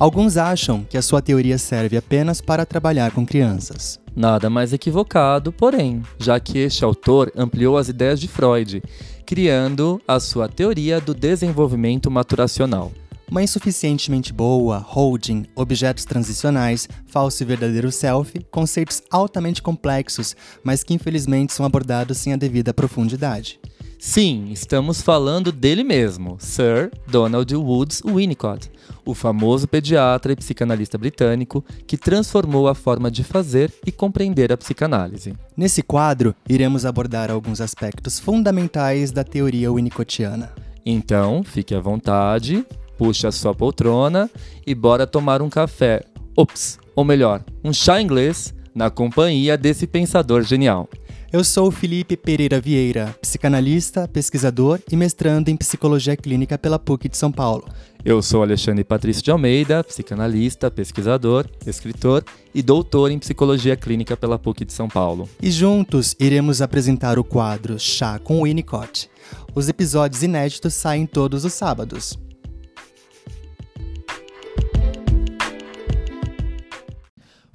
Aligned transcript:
Alguns 0.00 0.38
acham 0.38 0.82
que 0.82 0.96
a 0.96 1.02
sua 1.02 1.20
teoria 1.20 1.58
serve 1.58 1.94
apenas 1.94 2.40
para 2.40 2.64
trabalhar 2.64 3.10
com 3.10 3.26
crianças. 3.26 4.00
Nada 4.16 4.48
mais 4.48 4.72
equivocado, 4.72 5.52
porém, 5.52 6.02
já 6.18 6.40
que 6.40 6.58
este 6.58 6.82
autor 6.82 7.30
ampliou 7.36 7.76
as 7.76 7.90
ideias 7.90 8.18
de 8.18 8.26
Freud, 8.26 8.82
criando 9.26 10.00
a 10.08 10.18
sua 10.18 10.48
teoria 10.48 11.02
do 11.02 11.12
desenvolvimento 11.12 12.10
maturacional. 12.10 12.90
Uma 13.30 13.42
insuficientemente 13.42 14.32
boa, 14.32 14.78
holding, 14.78 15.44
objetos 15.54 16.06
transicionais, 16.06 16.88
falso 17.04 17.42
e 17.42 17.46
verdadeiro 17.46 17.92
self, 17.92 18.42
conceitos 18.50 19.02
altamente 19.10 19.60
complexos, 19.60 20.34
mas 20.64 20.82
que 20.82 20.94
infelizmente 20.94 21.52
são 21.52 21.66
abordados 21.66 22.16
sem 22.16 22.32
a 22.32 22.36
devida 22.36 22.72
profundidade. 22.72 23.60
Sim, 24.02 24.48
estamos 24.50 25.02
falando 25.02 25.52
dele 25.52 25.84
mesmo, 25.84 26.38
Sir 26.40 26.90
Donald 27.06 27.54
Woods 27.54 28.00
Winnicott, 28.02 28.72
o 29.04 29.12
famoso 29.12 29.68
pediatra 29.68 30.32
e 30.32 30.36
psicanalista 30.36 30.96
britânico 30.96 31.62
que 31.86 31.98
transformou 31.98 32.66
a 32.66 32.74
forma 32.74 33.10
de 33.10 33.22
fazer 33.22 33.70
e 33.86 33.92
compreender 33.92 34.50
a 34.50 34.56
psicanálise. 34.56 35.34
Nesse 35.54 35.82
quadro, 35.82 36.34
iremos 36.48 36.86
abordar 36.86 37.30
alguns 37.30 37.60
aspectos 37.60 38.18
fundamentais 38.18 39.12
da 39.12 39.22
teoria 39.22 39.70
winnicottiana. 39.70 40.50
Então, 40.84 41.42
fique 41.44 41.74
à 41.74 41.80
vontade, 41.80 42.64
puxe 42.96 43.26
a 43.26 43.30
sua 43.30 43.54
poltrona 43.54 44.30
e 44.66 44.74
bora 44.74 45.06
tomar 45.06 45.42
um 45.42 45.50
café. 45.50 46.00
Ops, 46.34 46.78
ou 46.96 47.04
melhor, 47.04 47.44
um 47.62 47.70
chá 47.70 48.00
inglês 48.00 48.54
na 48.74 48.88
companhia 48.88 49.58
desse 49.58 49.86
pensador 49.86 50.42
genial. 50.42 50.88
Eu 51.32 51.44
sou 51.44 51.68
o 51.68 51.70
Felipe 51.70 52.16
Pereira 52.16 52.60
Vieira, 52.60 53.14
psicanalista, 53.22 54.08
pesquisador 54.08 54.80
e 54.90 54.96
mestrando 54.96 55.48
em 55.48 55.56
psicologia 55.56 56.16
clínica 56.16 56.58
pela 56.58 56.76
PUC 56.76 57.08
de 57.08 57.16
São 57.16 57.30
Paulo. 57.30 57.68
Eu 58.04 58.20
sou 58.20 58.42
Alexandre 58.42 58.82
Patrício 58.82 59.22
de 59.22 59.30
Almeida, 59.30 59.84
psicanalista, 59.84 60.72
pesquisador, 60.72 61.46
escritor 61.64 62.24
e 62.52 62.60
doutor 62.62 63.12
em 63.12 63.18
psicologia 63.20 63.76
clínica 63.76 64.16
pela 64.16 64.40
PUC 64.40 64.64
de 64.64 64.72
São 64.72 64.88
Paulo. 64.88 65.28
E 65.40 65.52
juntos 65.52 66.16
iremos 66.18 66.60
apresentar 66.60 67.16
o 67.16 67.22
quadro 67.22 67.78
Chá 67.78 68.18
com 68.18 68.42
Winnicott. 68.42 69.08
Os 69.54 69.68
episódios 69.68 70.24
inéditos 70.24 70.74
saem 70.74 71.06
todos 71.06 71.44
os 71.44 71.52
sábados. 71.52 72.18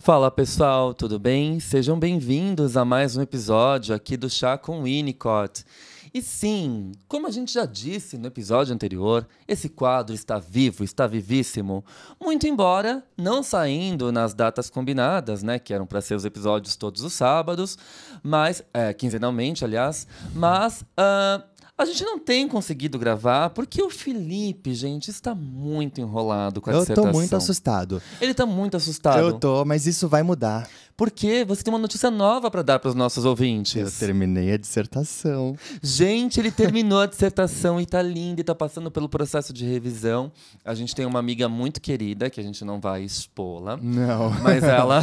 Fala 0.05 0.29
pessoal, 0.29 0.93
tudo 0.93 1.17
bem? 1.17 1.59
Sejam 1.59 1.97
bem-vindos 1.97 2.77
a 2.77 2.85
mais 2.85 3.17
um 3.17 3.23
episódio 3.23 3.95
aqui 3.95 4.15
do 4.15 4.29
Chá 4.29 4.55
com 4.55 4.83
Winnicott. 4.83 5.65
E 6.13 6.21
sim, 6.21 6.91
como 7.07 7.25
a 7.25 7.31
gente 7.31 7.51
já 7.51 7.65
disse 7.65 8.15
no 8.15 8.27
episódio 8.27 8.71
anterior, 8.71 9.27
esse 9.47 9.67
quadro 9.67 10.13
está 10.13 10.37
vivo, 10.37 10.83
está 10.83 11.07
vivíssimo. 11.07 11.83
Muito 12.21 12.45
embora 12.45 13.03
não 13.17 13.41
saindo 13.41 14.11
nas 14.11 14.35
datas 14.35 14.69
combinadas, 14.69 15.41
né, 15.41 15.57
que 15.57 15.73
eram 15.73 15.87
para 15.87 16.01
ser 16.01 16.13
os 16.13 16.23
episódios 16.23 16.75
todos 16.75 17.01
os 17.01 17.11
sábados, 17.11 17.75
mas 18.21 18.63
é, 18.71 18.93
quinzenalmente, 18.93 19.65
aliás, 19.65 20.05
mas 20.35 20.81
uh, 20.81 21.43
a 21.77 21.83
gente 21.83 22.03
não 22.03 22.17
tem 22.17 22.47
conseguido 22.47 22.97
gravar 22.97 23.49
porque 23.49 23.81
o 23.81 23.89
Felipe, 23.89 24.73
gente, 24.73 25.09
está 25.09 25.35
muito 25.35 25.99
enrolado 25.99 26.61
com 26.61 26.69
a 26.69 26.73
Eu 26.73 26.85
tô 26.85 27.05
muito 27.07 27.35
assustado. 27.35 28.01
Ele 28.21 28.31
está 28.31 28.45
muito 28.45 28.77
assustado. 28.77 29.19
Eu 29.19 29.37
tô, 29.37 29.65
mas 29.65 29.85
isso 29.85 30.07
vai 30.07 30.23
mudar. 30.23 30.69
Porque 30.97 31.43
você 31.43 31.61
tem 31.61 31.73
uma 31.73 31.79
notícia 31.79 32.09
nova 32.09 32.49
para 32.49 32.61
dar 32.61 32.79
para 32.79 32.87
os 32.87 32.95
nossos 32.95 33.25
ouvintes. 33.25 33.75
Eu 33.75 34.07
terminei 34.07 34.53
a 34.53 34.57
dissertação. 34.57 35.57
Gente, 35.83 36.39
ele 36.39 36.49
terminou 36.49 37.01
a 37.01 37.05
dissertação 37.05 37.81
e 37.81 37.85
tá 37.85 38.01
lindo 38.01 38.39
e 38.39 38.43
tá 38.45 38.55
passando 38.55 38.89
pelo 38.89 39.09
processo 39.09 39.51
de 39.51 39.65
revisão. 39.65 40.31
A 40.63 40.73
gente 40.73 40.95
tem 40.95 41.05
uma 41.05 41.19
amiga 41.19 41.49
muito 41.49 41.81
querida, 41.81 42.29
que 42.29 42.39
a 42.39 42.43
gente 42.43 42.63
não 42.63 42.79
vai 42.79 43.03
expô-la. 43.03 43.75
Não. 43.75 44.29
Mas 44.41 44.63
ela, 44.63 45.01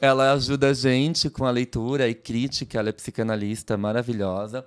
ela 0.00 0.32
ajuda 0.32 0.70
a 0.70 0.72
gente 0.72 1.28
com 1.28 1.44
a 1.44 1.50
leitura 1.50 2.08
e 2.08 2.14
crítica. 2.14 2.78
Ela 2.78 2.88
é 2.88 2.92
psicanalista 2.92 3.76
maravilhosa. 3.76 4.64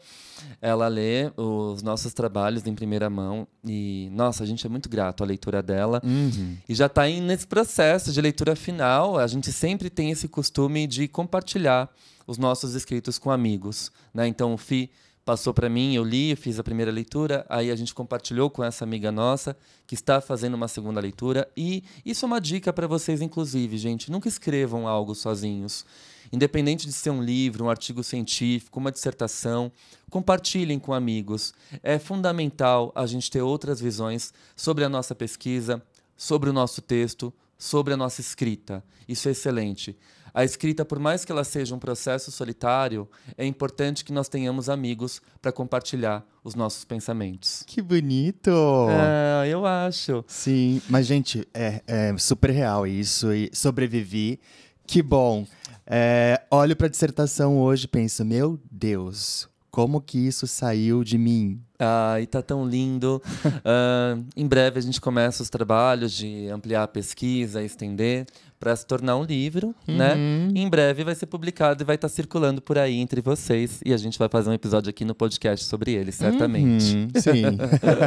Ela 0.62 0.88
lê 0.88 1.31
os 1.42 1.82
nossos 1.82 2.14
trabalhos 2.14 2.68
em 2.68 2.76
primeira 2.76 3.10
mão. 3.10 3.48
E, 3.66 4.10
nossa, 4.12 4.44
a 4.44 4.46
gente 4.46 4.66
é 4.66 4.70
muito 4.70 4.90
grato 4.90 5.24
à 5.24 5.26
leitura 5.26 5.64
dela. 5.64 6.02
Uhum. 6.04 6.58
E 6.68 6.76
já 6.76 6.88
está 6.88 7.08
nesse 7.08 7.48
processo 7.48 8.12
de 8.12 8.22
leitura 8.22 8.56
final. 8.56 9.18
A 9.18 9.26
gente 9.26 9.52
sempre 9.52 9.90
tem 9.90 10.12
esse 10.12 10.28
costume 10.28 10.86
de 10.86 11.08
compartilhar 11.08 11.90
os 12.28 12.38
nossos 12.38 12.76
escritos 12.76 13.18
com 13.18 13.32
amigos. 13.32 13.92
Né? 14.14 14.28
Então, 14.28 14.54
o 14.54 14.58
Fi 14.58 14.92
passou 15.24 15.54
para 15.54 15.70
mim, 15.70 15.94
eu 15.94 16.04
li, 16.04 16.32
eu 16.32 16.38
fiz 16.38 16.58
a 16.58 16.64
primeira 16.64 16.92
leitura, 16.92 17.46
aí 17.48 17.70
a 17.70 17.76
gente 17.76 17.94
compartilhou 17.94 18.50
com 18.50 18.64
essa 18.64 18.84
amiga 18.84 19.12
nossa 19.12 19.56
que 19.86 19.94
está 19.94 20.20
fazendo 20.20 20.56
uma 20.56 20.68
segunda 20.68 21.00
leitura. 21.00 21.48
E 21.56 21.84
isso 22.04 22.26
é 22.26 22.28
uma 22.28 22.42
dica 22.42 22.74
para 22.74 22.88
vocês, 22.88 23.22
inclusive, 23.22 23.78
gente. 23.78 24.12
Nunca 24.12 24.28
escrevam 24.28 24.88
algo 24.88 25.14
sozinhos. 25.14 25.86
Independente 26.32 26.86
de 26.86 26.94
ser 26.94 27.10
um 27.10 27.24
livro, 27.24 27.66
um 27.66 27.70
artigo 27.70 28.04
científico, 28.04 28.80
uma 28.80 28.92
dissertação, 28.92 29.72
compartilhem 30.10 30.80
com 30.80 30.94
amigos. 30.94 31.54
É 31.82 31.98
fundamental 31.98 32.92
a 32.96 33.06
gente 33.06 33.32
ter 33.32 33.42
outras 33.42 33.80
visões 33.82 34.34
sobre 34.56 34.84
a 34.84 34.90
nossa 34.90 35.16
pesquisa, 35.16 35.82
sobre 36.16 36.50
o 36.50 36.54
nosso 36.54 36.82
texto, 36.82 37.34
sobre 37.58 37.94
a 37.94 37.98
nossa 37.98 38.22
escrita. 38.22 38.84
Isso 39.08 39.28
é 39.28 39.32
excelente. 39.32 39.98
A 40.34 40.44
escrita, 40.44 40.86
por 40.86 41.00
mais 41.00 41.26
que 41.26 41.32
ela 41.32 41.44
seja 41.44 41.74
um 41.74 41.80
processo 41.80 42.32
solitário, 42.32 43.10
é 43.38 43.46
importante 43.46 44.06
que 44.06 44.14
nós 44.14 44.30
tenhamos 44.30 44.70
amigos 44.70 45.22
para 45.42 45.52
compartilhar 45.52 46.26
os 46.44 46.56
nossos 46.56 46.86
pensamentos. 46.86 47.64
Que 47.66 47.82
bonito! 47.82 48.52
É, 48.90 49.48
eu 49.50 49.66
acho. 49.66 50.24
Sim, 50.28 50.82
mas 50.88 51.08
gente, 51.08 51.48
é, 51.54 51.82
é 51.88 52.16
super 52.18 52.52
real 52.52 52.86
isso 52.86 53.34
e 53.34 53.50
sobrevivi. 53.54 54.40
Que 54.86 55.02
bom. 55.02 55.46
É, 55.92 56.40
olho 56.52 56.76
para 56.76 56.86
a 56.86 56.90
dissertação 56.90 57.58
hoje 57.58 57.86
e 57.86 57.88
penso, 57.88 58.24
meu 58.24 58.60
Deus, 58.70 59.50
como 59.72 60.00
que 60.00 60.20
isso 60.20 60.46
saiu 60.46 61.04
de 61.04 61.18
mim? 61.18 61.60
Ai, 61.80 62.28
tá 62.28 62.44
tão 62.44 62.68
lindo. 62.68 63.20
uh, 63.26 64.24
em 64.38 64.46
breve 64.46 64.78
a 64.78 64.82
gente 64.84 65.02
começa 65.02 65.42
os 65.42 65.50
trabalhos 65.50 66.12
de 66.12 66.48
ampliar 66.50 66.84
a 66.84 66.88
pesquisa, 66.88 67.64
estender, 67.64 68.28
para 68.59 68.75
se 68.75 68.86
tornar 68.86 69.16
um 69.16 69.24
livro, 69.24 69.74
né? 69.88 70.16
Uhum. 70.16 70.52
E 70.53 70.59
em 70.59 70.70
breve 70.70 71.03
vai 71.03 71.16
ser 71.16 71.28
publicado 71.28 71.81
e 71.81 71.86
vai 71.86 71.96
estar 71.96 72.09
circulando 72.09 72.62
por 72.62 72.78
aí 72.78 72.97
entre 72.97 73.22
vocês. 73.22 73.80
E 73.86 73.94
a 73.94 73.97
gente 73.97 74.20
vai 74.20 74.28
fazer 74.28 74.50
um 74.50 74.53
episódio 74.53 74.90
aqui 74.90 75.06
no 75.06 75.16
podcast 75.16 75.66
sobre 75.66 75.94
ele, 75.94 76.12
certamente. 76.12 76.94
Uhum, 76.94 77.08
sim. 77.16 77.44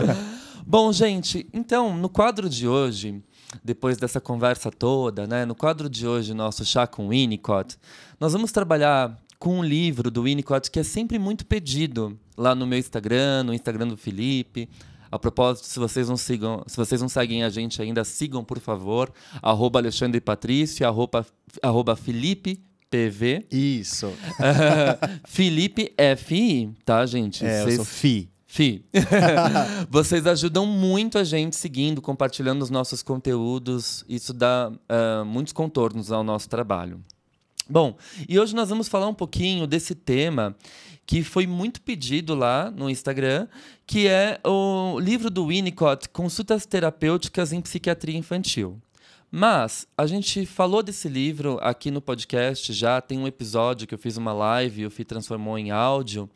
Bom, 0.67 0.93
gente, 0.93 1.49
então, 1.53 1.97
no 1.97 2.09
quadro 2.09 2.49
de 2.49 2.69
hoje, 2.69 3.23
depois 3.65 3.97
dessa 3.97 4.21
conversa 4.21 4.71
toda, 4.71 5.27
né? 5.27 5.45
No 5.47 5.55
quadro 5.55 5.89
de 5.89 6.07
hoje, 6.07 6.35
nosso 6.35 6.65
chá 6.65 6.87
com 6.87 7.09
Winnicott, 7.09 7.77
nós 8.21 8.33
vamos 8.33 8.53
trabalhar 8.53 9.19
com 9.39 9.59
um 9.59 9.65
livro 9.65 10.11
do 10.11 10.23
Winnicott 10.23 10.71
que 10.71 10.79
é 10.79 10.85
sempre 10.85 11.19
muito 11.19 11.45
pedido 11.45 12.17
lá 12.37 12.55
no 12.55 12.67
meu 12.67 12.79
Instagram, 12.79 13.43
no 13.43 13.55
Instagram 13.55 13.89
do 13.89 13.97
Felipe. 13.97 14.69
A 15.13 15.19
propósito, 15.19 15.67
se 15.67 15.79
vocês 15.79 16.09
não 16.09 16.17
sigam, 16.17 16.65
se 16.67 16.75
vocês 16.75 17.03
não 17.03 17.09
seguem 17.09 17.45
a 17.45 17.51
gente 17.51 17.83
ainda, 17.83 18.03
sigam, 18.03 18.43
por 18.43 18.59
favor, 18.59 19.13
arroba 19.43 19.79
Alexandre 19.79 20.23
Patrício, 20.23 20.87
arroba, 20.87 21.27
arroba 21.63 21.95
Felipe 21.95 22.59
PV. 22.91 23.45
Isso. 23.53 24.11
Felipe 25.29 25.93
FI, 26.17 26.71
tá, 26.83 27.05
gente? 27.05 27.45
É, 27.45 27.61
eu 27.61 27.65
Vocês- 27.65 27.77
sou 27.77 27.85
Fi. 27.85 28.31
Fi. 28.47 28.85
Vocês 29.89 30.27
ajudam 30.27 30.65
muito 30.65 31.19
a 31.19 31.25
gente 31.25 31.57
seguindo, 31.57 32.01
compartilhando 32.01 32.63
os 32.63 32.71
nossos 32.71 33.03
conteúdos. 33.03 34.05
Isso 34.09 34.33
dá 34.33 34.73
ah, 34.89 35.25
muitos 35.27 35.53
contornos 35.53 36.11
ao 36.11 36.25
nosso 36.25 36.49
trabalho. 36.49 37.01
Bom, 37.69 37.97
e 38.29 38.39
hoje 38.39 38.55
nós 38.55 38.69
vamos 38.69 38.89
falar 38.89 39.09
um 39.09 39.15
pouquinho 39.15 39.67
desse 39.67 39.95
tema 39.95 40.55
que 41.07 41.23
foi 41.23 41.47
muito 41.47 41.81
pedido 41.81 42.35
lá 42.35 42.71
no 42.71 42.89
Instagram, 42.89 43.49
que 43.87 44.07
é 44.07 44.41
o 44.45 44.99
livro 44.99 45.31
do 45.31 45.47
Winnicott, 45.47 46.09
Consultas 46.09 46.65
Terapêuticas 46.67 47.53
em 47.53 47.61
Psiquiatria 47.61 48.17
Infantil. 48.17 48.81
Mas 49.35 49.87
a 49.97 50.07
gente 50.07 50.45
falou 50.45 50.83
desse 50.83 51.09
livro 51.09 51.59
aqui 51.63 51.91
no 51.91 52.03
podcast 52.03 52.71
já, 52.73 53.01
tem 53.01 53.19
um 53.19 53.27
episódio 53.27 53.87
que 53.87 53.95
eu 53.95 53.99
fiz 53.99 54.19
uma 54.19 54.33
live, 54.35 54.85
o 54.85 54.91
Fi 54.91 55.05
transformou 55.05 55.59
em 55.59 55.71
áudio, 55.71 56.29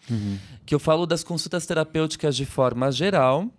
que 0.64 0.74
eu 0.74 0.78
falo 0.78 1.04
das 1.04 1.22
consultas 1.22 1.66
terapêuticas 1.66 2.34
de 2.34 2.46
forma 2.46 2.90
geral. 2.90 3.50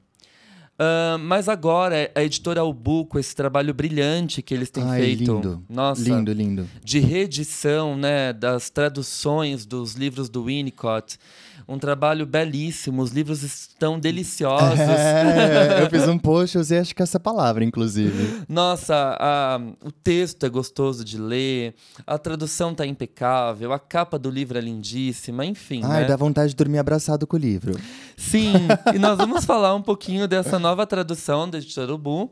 Ah, 0.80 1.18
mas 1.20 1.50
agora 1.50 2.12
a 2.14 2.24
editora 2.24 2.64
Ubu, 2.64 3.06
com 3.06 3.18
esse 3.18 3.36
trabalho 3.36 3.74
brilhante 3.74 4.42
que 4.44 4.54
eles 4.54 4.70
têm 4.70 4.84
Ai, 4.84 5.02
feito, 5.02 5.34
lindo. 5.34 5.64
nossa, 5.68 6.04
Lindo, 6.04 6.32
lindo. 6.32 6.70
de 6.84 7.00
reedição, 7.00 7.98
né, 7.98 8.32
das 8.32 8.70
traduções 8.70 9.66
dos 9.66 9.94
livros 9.96 10.30
do 10.30 10.44
Winnicott, 10.46 11.18
Um 11.68 11.78
trabalho 11.78 12.26
belíssimo, 12.26 13.02
os 13.02 13.12
livros 13.12 13.44
estão 13.44 14.00
deliciosos. 14.00 14.80
É, 14.80 15.84
eu 15.84 15.90
fiz 15.90 16.08
um 16.08 16.18
post, 16.18 16.56
eu 16.56 16.62
usei 16.62 16.80
acho 16.80 16.96
que 16.96 17.04
essa 17.04 17.20
palavra, 17.20 17.64
inclusive. 17.64 18.46
Nossa, 18.48 19.18
a, 19.20 19.60
o 19.84 19.92
texto 19.92 20.46
é 20.46 20.50
gostoso 20.50 21.04
de 21.04 21.18
ler, 21.18 21.76
a 22.06 22.18
tradução 22.18 22.74
tá 22.74 22.86
impecável, 22.86 23.74
a 23.74 23.80
capa 23.80 24.18
do 24.18 24.30
livro 24.30 24.58
é 24.58 24.62
lindíssima, 24.62 25.46
enfim. 25.46 25.82
Ai, 25.84 26.04
né? 26.04 26.08
dá 26.08 26.16
vontade 26.16 26.52
de 26.52 26.56
dormir 26.56 26.78
abraçado 26.78 27.28
com 27.28 27.36
o 27.36 27.40
livro. 27.40 27.78
Sim, 28.16 28.54
e 28.96 28.98
nós 28.98 29.18
vamos 29.18 29.44
falar 29.44 29.76
um 29.76 29.82
pouquinho 29.82 30.28
dessa 30.28 30.58
nova 30.58 30.88
tradução 30.88 31.50
da 31.50 31.58
editora 31.58 31.94
Ubu, 31.94 32.32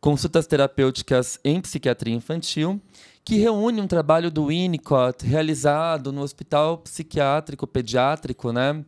Consultas 0.00 0.46
Terapêuticas 0.46 1.38
em 1.44 1.60
Psiquiatria 1.60 2.14
Infantil, 2.14 2.80
que 3.24 3.36
reúne 3.36 3.80
um 3.80 3.86
trabalho 3.86 4.30
do 4.30 4.46
Winnicott 4.46 5.24
realizado 5.26 6.12
no 6.12 6.22
Hospital 6.22 6.78
Psiquiátrico 6.78 7.66
Pediátrico, 7.66 8.52
né? 8.52 8.84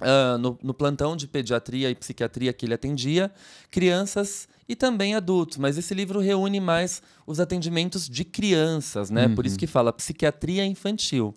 Uh, 0.00 0.36
no, 0.36 0.58
no, 0.60 0.74
plantão 0.74 1.16
de 1.16 1.28
pediatria 1.28 1.88
e 1.88 1.94
psiquiatria 1.94 2.52
que 2.52 2.66
ele 2.66 2.74
atendia, 2.74 3.30
crianças 3.70 4.48
e 4.68 4.74
também 4.74 5.14
adultos. 5.14 5.58
Mas 5.58 5.78
esse 5.78 5.94
livro 5.94 6.18
reúne 6.18 6.58
mais 6.58 7.00
os 7.24 7.38
atendimentos 7.38 8.08
de 8.08 8.24
crianças, 8.24 9.10
né? 9.10 9.26
Uhum. 9.26 9.36
Por 9.36 9.46
isso 9.46 9.56
que 9.56 9.66
fala 9.66 9.92
psiquiatria 9.92 10.66
infantil. 10.66 11.32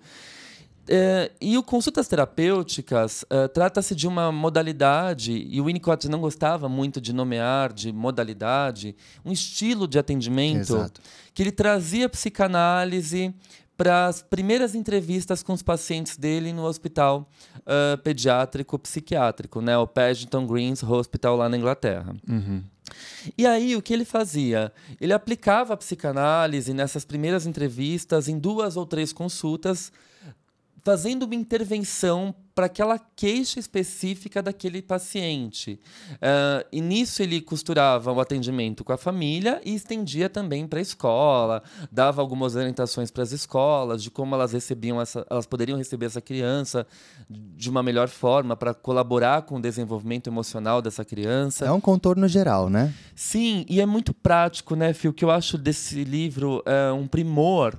É, 0.88 1.32
e 1.42 1.58
o 1.58 1.64
consultas 1.64 2.08
terapêuticas 2.08 3.26
é, 3.30 3.48
trata-se 3.48 3.96
de 3.96 4.08
uma 4.08 4.32
modalidade, 4.32 5.32
e 5.50 5.60
o 5.60 5.66
Winnicott 5.66 6.08
não 6.08 6.20
gostava 6.20 6.70
muito 6.70 7.02
de 7.02 7.12
nomear 7.12 7.74
de 7.74 7.92
modalidade, 7.92 8.96
um 9.24 9.32
estilo 9.32 9.88
de 9.88 9.98
atendimento 9.98 10.76
Exato. 10.76 11.02
que 11.34 11.42
ele 11.42 11.52
trazia 11.52 12.08
psicanálise 12.08 13.34
para 13.78 14.08
as 14.08 14.22
primeiras 14.22 14.74
entrevistas 14.74 15.44
com 15.44 15.54
os 15.54 15.62
pacientes 15.62 16.16
dele 16.18 16.54
no 16.54 16.64
hospital 16.64 17.30
uh, 17.60 17.98
pediátrico 17.98 18.80
psiquiátrico, 18.80 19.62
né, 19.62 19.78
o 19.78 19.86
Paddington 19.86 20.48
Greens 20.48 20.82
Hospital 20.82 21.36
lá 21.36 21.50
na 21.50 21.58
Inglaterra. 21.58 22.16
Uhum. 22.28 22.64
E 23.38 23.46
aí, 23.46 23.76
o 23.76 23.82
que 23.82 23.94
ele 23.94 24.06
fazia? 24.06 24.72
Ele 25.02 25.12
aplicava 25.12 25.74
a 25.74 25.78
psicanálise 25.78 26.74
nessas 26.74 27.04
primeiras 27.04 27.46
entrevistas, 27.46 28.28
em 28.28 28.38
duas 28.38 28.78
ou 28.78 28.86
três 28.86 29.12
consultas, 29.12 29.92
fazendo 30.86 31.24
uma 31.24 31.34
intervenção 31.34 32.34
para 32.56 32.68
aquela 32.68 32.98
queixa 32.98 33.60
específica 33.60 34.42
daquele 34.42 34.82
paciente. 34.82 35.78
Uh, 36.14 36.66
e 36.72 36.80
nisso 36.80 37.22
ele 37.22 37.42
costurava 37.42 38.14
o 38.14 38.22
atendimento 38.22 38.82
com 38.82 38.94
a 38.94 38.98
família 38.98 39.62
e 39.66 39.76
estendia 39.76 40.30
também 40.30 40.66
para 40.66 40.80
a 40.80 40.82
escola, 40.82 41.62
dava 41.92 42.22
algumas 42.22 42.56
orientações 42.56 43.12
para 43.12 43.24
as 43.24 43.34
escolas 43.34 44.02
de 44.02 44.10
como 44.10 44.34
elas 44.34 44.54
recebiam 44.54 45.02
essa, 45.02 45.28
elas 45.30 45.46
poderiam 45.46 45.78
receber 45.78 46.06
essa 46.06 46.22
criança 46.22 46.88
de 47.30 47.70
uma 47.70 47.84
melhor 47.84 48.08
forma 48.08 48.56
para 48.56 48.74
colaborar 48.74 49.42
com 49.42 49.58
o 49.58 49.62
desenvolvimento 49.62 50.28
emocional 50.28 50.82
dessa 50.82 51.04
criança. 51.04 51.66
É 51.66 51.72
um 51.72 51.82
contorno 51.82 52.26
geral, 52.26 52.70
né? 52.70 52.94
Sim, 53.14 53.66
e 53.68 53.82
é 53.82 53.86
muito 53.86 54.14
prático, 54.14 54.76
né, 54.76 54.94
Fio? 54.94 55.12
O 55.12 55.14
que 55.14 55.26
eu 55.26 55.32
acho 55.32 55.58
desse 55.58 56.06
livro 56.06 56.64
é 56.66 56.90
um 56.94 57.06
primor. 57.06 57.78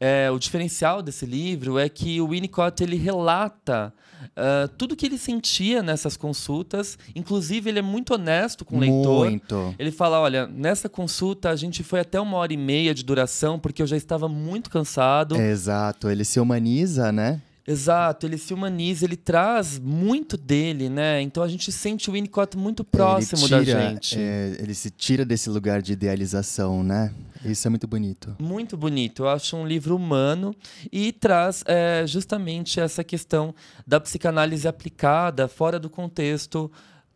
É, 0.00 0.30
o 0.30 0.38
diferencial 0.38 1.02
desse 1.02 1.26
livro 1.26 1.78
é 1.78 1.90
que 1.90 2.20
o 2.22 2.28
Winnicott 2.28 2.82
ele 2.82 2.96
relata 2.96 3.92
Uh, 4.36 4.68
tudo 4.76 4.96
que 4.96 5.06
ele 5.06 5.18
sentia 5.18 5.82
nessas 5.82 6.16
consultas, 6.16 6.98
inclusive 7.14 7.68
ele 7.68 7.78
é 7.78 7.82
muito 7.82 8.14
honesto 8.14 8.64
com 8.64 8.76
o 8.76 8.80
leitor. 8.80 9.26
Muito. 9.26 9.74
Ele 9.78 9.90
fala: 9.90 10.20
olha, 10.20 10.46
nessa 10.46 10.88
consulta 10.88 11.50
a 11.50 11.56
gente 11.56 11.82
foi 11.82 12.00
até 12.00 12.20
uma 12.20 12.36
hora 12.36 12.52
e 12.52 12.56
meia 12.56 12.94
de 12.94 13.04
duração, 13.04 13.58
porque 13.58 13.82
eu 13.82 13.86
já 13.86 13.96
estava 13.96 14.28
muito 14.28 14.70
cansado. 14.70 15.36
Exato, 15.36 16.08
ele 16.08 16.24
se 16.24 16.40
humaniza, 16.40 17.12
né? 17.12 17.40
Exato, 17.66 18.26
ele 18.26 18.36
se 18.36 18.52
humaniza, 18.52 19.06
ele 19.06 19.16
traz 19.16 19.78
muito 19.78 20.36
dele, 20.36 20.90
né? 20.90 21.22
Então 21.22 21.42
a 21.42 21.48
gente 21.48 21.72
sente 21.72 22.10
o 22.10 22.12
Winnicott 22.12 22.58
muito 22.58 22.84
próximo 22.84 23.46
tira, 23.46 23.64
da 23.64 23.64
gente. 23.64 24.18
É, 24.18 24.56
ele 24.60 24.74
se 24.74 24.90
tira 24.90 25.24
desse 25.24 25.48
lugar 25.48 25.80
de 25.80 25.94
idealização, 25.94 26.82
né? 26.82 27.12
Isso 27.42 27.66
é 27.66 27.70
muito 27.70 27.86
bonito. 27.86 28.36
Muito 28.38 28.76
bonito. 28.76 29.24
Eu 29.24 29.28
acho 29.28 29.56
um 29.56 29.66
livro 29.66 29.96
humano 29.96 30.54
e 30.92 31.10
traz 31.12 31.64
é, 31.66 32.04
justamente 32.06 32.80
essa 32.80 33.02
questão 33.02 33.54
da 33.86 33.98
psicanálise 33.98 34.68
aplicada 34.68 35.48
fora 35.48 35.78
do 35.78 35.88
contexto 35.88 36.70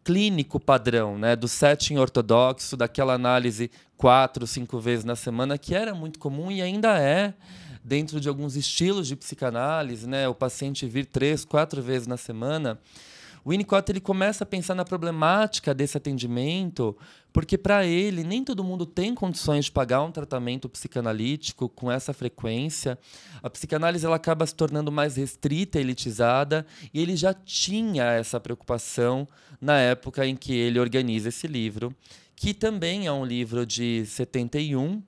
clínico 0.08 0.58
padrão, 0.58 1.19
né? 1.19 1.37
Do 1.37 1.46
setting 1.46 1.99
ortodoxo, 1.99 2.78
daquela 2.78 3.12
análise 3.12 3.70
quatro, 3.94 4.46
cinco 4.46 4.81
vezes 4.81 5.05
na 5.05 5.14
semana, 5.14 5.58
que 5.58 5.75
era 5.75 5.94
muito 5.94 6.19
comum 6.19 6.50
e 6.50 6.62
ainda 6.62 6.99
é 6.99 7.34
dentro 7.84 8.19
de 8.19 8.26
alguns 8.26 8.56
estilos 8.56 9.06
de 9.06 9.14
psicanálise, 9.14 10.08
né, 10.08 10.26
o 10.26 10.34
paciente 10.34 10.87
vir 10.87 11.05
três, 11.05 11.44
quatro 11.44 11.82
vezes 11.82 12.06
na 12.06 12.16
semana, 12.16 12.78
o 13.44 13.50
Winnicott 13.50 13.90
ele 13.90 14.00
começa 14.00 14.44
a 14.44 14.46
pensar 14.46 14.75
na 14.75 14.85
problemática 14.85 15.75
desse 15.75 15.96
atendimento, 15.96 16.96
porque 17.32 17.56
para 17.56 17.85
ele 17.85 18.25
nem 18.25 18.43
todo 18.43 18.64
mundo 18.64 18.85
tem 18.85 19.14
condições 19.14 19.67
de 19.67 19.73
pagar 19.73 20.02
um 20.02 20.11
tratamento 20.11 20.69
psicanalítico 20.69 21.69
com 21.69 21.90
essa 21.90 22.12
frequência. 22.12 22.99
A 23.43 23.49
psicanálise 23.49 24.05
ela 24.05 24.17
acaba 24.17 24.46
se 24.46 24.55
tornando 24.55 24.90
mais 24.90 25.17
restrita, 25.17 25.79
elitizada, 25.79 26.67
e 26.93 27.00
ele 27.00 27.17
já 27.17 27.32
tinha 27.32 28.05
essa 28.05 28.40
preocupação 28.40 29.26
na 29.61 29.79
época 29.79 30.26
em 30.26 30.37
que 30.37 30.52
ele 30.52 30.79
organiza 30.79 31.29
esse 31.29 31.46
livro, 31.46 31.94
que 32.35 32.55
também 32.55 33.06
é 33.06 33.12
um 33.12 33.25
livro 33.25 33.67
de 33.67 34.05
71, 34.06 35.02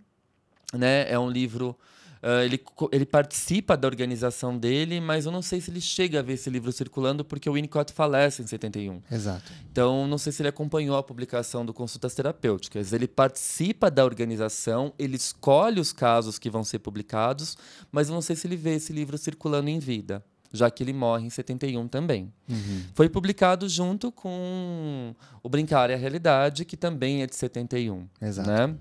né? 0.72 1.10
É 1.10 1.18
um 1.18 1.30
livro 1.30 1.76
Uh, 2.22 2.44
ele, 2.44 2.60
ele 2.92 3.06
participa 3.06 3.76
da 3.76 3.88
organização 3.88 4.56
dele, 4.56 5.00
mas 5.00 5.24
eu 5.24 5.32
não 5.32 5.40
sei 5.40 5.60
se 5.60 5.70
ele 5.70 5.80
chega 5.80 6.18
a 6.18 6.22
ver 6.22 6.34
esse 6.34 6.50
livro 6.50 6.70
circulando, 6.70 7.24
porque 7.24 7.48
o 7.48 7.54
Winnicott 7.54 7.92
falece 7.94 8.42
em 8.42 8.46
71. 8.46 9.00
Exato. 9.10 9.50
Então, 9.72 10.06
não 10.06 10.18
sei 10.18 10.30
se 10.30 10.42
ele 10.42 10.50
acompanhou 10.50 10.98
a 10.98 11.02
publicação 11.02 11.64
do 11.64 11.72
Consultas 11.72 12.14
Terapêuticas. 12.14 12.92
Ele 12.92 13.08
participa 13.08 13.90
da 13.90 14.04
organização, 14.04 14.92
ele 14.98 15.16
escolhe 15.16 15.80
os 15.80 15.92
casos 15.92 16.38
que 16.38 16.50
vão 16.50 16.62
ser 16.62 16.80
publicados, 16.80 17.56
mas 17.90 18.08
eu 18.08 18.14
não 18.14 18.22
sei 18.22 18.36
se 18.36 18.46
ele 18.46 18.56
vê 18.56 18.74
esse 18.74 18.92
livro 18.92 19.16
circulando 19.16 19.70
em 19.70 19.78
vida 19.78 20.22
já 20.52 20.70
que 20.70 20.82
ele 20.82 20.92
morre 20.92 21.26
em 21.26 21.30
71 21.30 21.86
também. 21.88 22.32
Uhum. 22.48 22.82
Foi 22.94 23.08
publicado 23.08 23.68
junto 23.68 24.10
com 24.10 25.14
o 25.42 25.48
Brincar 25.48 25.90
é 25.90 25.94
a 25.94 25.96
Realidade, 25.96 26.64
que 26.64 26.76
também 26.76 27.22
é 27.22 27.26
de 27.26 27.36
71. 27.36 28.06
Exato. 28.20 28.50
Né? 28.50 28.74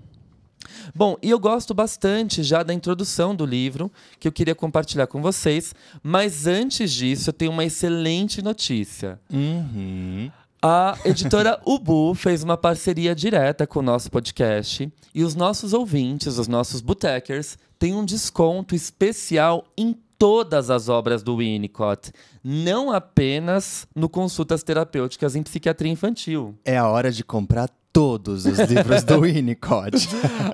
Bom, 0.94 1.16
e 1.22 1.30
eu 1.30 1.38
gosto 1.38 1.72
bastante 1.72 2.42
já 2.42 2.62
da 2.62 2.74
introdução 2.74 3.34
do 3.34 3.46
livro, 3.46 3.90
que 4.18 4.26
eu 4.26 4.32
queria 4.32 4.54
compartilhar 4.54 5.06
com 5.06 5.22
vocês, 5.22 5.74
mas 6.02 6.46
antes 6.46 6.92
disso 6.92 7.30
eu 7.30 7.34
tenho 7.34 7.52
uma 7.52 7.64
excelente 7.64 8.42
notícia. 8.42 9.20
Uhum. 9.32 10.30
A 10.62 10.98
editora 11.04 11.60
Ubu 11.64 12.14
fez 12.14 12.42
uma 12.42 12.56
parceria 12.56 13.14
direta 13.14 13.66
com 13.66 13.78
o 13.78 13.82
nosso 13.82 14.10
podcast 14.10 14.92
e 15.14 15.24
os 15.24 15.34
nossos 15.34 15.72
ouvintes, 15.72 16.38
os 16.38 16.48
nossos 16.48 16.80
botecers, 16.80 17.56
têm 17.78 17.94
um 17.94 18.04
desconto 18.04 18.74
especial 18.74 19.64
em 19.76 19.96
todas 20.20 20.68
as 20.68 20.90
obras 20.90 21.22
do 21.22 21.38
Winnicott, 21.38 22.12
não 22.44 22.92
apenas 22.92 23.88
no 23.96 24.06
Consultas 24.06 24.62
Terapêuticas 24.62 25.34
em 25.34 25.42
Psiquiatria 25.42 25.90
Infantil. 25.90 26.54
É 26.62 26.76
a 26.76 26.86
hora 26.86 27.10
de 27.10 27.24
comprar 27.24 27.70
todos 27.90 28.44
os 28.44 28.58
livros 28.58 29.02
do 29.02 29.18
Winnicott. 29.24 30.10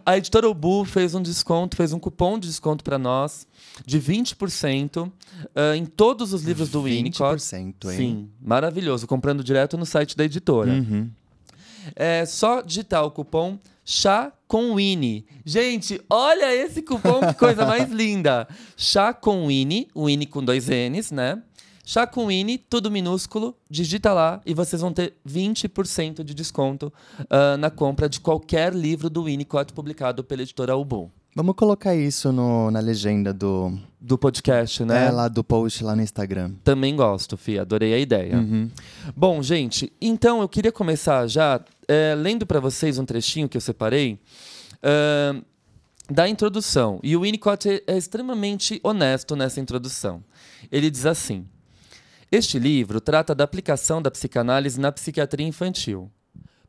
A 0.07 0.17
editora 0.17 0.49
Ubu 0.49 0.85
fez 0.85 1.17
um 1.17 1.21
desconto, 1.21 1.77
fez 1.77 1.93
um 1.93 1.99
cupom 1.99 2.39
de 2.39 2.47
desconto 2.47 2.85
para 2.85 2.97
nós 2.97 3.45
de 3.85 4.01
20% 4.01 5.09
uh, 5.09 5.13
em 5.77 5.85
todos 5.85 6.33
os 6.33 6.45
livros 6.45 6.69
do 6.71 6.83
Winnicott. 6.83 7.43
20%, 7.43 7.91
hein? 7.91 7.97
Sim, 7.97 8.31
maravilhoso. 8.41 9.05
Comprando 9.09 9.43
direto 9.43 9.77
no 9.77 9.85
site 9.85 10.17
da 10.17 10.25
editora. 10.25 10.71
Uhum. 10.71 11.11
É 11.97 12.25
só 12.25 12.63
digitar 12.63 13.05
o 13.05 13.11
cupom 13.11 13.59
Chá 13.89 14.33
com 14.49 14.75
Winnie. 14.75 15.25
Gente, 15.45 16.01
olha 16.11 16.53
esse 16.53 16.83
cupom, 16.83 17.21
que 17.21 17.35
coisa 17.35 17.65
mais 17.65 17.89
linda. 17.89 18.49
Chá 18.77 19.15
com 19.15 19.47
Winnie, 19.47 19.87
Winnie 19.97 20.27
com 20.27 20.45
dois 20.45 20.67
N's, 20.67 21.13
né? 21.13 21.41
Chá 21.85 22.05
com 22.05 22.27
Winnie, 22.27 22.59
tudo 22.59 22.91
minúsculo, 22.91 23.57
digita 23.71 24.13
lá 24.13 24.41
e 24.45 24.53
vocês 24.53 24.83
vão 24.83 24.93
ter 24.93 25.15
20% 25.25 26.25
de 26.25 26.35
desconto 26.35 26.93
uh, 27.21 27.57
na 27.57 27.71
compra 27.71 28.09
de 28.09 28.19
qualquer 28.19 28.75
livro 28.75 29.09
do 29.09 29.23
Winnicott 29.23 29.73
publicado 29.73 30.25
pela 30.25 30.43
editora 30.43 30.77
Ubu. 30.77 31.13
Vamos 31.37 31.55
colocar 31.55 31.95
isso 31.95 32.33
no, 32.33 32.71
na 32.71 32.81
legenda 32.81 33.31
do, 33.31 33.79
do 34.01 34.17
podcast, 34.17 34.83
né? 34.87 35.09
É, 35.09 35.11
lá 35.11 35.29
do 35.29 35.45
post 35.45 35.85
lá 35.85 35.95
no 35.95 36.01
Instagram. 36.01 36.53
Também 36.65 36.97
gosto, 36.97 37.37
Fia. 37.37 37.61
Adorei 37.61 37.93
a 37.93 37.99
ideia. 37.99 38.39
Uhum. 38.39 38.71
Bom, 39.15 39.43
gente, 39.43 39.93
então 40.01 40.41
eu 40.41 40.49
queria 40.49 40.73
começar 40.73 41.27
já 41.27 41.61
é, 41.87 42.15
lendo 42.17 42.47
para 42.47 42.59
vocês 42.59 42.99
um 42.99 43.05
trechinho 43.05 43.51
que 43.51 43.57
eu 43.59 43.61
separei. 43.61 44.19
Uh, 44.79 45.45
da 46.11 46.27
introdução. 46.27 47.01
E 47.03 47.15
o 47.15 47.21
Winnicott 47.21 47.69
é, 47.69 47.83
é 47.87 47.99
extremamente 47.99 48.81
honesto 48.83 49.37
nessa 49.37 49.61
introdução. 49.61 50.25
Ele 50.73 50.91
diz 50.91 51.05
assim: 51.05 51.47
este 52.33 52.59
livro 52.59 52.99
trata 52.99 53.35
da 53.35 53.45
aplicação 53.45 54.01
da 54.01 54.11
psicanálise 54.11 54.81
na 54.81 54.91
psiquiatria 54.91 55.47
infantil. 55.47 56.11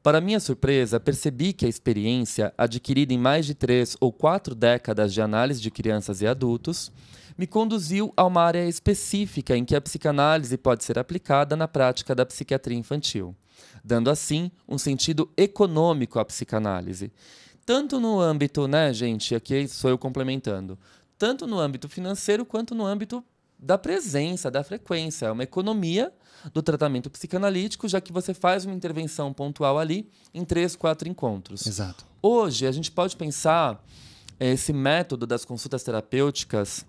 Para 0.07 0.21
minha 0.21 0.39
surpresa, 0.39 1.01
percebi 1.01 1.51
que 1.51 1.65
a 1.65 1.67
experiência, 1.67 2.53
adquirida 2.57 3.13
em 3.13 3.17
mais 3.17 3.45
de 3.45 3.53
três 3.53 3.97
ou 3.99 4.09
quatro 4.09 4.55
décadas 4.55 5.13
de 5.13 5.21
análise 5.21 5.59
de 5.59 5.69
crianças 5.69 6.21
e 6.21 6.27
adultos, 6.27 6.93
me 7.37 7.45
conduziu 7.45 8.13
a 8.15 8.23
uma 8.23 8.41
área 8.41 8.65
específica 8.65 9.57
em 9.57 9.65
que 9.65 9.75
a 9.75 9.81
psicanálise 9.81 10.57
pode 10.57 10.85
ser 10.85 10.97
aplicada 10.97 11.57
na 11.57 11.67
prática 11.67 12.15
da 12.15 12.25
psiquiatria 12.25 12.77
infantil, 12.77 13.35
dando 13.83 14.09
assim 14.09 14.49
um 14.65 14.77
sentido 14.77 15.29
econômico 15.35 16.19
à 16.19 16.23
psicanálise. 16.23 17.11
Tanto 17.65 17.99
no 17.99 18.21
âmbito, 18.21 18.65
né, 18.65 18.93
gente, 18.93 19.35
aqui 19.35 19.67
sou 19.67 19.89
eu 19.89 19.97
complementando, 19.97 20.79
tanto 21.17 21.45
no 21.45 21.59
âmbito 21.59 21.89
financeiro 21.89 22.45
quanto 22.45 22.73
no 22.73 22.85
âmbito 22.85 23.21
da 23.57 23.77
presença, 23.77 24.51
da 24.51 24.63
frequência. 24.63 25.27
É 25.27 25.31
uma 25.31 25.43
economia 25.43 26.11
do 26.53 26.61
tratamento 26.61 27.09
psicanalítico, 27.09 27.87
já 27.87 27.99
que 27.99 28.13
você 28.13 28.33
faz 28.33 28.65
uma 28.65 28.73
intervenção 28.73 29.33
pontual 29.33 29.79
ali 29.79 30.09
em 30.33 30.45
três, 30.45 30.75
quatro 30.75 31.07
encontros. 31.07 31.65
Exato. 31.65 32.05
Hoje, 32.21 32.67
a 32.67 32.71
gente 32.71 32.91
pode 32.91 33.15
pensar 33.15 33.83
esse 34.39 34.71
método 34.71 35.25
das 35.25 35.43
consultas 35.43 35.83
terapêuticas. 35.83 36.85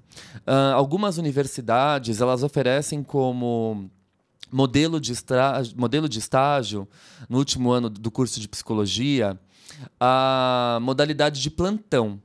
Uh, 0.46 0.75
algumas 0.75 1.16
universidades 1.16 2.20
elas 2.20 2.42
oferecem 2.42 3.02
como 3.02 3.90
modelo 4.50 5.00
de, 5.00 5.12
modelo 5.76 6.08
de 6.08 6.18
estágio 6.18 6.88
no 7.28 7.38
último 7.38 7.70
ano 7.70 7.88
do 7.88 8.10
curso 8.10 8.40
de 8.40 8.48
psicologia 8.48 9.38
a 10.00 10.78
modalidade 10.82 11.40
de 11.40 11.50
plantão. 11.50 12.20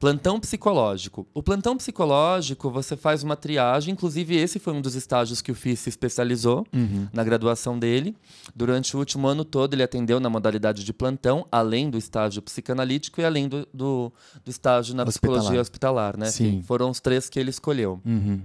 Plantão 0.00 0.40
psicológico. 0.40 1.26
O 1.34 1.42
plantão 1.42 1.76
psicológico, 1.76 2.70
você 2.70 2.96
faz 2.96 3.22
uma 3.22 3.36
triagem, 3.36 3.92
inclusive 3.92 4.34
esse 4.34 4.58
foi 4.58 4.72
um 4.72 4.80
dos 4.80 4.94
estágios 4.94 5.42
que 5.42 5.52
o 5.52 5.54
FIS 5.54 5.80
se 5.80 5.90
especializou 5.90 6.66
uhum. 6.72 7.06
na 7.12 7.22
graduação 7.22 7.78
dele. 7.78 8.16
Durante 8.56 8.96
o 8.96 8.98
último 8.98 9.28
ano 9.28 9.44
todo, 9.44 9.74
ele 9.74 9.82
atendeu 9.82 10.18
na 10.18 10.30
modalidade 10.30 10.84
de 10.84 10.92
plantão, 10.94 11.46
além 11.52 11.90
do 11.90 11.98
estágio 11.98 12.40
psicanalítico 12.40 13.20
e 13.20 13.24
além 13.26 13.46
do, 13.46 13.68
do, 13.74 14.10
do 14.42 14.50
estágio 14.50 14.94
na 14.96 15.02
hospitalar. 15.02 15.36
psicologia 15.36 15.60
hospitalar, 15.60 16.16
né? 16.16 16.30
Sim. 16.30 16.62
Foram 16.62 16.88
os 16.88 16.98
três 16.98 17.28
que 17.28 17.38
ele 17.38 17.50
escolheu. 17.50 18.00
Uhum. 18.02 18.40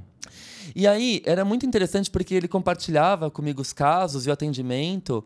E 0.75 0.85
aí, 0.85 1.21
era 1.25 1.45
muito 1.45 1.65
interessante 1.65 2.11
porque 2.11 2.33
ele 2.33 2.49
compartilhava 2.49 3.31
comigo 3.31 3.61
os 3.61 3.71
casos 3.71 4.27
e 4.27 4.29
o 4.29 4.33
atendimento. 4.33 5.23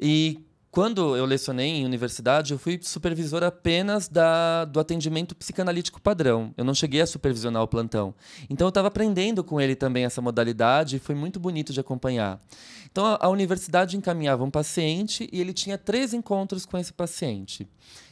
E 0.00 0.40
quando 0.76 1.16
eu 1.16 1.24
lecionei 1.24 1.68
em 1.68 1.86
universidade, 1.86 2.52
eu 2.52 2.58
fui 2.58 2.78
supervisor 2.82 3.42
apenas 3.42 4.08
da, 4.08 4.66
do 4.66 4.78
atendimento 4.78 5.34
psicanalítico 5.34 5.98
padrão. 5.98 6.52
Eu 6.54 6.66
não 6.66 6.74
cheguei 6.74 7.00
a 7.00 7.06
supervisionar 7.06 7.62
o 7.62 7.66
plantão. 7.66 8.14
Então 8.50 8.66
eu 8.66 8.68
estava 8.68 8.88
aprendendo 8.88 9.42
com 9.42 9.58
ele 9.58 9.74
também 9.74 10.04
essa 10.04 10.20
modalidade 10.20 10.96
e 10.96 10.98
foi 10.98 11.14
muito 11.14 11.40
bonito 11.40 11.72
de 11.72 11.80
acompanhar. 11.80 12.38
Então 12.92 13.06
a, 13.06 13.18
a 13.22 13.28
universidade 13.30 13.96
encaminhava 13.96 14.44
um 14.44 14.50
paciente 14.50 15.26
e 15.32 15.40
ele 15.40 15.54
tinha 15.54 15.78
três 15.78 16.12
encontros 16.12 16.66
com 16.66 16.76
esse 16.76 16.92
paciente. 16.92 17.66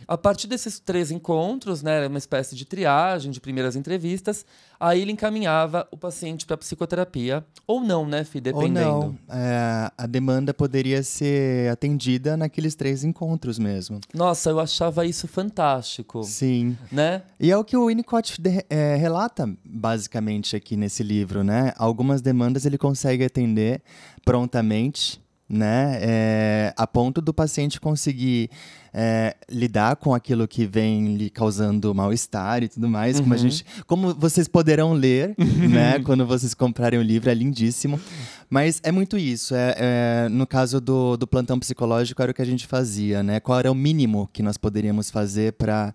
A 0.08 0.16
partir 0.16 0.46
desses 0.46 0.78
três 0.78 1.10
encontros, 1.10 1.82
né, 1.82 2.06
uma 2.06 2.16
espécie 2.16 2.56
de 2.56 2.64
triagem, 2.64 3.30
de 3.30 3.40
primeiras 3.40 3.76
entrevistas, 3.76 4.46
aí 4.78 5.00
ele 5.00 5.12
encaminhava 5.12 5.86
o 5.90 5.96
paciente 5.96 6.46
para 6.46 6.56
psicoterapia. 6.56 7.44
Ou 7.66 7.80
não, 7.80 8.06
né, 8.06 8.24
Fih? 8.24 8.40
Dependendo. 8.40 8.90
Ou 8.90 9.02
não. 9.02 9.18
É, 9.28 9.90
a 9.96 10.06
demanda 10.06 10.52
poderia 10.52 11.02
ser 11.02 11.70
atendida 11.70 12.36
naqueles 12.36 12.74
três 12.74 13.04
encontros 13.04 13.58
mesmo. 13.58 14.00
Nossa, 14.12 14.50
eu 14.50 14.60
achava 14.60 15.06
isso 15.06 15.26
fantástico. 15.26 16.22
Sim. 16.24 16.76
Né? 16.92 17.22
E 17.40 17.50
é 17.50 17.56
o 17.56 17.64
que 17.64 17.76
o 17.76 17.86
Winnicott 17.86 18.36
é, 18.68 18.96
relata, 18.96 19.48
basicamente, 19.64 20.56
aqui 20.56 20.76
nesse 20.76 21.02
livro, 21.02 21.42
né? 21.42 21.72
Algumas 21.76 22.20
demandas 22.20 22.66
ele 22.66 22.78
consegue 22.78 23.24
atender 23.24 23.82
prontamente 24.24 25.23
né? 25.48 25.98
É, 26.00 26.74
a 26.76 26.86
ponto 26.86 27.20
do 27.20 27.34
paciente 27.34 27.80
conseguir 27.80 28.50
é, 28.92 29.36
lidar 29.50 29.96
com 29.96 30.14
aquilo 30.14 30.46
que 30.46 30.64
vem 30.64 31.16
lhe 31.16 31.28
causando 31.28 31.94
mal-estar 31.94 32.62
e 32.62 32.68
tudo 32.68 32.88
mais. 32.88 33.16
Uhum. 33.16 33.22
Como, 33.22 33.34
a 33.34 33.36
uhum. 33.36 33.42
gente, 33.42 33.66
como 33.86 34.14
vocês 34.14 34.48
poderão 34.48 34.92
ler, 34.92 35.34
né? 35.68 35.98
Quando 36.00 36.24
vocês 36.26 36.54
comprarem 36.54 36.98
o 36.98 37.02
livro, 37.02 37.28
é 37.28 37.34
lindíssimo. 37.34 38.00
Mas 38.48 38.80
é 38.84 38.92
muito 38.92 39.18
isso. 39.18 39.54
É, 39.54 39.74
é, 39.76 40.28
no 40.28 40.46
caso 40.46 40.80
do, 40.80 41.16
do 41.16 41.26
plantão 41.26 41.58
psicológico, 41.58 42.22
era 42.22 42.30
o 42.30 42.34
que 42.34 42.42
a 42.42 42.46
gente 42.46 42.66
fazia, 42.66 43.22
né? 43.22 43.40
Qual 43.40 43.58
era 43.58 43.70
o 43.70 43.74
mínimo 43.74 44.28
que 44.32 44.42
nós 44.42 44.56
poderíamos 44.56 45.10
fazer 45.10 45.54
para 45.54 45.92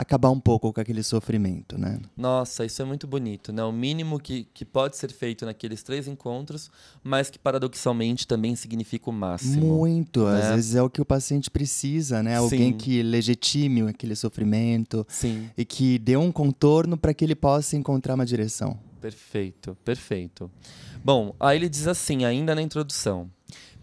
acabar 0.00 0.30
um 0.30 0.40
pouco 0.40 0.72
com 0.72 0.80
aquele 0.80 1.02
sofrimento, 1.02 1.78
né? 1.78 2.00
Nossa, 2.16 2.64
isso 2.64 2.80
é 2.80 2.84
muito 2.84 3.06
bonito, 3.06 3.52
né? 3.52 3.62
O 3.64 3.72
mínimo 3.72 4.18
que, 4.18 4.48
que 4.54 4.64
pode 4.64 4.96
ser 4.96 5.12
feito 5.12 5.44
naqueles 5.44 5.82
três 5.82 6.06
encontros, 6.06 6.70
mas 7.02 7.30
que 7.30 7.38
paradoxalmente 7.38 8.26
também 8.26 8.54
significa 8.56 9.10
o 9.10 9.12
máximo. 9.12 9.66
Muito, 9.66 10.24
né? 10.24 10.42
às 10.42 10.54
vezes 10.54 10.74
é 10.74 10.82
o 10.82 10.90
que 10.90 11.00
o 11.00 11.04
paciente 11.04 11.50
precisa, 11.50 12.22
né? 12.22 12.36
Alguém 12.36 12.72
Sim. 12.72 12.76
que 12.76 13.02
legitime 13.02 13.82
aquele 13.82 14.14
sofrimento 14.14 15.06
Sim. 15.08 15.50
e 15.56 15.64
que 15.64 15.98
dê 15.98 16.16
um 16.16 16.30
contorno 16.32 16.96
para 16.96 17.12
que 17.12 17.24
ele 17.24 17.34
possa 17.34 17.76
encontrar 17.76 18.14
uma 18.14 18.26
direção. 18.26 18.78
Perfeito, 19.00 19.76
perfeito. 19.84 20.50
Bom, 21.04 21.34
aí 21.38 21.56
ele 21.56 21.68
diz 21.68 21.86
assim, 21.86 22.24
ainda 22.24 22.54
na 22.54 22.62
introdução. 22.62 23.30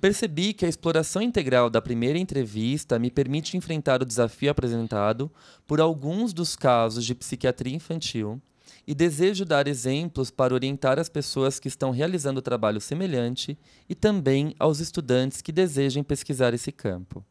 Percebi 0.06 0.54
que 0.54 0.68
a 0.68 0.70
exploração 0.70 1.20
integral 1.20 1.68
da 1.68 1.82
primeira 1.82 2.20
entrevista 2.20 3.00
me 3.00 3.10
permite 3.10 3.58
enfrentar 3.58 4.04
o 4.04 4.06
desafio 4.06 4.52
apresentado 4.52 5.32
por 5.66 5.82
alguns 5.82 6.32
dos 6.32 6.56
casos 6.56 7.04
de 7.04 7.16
psiquiatria 7.16 7.76
infantil 7.76 8.40
e 8.86 8.94
desejo 8.94 9.44
dar 9.44 9.68
exemplos 9.68 10.30
para 10.30 10.54
orientar 10.54 11.00
as 11.00 11.10
pessoas 11.10 11.60
que 11.60 11.68
estão 11.68 11.90
realizando 11.90 12.40
trabalho 12.40 12.80
semelhante 12.80 13.58
e 13.90 13.96
também 13.96 14.54
aos 14.60 14.80
estudantes 14.80 15.42
que 15.42 15.52
desejem 15.52 16.04
pesquisar 16.04 16.54
esse 16.54 16.72
campo. 16.72 17.26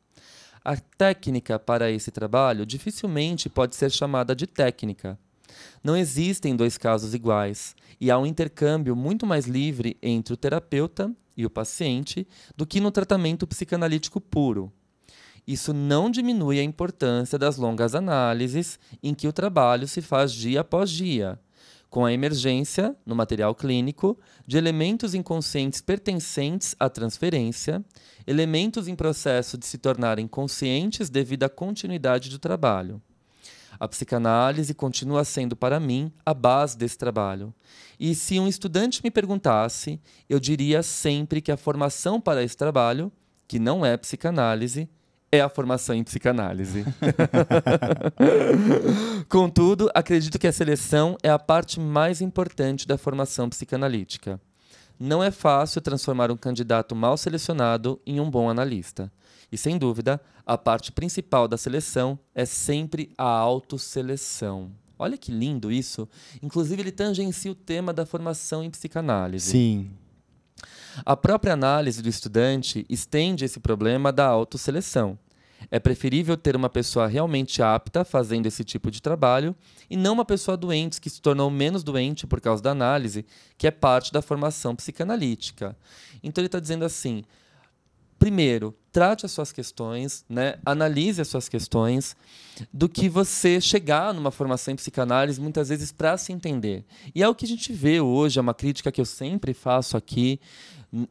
A 0.65 0.77
técnica 0.77 1.61
para 1.61 1.93
esse 1.93 2.11
trabalho 2.11 2.67
dificilmente 2.67 3.49
pode 3.49 3.77
ser 3.77 3.93
chamada 3.93 4.35
de 4.35 4.49
técnica. 4.49 5.17
Não 5.83 5.97
existem 5.97 6.57
dois 6.57 6.77
casos 6.79 7.15
iguais 7.15 7.75
e 8.01 8.11
há 8.11 8.19
um 8.19 8.27
intercâmbio 8.27 8.95
muito 8.95 9.27
mais 9.27 9.47
livre 9.47 9.97
entre 10.03 10.35
o 10.35 10.37
terapeuta 10.37 11.11
e 11.37 11.45
o 11.45 11.51
paciente 11.51 12.27
do 12.57 12.67
que 12.67 12.81
no 12.81 12.91
tratamento 12.91 13.47
psicanalítico 13.47 14.21
puro. 14.21 14.73
Isso 15.47 15.75
não 15.75 16.11
diminui 16.11 16.59
a 16.59 16.63
importância 16.63 17.39
das 17.39 17.57
longas 17.57 17.95
análises 17.95 18.79
em 19.03 19.13
que 19.13 19.29
o 19.29 19.33
trabalho 19.33 19.87
se 19.87 20.01
faz 20.01 20.33
dia 20.33 20.61
após 20.61 20.91
dia, 20.91 21.39
com 21.91 22.05
a 22.05 22.13
emergência, 22.13 22.97
no 23.05 23.15
material 23.15 23.55
clínico, 23.55 24.19
de 24.47 24.57
elementos 24.57 25.15
inconscientes 25.15 25.81
pertencentes 25.81 26.75
à 26.81 26.89
transferência, 26.89 27.85
elementos 28.27 28.89
em 28.89 28.97
processo 28.97 29.59
de 29.59 29.67
se 29.67 29.79
tornarem 29.79 30.27
conscientes 30.27 31.11
devido 31.11 31.45
à 31.45 31.49
continuidade 31.49 32.31
do 32.31 32.39
trabalho. 32.39 33.01
A 33.79 33.89
psicanálise 33.89 34.75
continua 34.75 35.25
sendo 35.25 35.57
para 35.57 35.81
mim 35.81 36.13
a 36.25 36.33
base 36.33 36.77
desse 36.77 36.99
trabalho. 36.99 37.53
E 37.99 38.15
se 38.15 38.39
um 38.39 38.49
estudante 38.49 39.01
me 39.03 39.11
perguntasse, 39.11 40.01
eu 40.29 40.41
diria 40.41 40.83
sempre 40.83 41.41
que 41.41 41.53
a 41.53 41.57
formação 41.57 42.21
para 42.21 42.43
esse 42.43 42.57
trabalho, 42.57 43.13
que 43.47 43.59
não 43.59 43.85
é 43.85 43.97
psicanálise, 43.97 44.89
é 45.31 45.41
a 45.41 45.49
formação 45.49 45.95
em 45.95 46.05
psicanálise. 46.05 46.85
Contudo, 49.29 49.91
acredito 49.95 50.39
que 50.39 50.47
a 50.47 50.53
seleção 50.53 51.17
é 51.23 51.31
a 51.31 51.39
parte 51.39 51.81
mais 51.81 52.21
importante 52.21 52.87
da 52.87 52.97
formação 52.97 53.49
psicanalítica. 53.49 54.41
Não 54.99 55.23
é 55.23 55.31
fácil 55.31 55.81
transformar 55.81 56.31
um 56.31 56.37
candidato 56.37 56.95
mal 56.95 57.17
selecionado 57.17 58.01
em 58.07 58.21
um 58.21 58.31
bom 58.31 58.49
analista. 58.49 59.11
E 59.51 59.59
sem 59.59 59.77
dúvida, 59.77 60.21
a 60.47 60.59
parte 60.59 60.93
principal 60.93 61.49
da 61.49 61.57
seleção 61.57 62.19
é 62.35 62.45
sempre 62.45 63.13
a 63.17 63.25
autoseleção. 63.25 64.71
Olha 64.99 65.17
que 65.17 65.33
lindo 65.33 65.73
isso. 65.73 66.09
Inclusive, 66.43 66.83
ele 66.83 66.93
tangencia 66.93 67.51
o 67.51 67.55
tema 67.55 67.93
da 67.93 68.07
formação 68.07 68.63
em 68.63 68.71
psicanálise. 68.71 69.51
Sim. 69.51 69.91
A 71.05 71.17
própria 71.17 71.55
análise 71.55 72.01
do 72.01 72.09
estudante 72.09 72.87
estende 72.89 73.45
esse 73.45 73.59
problema 73.59 74.13
da 74.13 74.27
autoseleção. 74.27 75.19
É 75.71 75.81
preferível 75.81 76.37
ter 76.37 76.55
uma 76.55 76.69
pessoa 76.69 77.07
realmente 77.07 77.63
apta 77.63 78.05
fazendo 78.05 78.47
esse 78.47 78.63
tipo 78.63 78.91
de 78.91 79.01
trabalho 79.01 79.57
e 79.89 79.97
não 79.97 80.13
uma 80.13 80.25
pessoa 80.25 80.57
doente 80.57 81.01
que 81.01 81.11
se 81.11 81.21
tornou 81.21 81.51
menos 81.51 81.83
doente 81.83 82.27
por 82.27 82.41
causa 82.41 82.63
da 82.63 82.71
análise, 82.71 83.25
que 83.57 83.67
é 83.67 83.71
parte 83.71 84.13
da 84.13 84.21
formação 84.21 84.77
psicanalítica. 84.77 85.77
Então 86.23 86.43
ele 86.43 86.47
está 86.47 86.61
dizendo 86.61 86.85
assim: 86.85 87.25
primeiro, 88.19 88.77
trate 88.95 89.27
as 89.27 89.33
suas 89.33 89.51
questões, 89.51 90.25
né? 90.29 90.55
analise 90.65 91.21
as 91.21 91.27
suas 91.27 91.49
questões, 91.49 92.17
do 92.73 92.89
que 92.89 93.09
você 93.09 93.61
chegar 93.61 94.15
numa 94.15 94.31
formação 94.31 94.73
em 94.73 94.77
psicanálise 94.77 95.41
muitas 95.41 95.69
vezes 95.69 95.91
para 95.91 96.17
se 96.17 96.33
entender. 96.33 96.85
E 97.13 97.21
é 97.21 97.29
o 97.29 97.35
que 97.35 97.45
a 97.45 97.49
gente 97.49 97.73
vê 97.73 98.01
hoje, 98.01 98.39
é 98.39 98.41
uma 98.41 98.55
crítica 98.55 98.93
que 98.93 99.01
eu 99.01 99.05
sempre 99.05 99.53
faço 99.53 99.97
aqui 99.97 100.39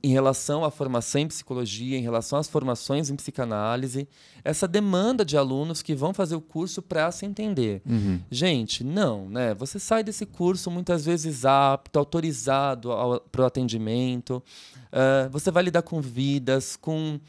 em 0.02 0.12
relação 0.12 0.63
à 0.63 0.72
formação 0.72 1.22
em 1.22 1.28
psicologia, 1.28 1.98
em 1.98 2.02
relação 2.02 2.40
às 2.40 2.48
formações 2.48 3.10
em 3.10 3.16
psicanálise, 3.18 4.08
essa 4.44 4.66
demanda 4.66 5.25
de 5.25 5.36
alunos 5.36 5.82
que 5.82 5.94
vão 5.94 6.13
fazer 6.13 6.36
o 6.36 6.42
curso 6.42 6.82
para 6.82 7.12
se 7.12 7.25
entender. 7.25 7.82
Uhum. 7.86 8.22
Gente, 8.32 8.84
não, 8.84 9.28
né? 9.28 9.54
Você 9.56 9.80
sai 9.80 10.04
desse 10.04 10.25
curso 10.25 10.72
muitas 10.72 11.04
vezes 11.04 11.44
apto, 11.44 12.00
autorizado 12.00 12.90
para 13.30 13.42
o 13.42 13.46
atendimento. 13.46 14.42
Uh, 14.94 15.30
você 15.32 15.52
vai 15.52 15.63
lidar 15.63 15.82
com 15.82 16.00
vidas, 16.00 16.78
com 16.78 17.20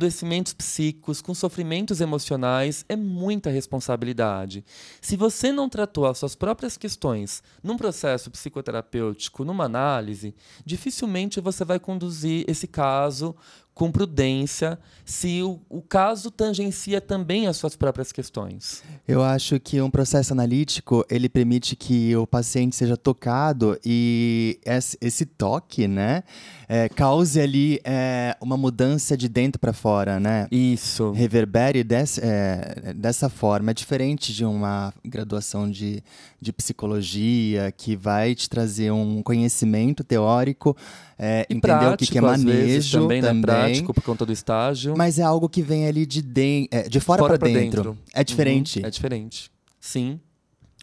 adoecimentos 0.00 0.54
psíquicos, 0.54 1.20
com 1.20 1.34
sofrimentos 1.34 2.00
emocionais, 2.00 2.86
é 2.88 2.96
muita 2.96 3.50
responsabilidade. 3.50 4.64
Se 4.98 5.14
você 5.14 5.52
não 5.52 5.68
tratou 5.68 6.06
as 6.06 6.16
suas 6.16 6.34
próprias 6.34 6.78
questões 6.78 7.42
num 7.62 7.76
processo 7.76 8.30
psicoterapêutico, 8.30 9.44
numa 9.44 9.64
análise, 9.64 10.34
dificilmente 10.64 11.38
você 11.40 11.66
vai 11.66 11.78
conduzir 11.78 12.44
esse 12.48 12.66
caso 12.66 13.36
com 13.80 13.90
prudência 13.90 14.78
se 15.06 15.42
o, 15.42 15.58
o, 15.70 15.80
caso 15.80 16.30
tangencia 16.30 17.00
também 17.00 17.46
as 17.46 17.56
suas 17.56 17.74
próprias 17.74 18.12
questões. 18.12 18.82
Eu 19.08 19.22
acho 19.22 19.58
que 19.58 19.80
um 19.80 19.90
processo 19.90 20.34
analítico 20.34 21.02
ele 21.08 21.30
permite 21.30 21.74
que 21.74 22.14
o 22.14 22.26
paciente 22.26 22.76
seja 22.76 22.94
tocado 22.94 23.80
e 23.82 24.60
esse, 24.66 24.98
esse 25.00 25.24
toque, 25.24 25.88
né, 25.88 26.24
é, 26.68 26.90
cause 26.90 27.40
ali 27.40 27.80
é, 27.82 28.36
uma 28.38 28.56
mudança 28.56 29.16
de 29.16 29.30
dentro 29.30 29.58
para 29.58 29.72
fora, 29.72 30.20
né? 30.20 30.46
Isso. 30.52 31.10
Reverbere 31.12 31.82
desse, 31.82 32.20
é, 32.22 32.92
dessa 32.94 33.30
forma. 33.30 33.70
É 33.70 33.74
diferente 33.74 34.32
de 34.32 34.44
uma 34.44 34.92
graduação 35.02 35.68
de, 35.70 36.04
de 36.38 36.52
psicologia 36.52 37.72
que 37.72 37.96
vai 37.96 38.34
te 38.34 38.48
trazer 38.48 38.92
um 38.92 39.22
conhecimento 39.22 40.04
teórico 40.04 40.76
é, 41.22 41.42
entender 41.50 41.60
prático, 41.60 41.92
o 41.92 41.96
que, 41.98 42.06
que 42.06 42.18
é 42.18 42.20
manejo 42.22 43.02
também, 43.02 43.20
também. 43.20 43.34
Né, 43.34 43.42
prático 43.42 43.92
por 43.92 44.02
conta 44.02 44.24
do 44.24 44.32
estágio. 44.32 44.94
Mas 44.96 45.18
é 45.18 45.22
algo 45.22 45.50
que 45.50 45.60
vem 45.60 45.86
ali 45.86 46.06
de, 46.06 46.22
de, 46.22 46.66
é, 46.70 46.88
de 46.88 46.98
fora, 46.98 47.20
fora 47.20 47.38
para 47.38 47.46
dentro. 47.46 47.82
dentro. 47.82 47.98
É 48.14 48.24
diferente. 48.24 48.78
Uhum, 48.78 48.86
é 48.86 48.90
diferente. 48.90 49.50
Sim. 49.78 50.18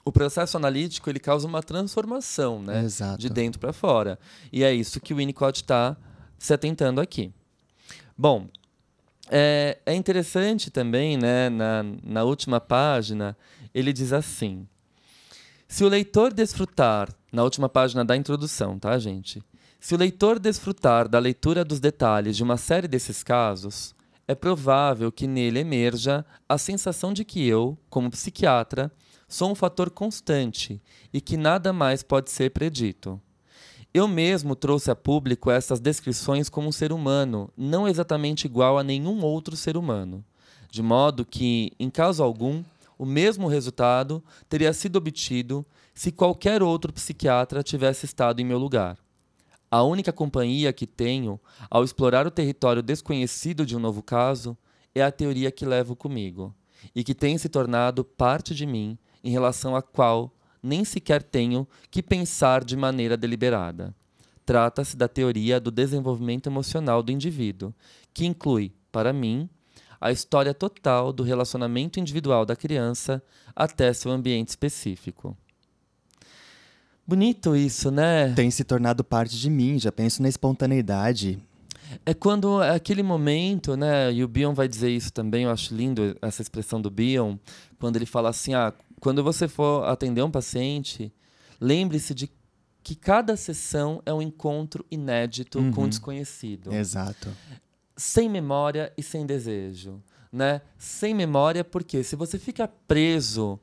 O 0.06 0.12
processo 0.12 0.56
analítico 0.56 1.10
ele 1.10 1.20
causa 1.20 1.48
uma 1.48 1.64
transformação, 1.64 2.62
né? 2.62 2.84
Exato. 2.84 3.20
De 3.20 3.30
dentro 3.32 3.60
para 3.60 3.74
fora. 3.74 4.20
E 4.54 4.64
é 4.64 4.72
isso 4.72 5.02
que 5.02 5.12
o 5.12 5.18
Winnicott 5.18 5.64
está 5.64 5.98
se 6.38 6.54
atentando 6.54 7.02
aqui. 7.02 7.34
Bom, 8.16 8.48
é, 9.32 9.80
é 9.88 9.96
interessante 9.96 10.70
também, 10.70 11.18
né, 11.18 11.50
na, 11.50 11.84
na 12.04 12.24
última 12.24 12.62
página, 12.62 13.36
ele 13.74 13.92
diz 13.92 14.14
assim: 14.14 14.68
se 15.68 15.84
o 15.84 15.88
leitor 15.88 16.32
desfrutar, 16.32 17.10
na 17.32 17.44
última 17.44 17.68
página 17.68 18.06
da 18.06 18.16
introdução, 18.16 18.78
tá, 18.78 18.98
gente? 19.00 19.42
Se 19.80 19.94
o 19.94 19.98
leitor 19.98 20.40
desfrutar 20.40 21.08
da 21.08 21.20
leitura 21.20 21.64
dos 21.64 21.80
detalhes 21.80 22.36
de 22.36 22.44
uma 22.44 22.58
série 22.58 22.88
desses 22.88 23.24
casos, 23.24 23.96
é 24.28 24.34
provável 24.34 25.12
que 25.12 25.28
nele 25.28 25.60
emerja 25.60 26.26
a 26.50 26.58
sensação 26.58 27.14
de 27.14 27.24
que 27.24 27.48
eu, 27.48 27.78
como 27.90 28.10
psiquiatra, 28.10 28.92
sou 29.28 29.52
um 29.52 29.56
fator 29.56 29.90
constante 29.90 30.82
e 31.14 31.22
que 31.22 31.38
nada 31.38 31.72
mais 31.72 32.02
pode 32.02 32.32
ser 32.32 32.52
predito. 32.52 33.22
Eu 33.94 34.08
mesmo 34.08 34.56
trouxe 34.56 34.92
a 34.92 34.96
público 34.96 35.50
essas 35.50 35.80
descrições 35.80 36.50
como 36.50 36.68
um 36.68 36.72
ser 36.72 36.92
humano, 36.92 37.50
não 37.56 37.88
exatamente 37.88 38.46
igual 38.46 38.78
a 38.78 38.84
nenhum 38.84 39.24
outro 39.24 39.56
ser 39.56 39.78
humano, 39.78 40.26
de 40.70 40.82
modo 40.82 41.24
que, 41.24 41.72
em 41.80 41.90
caso 41.90 42.22
algum, 42.22 42.64
o 42.98 43.06
mesmo 43.06 43.48
resultado 43.48 44.24
teria 44.50 44.74
sido 44.74 44.98
obtido 44.98 45.66
se 45.94 46.12
qualquer 46.12 46.62
outro 46.62 46.92
psiquiatra 46.92 47.64
tivesse 47.64 48.06
estado 48.06 48.42
em 48.42 48.46
meu 48.46 48.58
lugar. 48.58 48.98
A 49.70 49.84
única 49.84 50.14
companhia 50.14 50.72
que 50.72 50.88
tenho 50.88 51.40
ao 51.70 51.84
explorar 51.84 52.26
o 52.26 52.32
território 52.32 52.82
desconhecido 52.82 53.66
de 53.66 53.76
um 53.76 53.80
novo 53.80 54.02
caso 54.02 54.58
é 54.96 55.04
a 55.04 55.12
teoria 55.12 55.52
que 55.52 55.66
levo 55.66 55.96
comigo 55.96 56.56
e 56.96 57.04
que 57.04 57.14
tem 57.14 57.38
se 57.38 57.50
tornado 57.50 58.04
parte 58.04 58.56
de 58.56 58.66
mim 58.66 58.98
em 59.24 59.30
relação 59.30 59.76
à 59.76 59.82
qual 59.82 60.34
nem 60.64 60.86
sequer 60.86 61.22
tenho 61.22 61.68
que 61.92 62.02
pensar 62.02 62.64
de 62.64 62.78
maneira 62.78 63.18
deliberada. 63.18 63.94
Trata-se 64.46 64.96
da 64.96 65.08
teoria 65.08 65.60
do 65.60 65.70
desenvolvimento 65.70 66.48
emocional 66.48 67.04
do 67.04 67.12
indivíduo, 67.12 67.74
que 68.14 68.26
inclui, 68.26 68.74
para 68.92 69.12
mim, 69.12 69.50
a 70.00 70.12
história 70.12 70.54
total 70.54 71.12
do 71.12 71.24
relacionamento 71.24 72.00
individual 72.00 72.46
da 72.46 72.56
criança 72.56 73.22
até 73.54 73.92
seu 73.92 74.12
ambiente 74.12 74.50
específico. 74.50 75.36
Bonito 77.08 77.56
isso, 77.56 77.90
né? 77.90 78.34
Tem 78.34 78.52
se 78.52 78.66
tornado 78.66 79.02
parte 79.02 79.40
de 79.40 79.50
mim, 79.50 79.80
já 79.80 79.94
penso 79.94 80.22
na 80.22 80.28
espontaneidade. 80.28 81.40
É 82.06 82.14
quando 82.14 82.62
é 82.62 82.76
aquele 82.76 83.02
momento, 83.02 83.78
né? 83.78 84.12
E 84.12 84.24
o 84.26 84.28
Bion 84.28 84.54
vai 84.54 84.68
dizer 84.68 84.90
isso 84.90 85.14
também, 85.14 85.46
eu 85.46 85.50
acho 85.50 85.74
lindo 85.74 86.18
essa 86.22 86.42
expressão 86.42 86.82
do 86.82 86.92
Bion, 86.92 87.38
quando 87.80 87.96
ele 87.96 88.06
fala 88.06 88.30
assim: 88.30 88.54
ah, 88.54 88.74
quando 89.00 89.24
você 89.24 89.48
for 89.48 89.86
atender 89.86 90.22
um 90.22 90.30
paciente, 90.30 91.14
lembre-se 91.62 92.14
de 92.14 92.30
que 92.84 92.94
cada 92.94 93.38
sessão 93.38 94.02
é 94.06 94.14
um 94.14 94.22
encontro 94.22 94.86
inédito 94.92 95.60
uhum. 95.60 95.72
com 95.72 95.84
um 95.84 95.90
desconhecido. 95.90 96.74
Exato. 96.74 97.30
Sem 97.96 98.28
memória 98.28 98.92
e 98.98 99.04
sem 99.04 99.26
desejo. 99.26 100.02
Né? 100.32 100.62
Sem 100.78 101.14
memória, 101.14 101.64
porque 101.64 102.04
se 102.04 102.18
você 102.18 102.38
fica 102.38 102.68
preso 102.68 103.60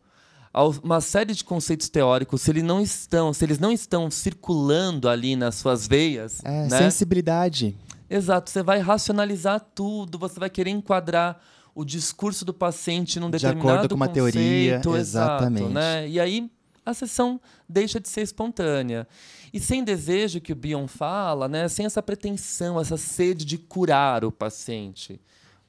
uma 0.83 1.01
série 1.01 1.35
de 1.35 1.43
conceitos 1.43 1.89
teóricos, 1.89 2.43
se 2.43 2.51
eles 2.51 2.63
não 2.63 2.81
estão, 2.81 3.33
se 3.33 3.45
eles 3.45 3.59
não 3.59 3.73
estão 3.73 4.11
circulando 4.11 5.09
ali 5.09 5.35
nas 5.35 5.57
suas 5.57 5.87
veias, 5.87 6.41
é, 6.45 6.69
né? 6.69 6.79
sensibilidade. 6.79 7.77
Exato, 8.09 8.51
você 8.51 8.63
vai 8.63 8.79
racionalizar 8.79 9.61
tudo, 9.75 10.19
você 10.19 10.39
vai 10.39 10.49
querer 10.49 10.71
enquadrar 10.71 11.41
o 11.75 11.85
discurso 11.85 12.45
do 12.45 12.55
paciente 12.55 13.19
num 13.19 13.29
determinado 13.29 13.67
de 13.67 13.73
acordo 13.73 13.89
com 13.89 13.97
uma 13.97 14.07
conceito, 14.07 14.35
teoria, 14.83 15.01
exatamente. 15.01 15.63
Exato, 15.63 15.75
né? 15.75 16.09
E 16.09 16.21
aí 16.21 16.49
a 16.87 16.95
sessão 16.95 17.41
deixa 17.69 17.99
de 17.99 18.09
ser 18.09 18.21
espontânea. 18.21 19.09
E 19.53 19.59
sem 19.59 19.83
desejo 19.83 20.41
que 20.41 20.53
o 20.53 20.57
Bion 20.57 20.87
fala, 20.87 21.49
né? 21.49 21.69
sem 21.69 21.87
essa 21.87 22.03
pretensão, 22.03 22.81
essa 22.81 22.97
sede 22.97 23.45
de 23.45 23.57
curar 23.57 24.25
o 24.25 24.31
paciente. 24.31 25.21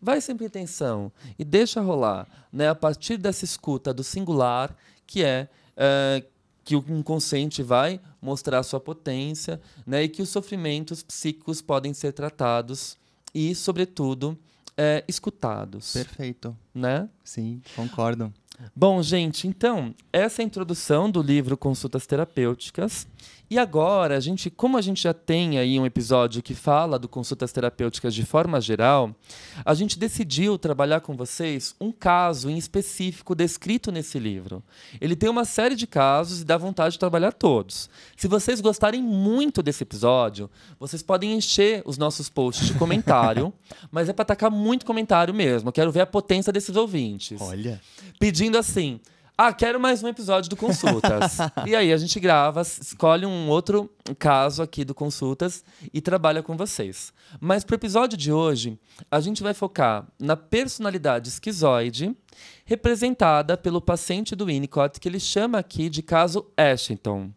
Vai 0.01 0.21
sem 0.21 0.35
pretensão 0.35 1.11
e 1.37 1.43
deixa 1.43 1.81
rolar, 1.81 2.27
né? 2.51 2.69
A 2.69 2.75
partir 2.75 3.17
dessa 3.17 3.45
escuta 3.45 3.93
do 3.93 4.03
singular, 4.03 4.75
que 5.07 5.23
é, 5.23 5.47
é 5.75 6.23
que 6.63 6.75
o 6.75 6.83
inconsciente 6.89 7.61
vai 7.61 8.01
mostrar 8.21 8.63
sua 8.63 8.79
potência, 8.79 9.61
né? 9.85 10.03
E 10.03 10.09
que 10.09 10.21
os 10.21 10.29
sofrimentos 10.29 11.03
psíquicos 11.03 11.61
podem 11.61 11.93
ser 11.93 12.11
tratados 12.11 12.97
e, 13.33 13.53
sobretudo, 13.53 14.37
é, 14.77 15.03
escutados. 15.07 15.93
Perfeito. 15.93 16.55
Né? 16.73 17.09
Sim, 17.23 17.61
concordo. 17.75 18.33
Bom, 18.75 19.01
gente, 19.03 19.47
então, 19.47 19.93
essa 20.13 20.41
é 20.41 20.43
a 20.43 20.45
introdução 20.45 21.11
do 21.11 21.21
livro 21.21 21.57
Consultas 21.57 22.07
Terapêuticas. 22.07 23.07
E 23.49 23.59
agora, 23.59 24.17
a 24.17 24.19
gente, 24.19 24.49
como 24.49 24.77
a 24.77 24.81
gente 24.81 25.03
já 25.03 25.13
tem 25.13 25.59
aí 25.59 25.79
um 25.79 25.85
episódio 25.85 26.41
que 26.41 26.55
fala 26.55 26.97
do 26.97 27.07
consultas 27.07 27.51
terapêuticas 27.51 28.13
de 28.13 28.25
forma 28.25 28.59
geral, 28.59 29.15
a 29.63 29.73
gente 29.73 29.99
decidiu 29.99 30.57
trabalhar 30.57 31.01
com 31.01 31.15
vocês 31.15 31.75
um 31.79 31.91
caso 31.91 32.49
em 32.49 32.57
específico 32.57 33.35
descrito 33.35 33.91
nesse 33.91 34.17
livro. 34.17 34.63
Ele 34.99 35.15
tem 35.15 35.29
uma 35.29 35.45
série 35.45 35.75
de 35.75 35.85
casos 35.85 36.41
e 36.41 36.45
dá 36.45 36.57
vontade 36.57 36.93
de 36.93 36.99
trabalhar 36.99 37.33
todos. 37.33 37.89
Se 38.17 38.27
vocês 38.27 38.59
gostarem 38.61 39.01
muito 39.01 39.61
desse 39.61 39.83
episódio, 39.83 40.49
vocês 40.79 41.03
podem 41.03 41.33
encher 41.33 41.83
os 41.85 41.97
nossos 41.97 42.29
posts 42.29 42.67
de 42.67 42.73
comentário, 42.79 43.53
mas 43.91 44.09
é 44.09 44.13
para 44.13 44.23
atacar 44.23 44.49
muito 44.49 44.85
comentário 44.85 45.33
mesmo. 45.33 45.69
Eu 45.69 45.73
quero 45.73 45.91
ver 45.91 46.01
a 46.01 46.07
potência 46.07 46.51
desses 46.51 46.75
ouvintes. 46.75 47.39
Olha. 47.39 47.79
Pedindo 48.19 48.57
assim: 48.57 48.99
ah, 49.37 49.51
quero 49.51 49.77
mais 49.79 50.01
um 50.01 50.07
episódio 50.07 50.49
do 50.49 50.55
Consultas. 50.55 51.37
e 51.67 51.75
aí 51.75 51.91
a 51.91 51.97
gente 51.97 52.19
grava, 52.21 52.61
escolhe 52.61 53.25
um 53.25 53.49
outro 53.49 53.91
caso 54.17 54.63
aqui 54.63 54.85
do 54.85 54.95
Consultas 54.95 55.61
e 55.93 55.99
trabalha 55.99 56.41
com 56.41 56.55
vocês. 56.55 57.11
Mas 57.41 57.65
para 57.65 57.73
o 57.73 57.75
episódio 57.75 58.17
de 58.17 58.31
hoje, 58.31 58.79
a 59.11 59.19
gente 59.19 59.43
vai 59.43 59.53
focar 59.53 60.07
na 60.17 60.37
personalidade 60.37 61.27
esquizoide, 61.27 62.15
representada 62.63 63.57
pelo 63.57 63.81
paciente 63.81 64.37
do 64.37 64.45
Winnicott, 64.45 65.01
que 65.01 65.09
ele 65.09 65.19
chama 65.19 65.59
aqui 65.59 65.89
de 65.89 66.01
caso 66.01 66.45
Ashton. 66.55 67.31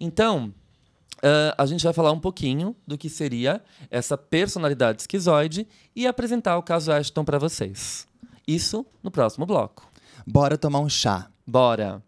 Então, 0.00 0.52
Uh, 1.18 1.50
a 1.58 1.66
gente 1.66 1.82
vai 1.82 1.92
falar 1.92 2.12
um 2.12 2.20
pouquinho 2.20 2.76
do 2.86 2.96
que 2.96 3.10
seria 3.10 3.60
essa 3.90 4.16
personalidade 4.16 5.02
esquizoide 5.02 5.66
e 5.96 6.06
apresentar 6.06 6.56
o 6.56 6.62
caso 6.62 6.92
Ashton 6.92 7.24
para 7.24 7.40
vocês. 7.40 8.06
Isso 8.46 8.86
no 9.02 9.10
próximo 9.10 9.44
bloco. 9.44 9.87
Bora 10.30 10.58
tomar 10.58 10.80
um 10.80 10.90
chá. 10.90 11.30
Bora. 11.46 12.02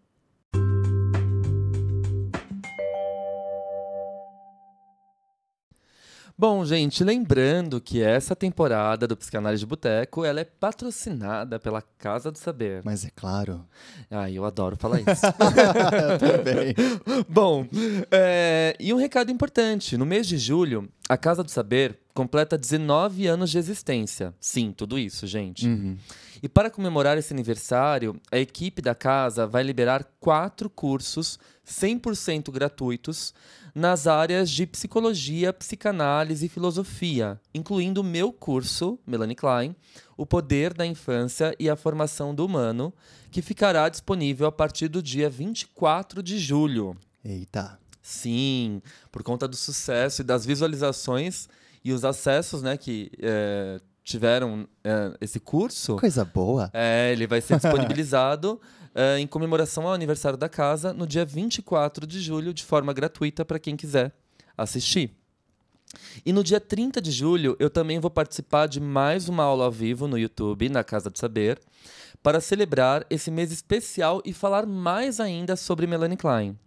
Bom, 6.37 6.63
gente, 6.63 7.03
lembrando 7.03 7.81
que 7.81 8.01
essa 8.01 8.35
temporada 8.35 9.07
do 9.07 9.17
Psicanálise 9.17 9.61
de 9.61 9.65
Boteco, 9.65 10.23
ela 10.23 10.39
é 10.39 10.43
patrocinada 10.43 11.59
pela 11.59 11.81
Casa 11.81 12.31
do 12.31 12.37
Saber. 12.37 12.81
Mas 12.83 13.03
é 13.03 13.09
claro. 13.15 13.65
Ah, 14.09 14.29
eu 14.29 14.45
adoro 14.45 14.75
falar 14.75 15.01
isso. 15.01 15.21
também. 16.19 16.75
Bom, 17.27 17.67
é, 18.11 18.75
e 18.79 18.93
um 18.93 18.97
recado 18.97 19.31
importante. 19.31 19.97
No 19.97 20.05
mês 20.05 20.27
de 20.27 20.37
julho, 20.37 20.87
A 21.09 21.17
Casa 21.17 21.43
do 21.43 21.49
Saber 21.49 21.99
completa 22.13 22.57
19 22.57 23.27
anos 23.27 23.49
de 23.49 23.57
existência. 23.57 24.33
Sim, 24.39 24.73
tudo 24.75 24.97
isso, 24.99 25.25
gente. 25.27 25.67
Uhum. 25.67 25.97
E 26.43 26.49
para 26.49 26.71
comemorar 26.71 27.17
esse 27.19 27.31
aniversário, 27.31 28.19
a 28.31 28.37
equipe 28.37 28.81
da 28.81 28.95
casa 28.95 29.45
vai 29.45 29.61
liberar 29.61 30.03
quatro 30.19 30.71
cursos 30.71 31.37
100% 31.63 32.51
gratuitos 32.51 33.31
nas 33.75 34.07
áreas 34.07 34.49
de 34.49 34.65
psicologia, 34.65 35.53
psicanálise 35.53 36.47
e 36.47 36.49
filosofia, 36.49 37.39
incluindo 37.53 38.01
o 38.01 38.03
meu 38.03 38.33
curso, 38.33 38.99
Melanie 39.05 39.35
Klein, 39.35 39.75
O 40.17 40.25
Poder 40.25 40.73
da 40.73 40.85
Infância 40.85 41.55
e 41.59 41.69
a 41.69 41.75
Formação 41.75 42.33
do 42.33 42.45
Humano, 42.45 42.91
que 43.29 43.41
ficará 43.41 43.87
disponível 43.87 44.47
a 44.47 44.51
partir 44.51 44.87
do 44.87 45.01
dia 45.01 45.29
24 45.29 46.23
de 46.23 46.39
julho. 46.39 46.97
Eita. 47.23 47.79
Sim, 48.01 48.81
por 49.11 49.21
conta 49.21 49.47
do 49.47 49.55
sucesso 49.55 50.21
e 50.21 50.25
das 50.25 50.43
visualizações 50.43 51.47
e 51.83 51.93
os 51.93 52.03
acessos 52.03 52.63
né, 52.63 52.75
que 52.77 53.11
é, 53.21 53.79
tiveram 54.03 54.67
é, 54.83 55.17
esse 55.21 55.39
curso. 55.39 55.97
Coisa 55.97 56.25
boa. 56.25 56.69
É, 56.73 57.11
ele 57.11 57.27
vai 57.27 57.41
ser 57.41 57.57
disponibilizado 57.59 58.59
é, 58.93 59.19
em 59.19 59.27
comemoração 59.27 59.87
ao 59.87 59.93
aniversário 59.93 60.37
da 60.37 60.49
casa 60.49 60.93
no 60.93 61.07
dia 61.07 61.25
24 61.25 62.05
de 62.05 62.19
julho, 62.19 62.53
de 62.53 62.63
forma 62.63 62.93
gratuita 62.93 63.45
para 63.45 63.59
quem 63.59 63.75
quiser 63.75 64.11
assistir. 64.57 65.15
E 66.25 66.31
no 66.31 66.43
dia 66.43 66.59
30 66.59 67.01
de 67.01 67.11
julho, 67.11 67.55
eu 67.59 67.69
também 67.69 67.99
vou 67.99 68.09
participar 68.09 68.67
de 68.67 68.79
mais 68.79 69.27
uma 69.27 69.43
aula 69.43 69.65
ao 69.65 69.71
vivo 69.71 70.07
no 70.07 70.17
YouTube, 70.17 70.69
na 70.69 70.83
Casa 70.83 71.09
do 71.09 71.17
Saber, 71.17 71.59
para 72.23 72.39
celebrar 72.39 73.05
esse 73.09 73.29
mês 73.29 73.51
especial 73.51 74.21
e 74.23 74.31
falar 74.31 74.65
mais 74.65 75.19
ainda 75.19 75.55
sobre 75.55 75.87
Melanie 75.87 76.17
Klein. 76.17 76.57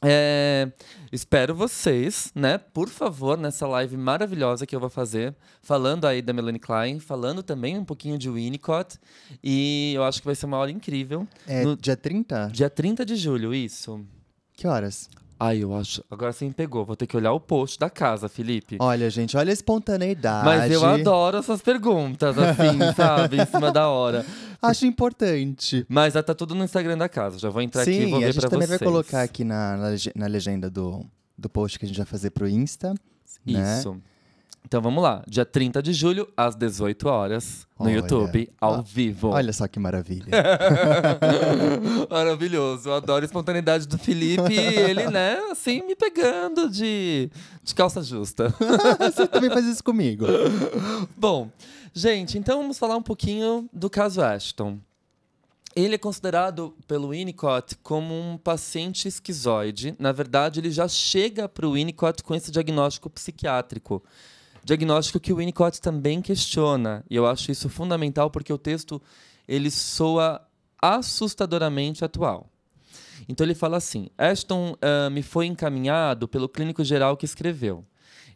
é, 0.03 0.71
espero 1.13 1.55
vocês, 1.55 2.31
né? 2.35 2.59
Por 2.59 2.89
favor, 2.89 3.37
nessa 3.37 3.67
live 3.67 3.97
maravilhosa 3.97 4.67
que 4.67 4.75
eu 4.77 4.81
vou 4.81 4.91
fazer, 4.91 5.35
falando 5.63 6.07
aí 6.07 6.23
da 6.23 6.33
Melanie 6.33 6.61
Klein, 6.61 7.01
falando 7.01 7.43
também 7.43 7.77
um 7.79 7.85
pouquinho 7.85 8.17
de 8.19 8.29
Winnicott. 8.31 8.99
E 9.43 9.93
eu 9.97 10.05
acho 10.05 10.21
que 10.21 10.27
vai 10.27 10.35
ser 10.35 10.47
uma 10.47 10.57
hora 10.59 10.71
incrível. 10.71 11.27
É 11.47 11.65
No- 11.65 11.77
dia 11.77 11.97
30? 11.97 12.49
Dia 12.53 12.71
30 12.71 13.05
de 13.05 13.17
julho, 13.17 13.53
isso. 13.55 14.05
Que 14.53 14.67
horas? 14.67 15.09
Ai, 15.41 15.63
eu 15.63 15.75
acho. 15.77 16.03
Agora 16.11 16.33
você 16.33 16.45
me 16.45 16.53
pegou. 16.53 16.85
Vou 16.85 16.97
ter 16.97 17.07
que 17.07 17.17
olhar 17.17 17.33
o 17.33 17.39
post 17.41 17.79
da 17.79 17.89
casa, 17.89 18.29
Felipe. 18.29 18.77
Olha, 18.81 19.09
gente, 19.09 19.37
olha 19.37 19.51
a 19.51 19.53
espontaneidade. 19.53 20.45
Mas 20.45 20.71
eu 20.73 20.85
adoro 20.85 21.39
essas 21.39 21.63
perguntas, 21.63 22.37
assim, 22.37 22.79
sabe? 22.97 23.41
Em 23.41 23.47
cima 23.47 23.71
da 23.71 23.89
hora. 23.89 24.25
Acho 24.61 24.85
importante. 24.87 25.87
Mas 25.89 26.15
tá 26.15 26.35
tudo 26.35 26.55
no 26.55 26.65
Instagram 26.65 26.99
da 26.99 27.09
casa. 27.09 27.39
Já 27.39 27.49
vou 27.51 27.63
entrar 27.63 27.83
aqui 27.83 27.91
e 27.93 28.05
Sim, 28.05 28.11
vou 28.11 28.19
ver 28.21 28.27
a 28.27 28.31
gente 28.33 28.41
pra 28.41 28.51
também 28.51 28.67
vocês. 28.67 28.81
vai 28.81 28.89
colocar 28.89 29.23
aqui 29.23 29.45
na, 29.45 29.77
na 29.77 29.89
lege- 29.89 30.13
na 30.17 30.27
legenda 30.27 30.69
do, 30.69 31.05
do 31.37 31.49
post 31.49 31.79
que 31.79 31.85
a 31.85 31.89
gente 31.89 31.97
vai 31.99 32.07
fazer 32.07 32.31
pro 32.31 32.49
Insta. 32.49 32.95
né? 33.47 33.81
Então 34.69 34.83
vamos 34.83 35.03
lá. 35.03 35.25
Dia 35.27 35.47
30 35.47 35.83
de 35.83 35.95
julho, 35.95 36.29
às 36.37 36.55
18 36.55 37.09
horas, 37.09 37.67
no 37.81 37.87
Olha. 37.87 37.95
YouTube, 37.95 38.51
ao 38.61 38.75
Ah, 38.75 38.83
vivo. 38.83 39.29
Olha 39.31 39.51
só 39.51 39.67
que 39.67 39.81
maravilha. 39.81 40.27
Maravilhoso. 42.11 42.91
Eu 42.91 42.95
adoro 42.97 43.23
a 43.23 43.25
espontaneidade 43.25 43.89
do 43.89 43.97
Felipe 43.97 44.53
e 44.53 44.59
ele, 44.59 45.07
né, 45.07 45.39
assim, 45.51 45.83
me 45.87 45.97
pegando 45.97 46.69
de, 46.69 47.31
de 47.63 47.75
calça 47.75 48.03
justa. 48.03 48.55
Você 49.01 49.27
também 49.27 49.49
faz 49.49 49.65
isso 49.65 49.83
comigo. 49.83 50.27
Bom, 51.17 51.49
gente, 51.95 52.37
então 52.37 52.59
vamos 52.61 52.79
falar 52.79 52.97
um 52.99 53.03
pouquinho 53.03 53.71
do 53.73 53.89
caso 53.89 54.21
Ashton. 54.21 54.79
Ele 55.75 55.95
é 55.95 55.99
considerado 55.99 56.75
pelo 56.87 57.09
Winnicott 57.09 57.75
como 57.83 58.13
um 58.15 58.37
paciente 58.37 59.09
esquizoide. 59.09 59.95
Na 59.99 60.13
verdade, 60.13 60.61
ele 60.61 60.71
já 60.71 60.87
chega 60.89 61.49
para 61.49 61.67
o 61.67 61.73
Winnicott 61.73 62.23
com 62.23 62.35
esse 62.35 62.51
diagnóstico 62.51 63.09
psiquiátrico. 63.09 64.03
Diagnóstico 64.65 65.21
que 65.21 65.33
o 65.33 65.37
Winnicott 65.37 65.81
também 65.81 66.21
questiona. 66.21 67.05
E 67.09 67.17
eu 67.17 67.27
acho 67.27 67.51
isso 67.51 67.69
fundamental 67.69 68.31
porque 68.31 68.53
o 68.53 68.59
texto 68.59 69.01
ele 69.47 69.71
soa 69.71 70.47
assustadoramente 70.81 72.05
atual. 72.05 72.51
Então 73.29 73.45
ele 73.45 73.55
fala 73.55 73.77
assim: 73.79 74.09
Ashton 74.17 74.77
ah, 74.81 75.11
me 75.11 75.23
foi 75.23 75.47
encaminhado 75.47 76.29
pelo 76.29 76.49
clínico 76.49 76.85
geral 76.85 77.17
que 77.17 77.25
escreveu. 77.25 77.85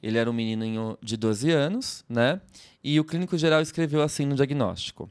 Ele 0.02 0.18
era 0.18 0.28
um 0.28 0.32
menino 0.32 0.98
de 1.00 1.16
12 1.16 1.50
anos, 1.50 2.04
né? 2.08 2.40
E 2.82 2.98
o 2.98 3.04
clínico 3.04 3.38
geral 3.38 3.60
escreveu 3.60 4.02
assim 4.02 4.26
no 4.26 4.34
diagnóstico: 4.34 5.10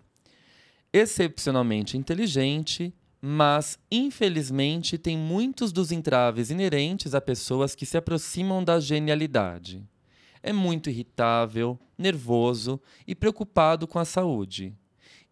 excepcionalmente 0.92 1.98
inteligente, 1.98 2.94
mas 3.22 3.80
infelizmente 3.90 4.98
tem 4.98 5.18
muitos 5.18 5.72
dos 5.72 5.92
entraves 5.92 6.50
inerentes 6.50 7.14
a 7.14 7.22
pessoas 7.22 7.76
que 7.76 7.86
se 7.86 7.98
aproximam 7.98 8.64
da 8.64 8.80
genialidade. 8.80 9.88
É 10.44 10.52
muito 10.52 10.90
irritável, 10.90 11.80
nervoso 11.98 12.82
e 13.06 13.14
preocupado 13.14 13.88
com 13.88 14.00
a 14.00 14.06
saúde. 14.06 14.74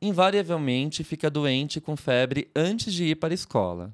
Invariavelmente 0.01 1.03
fica 1.03 1.29
doente 1.29 1.81
com 1.81 1.97
febre 1.97 2.49
antes 2.55 2.93
de 2.93 3.05
ir 3.05 3.15
para 3.15 3.33
a 3.33 3.35
escola. 3.35 3.93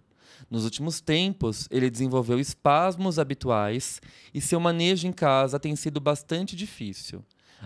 Nos 0.50 0.66
últimos 0.66 1.02
tempos, 1.02 1.68
ele 1.72 1.90
desenvolveu 1.90 2.40
espasmos 2.40 3.18
habituais 3.18 4.02
e 4.34 4.42
seu 4.42 4.60
manejo 4.60 5.08
em 5.08 5.12
casa 5.12 5.60
tem 5.60 5.76
sido 5.76 6.00
bastante 6.00 6.56
difícil. 6.56 7.24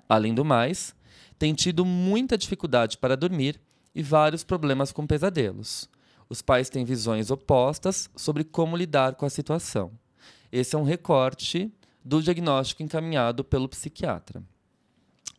Além 0.08 0.34
do 0.34 0.46
mais, 0.46 0.96
tem 1.38 1.54
tido 1.54 1.84
muita 1.84 2.38
dificuldade 2.38 2.98
para 2.98 3.18
dormir 3.18 3.60
e 3.94 4.04
vários 4.04 4.44
problemas 4.44 4.92
com 4.92 5.08
pesadelos. 5.08 5.90
Os 6.30 6.42
pais 6.42 6.70
têm 6.70 6.86
visões 6.86 7.32
opostas 7.32 8.10
sobre 8.16 8.44
como 8.44 8.78
lidar 8.78 9.16
com 9.16 9.26
a 9.26 9.30
situação. 9.30 9.92
Esse 10.52 10.76
é 10.76 10.80
um 10.80 10.84
recorte 10.84 11.72
do 12.04 12.22
diagnóstico 12.22 12.84
encaminhado 12.84 13.44
pelo 13.44 13.68
psiquiatra. 13.70 14.44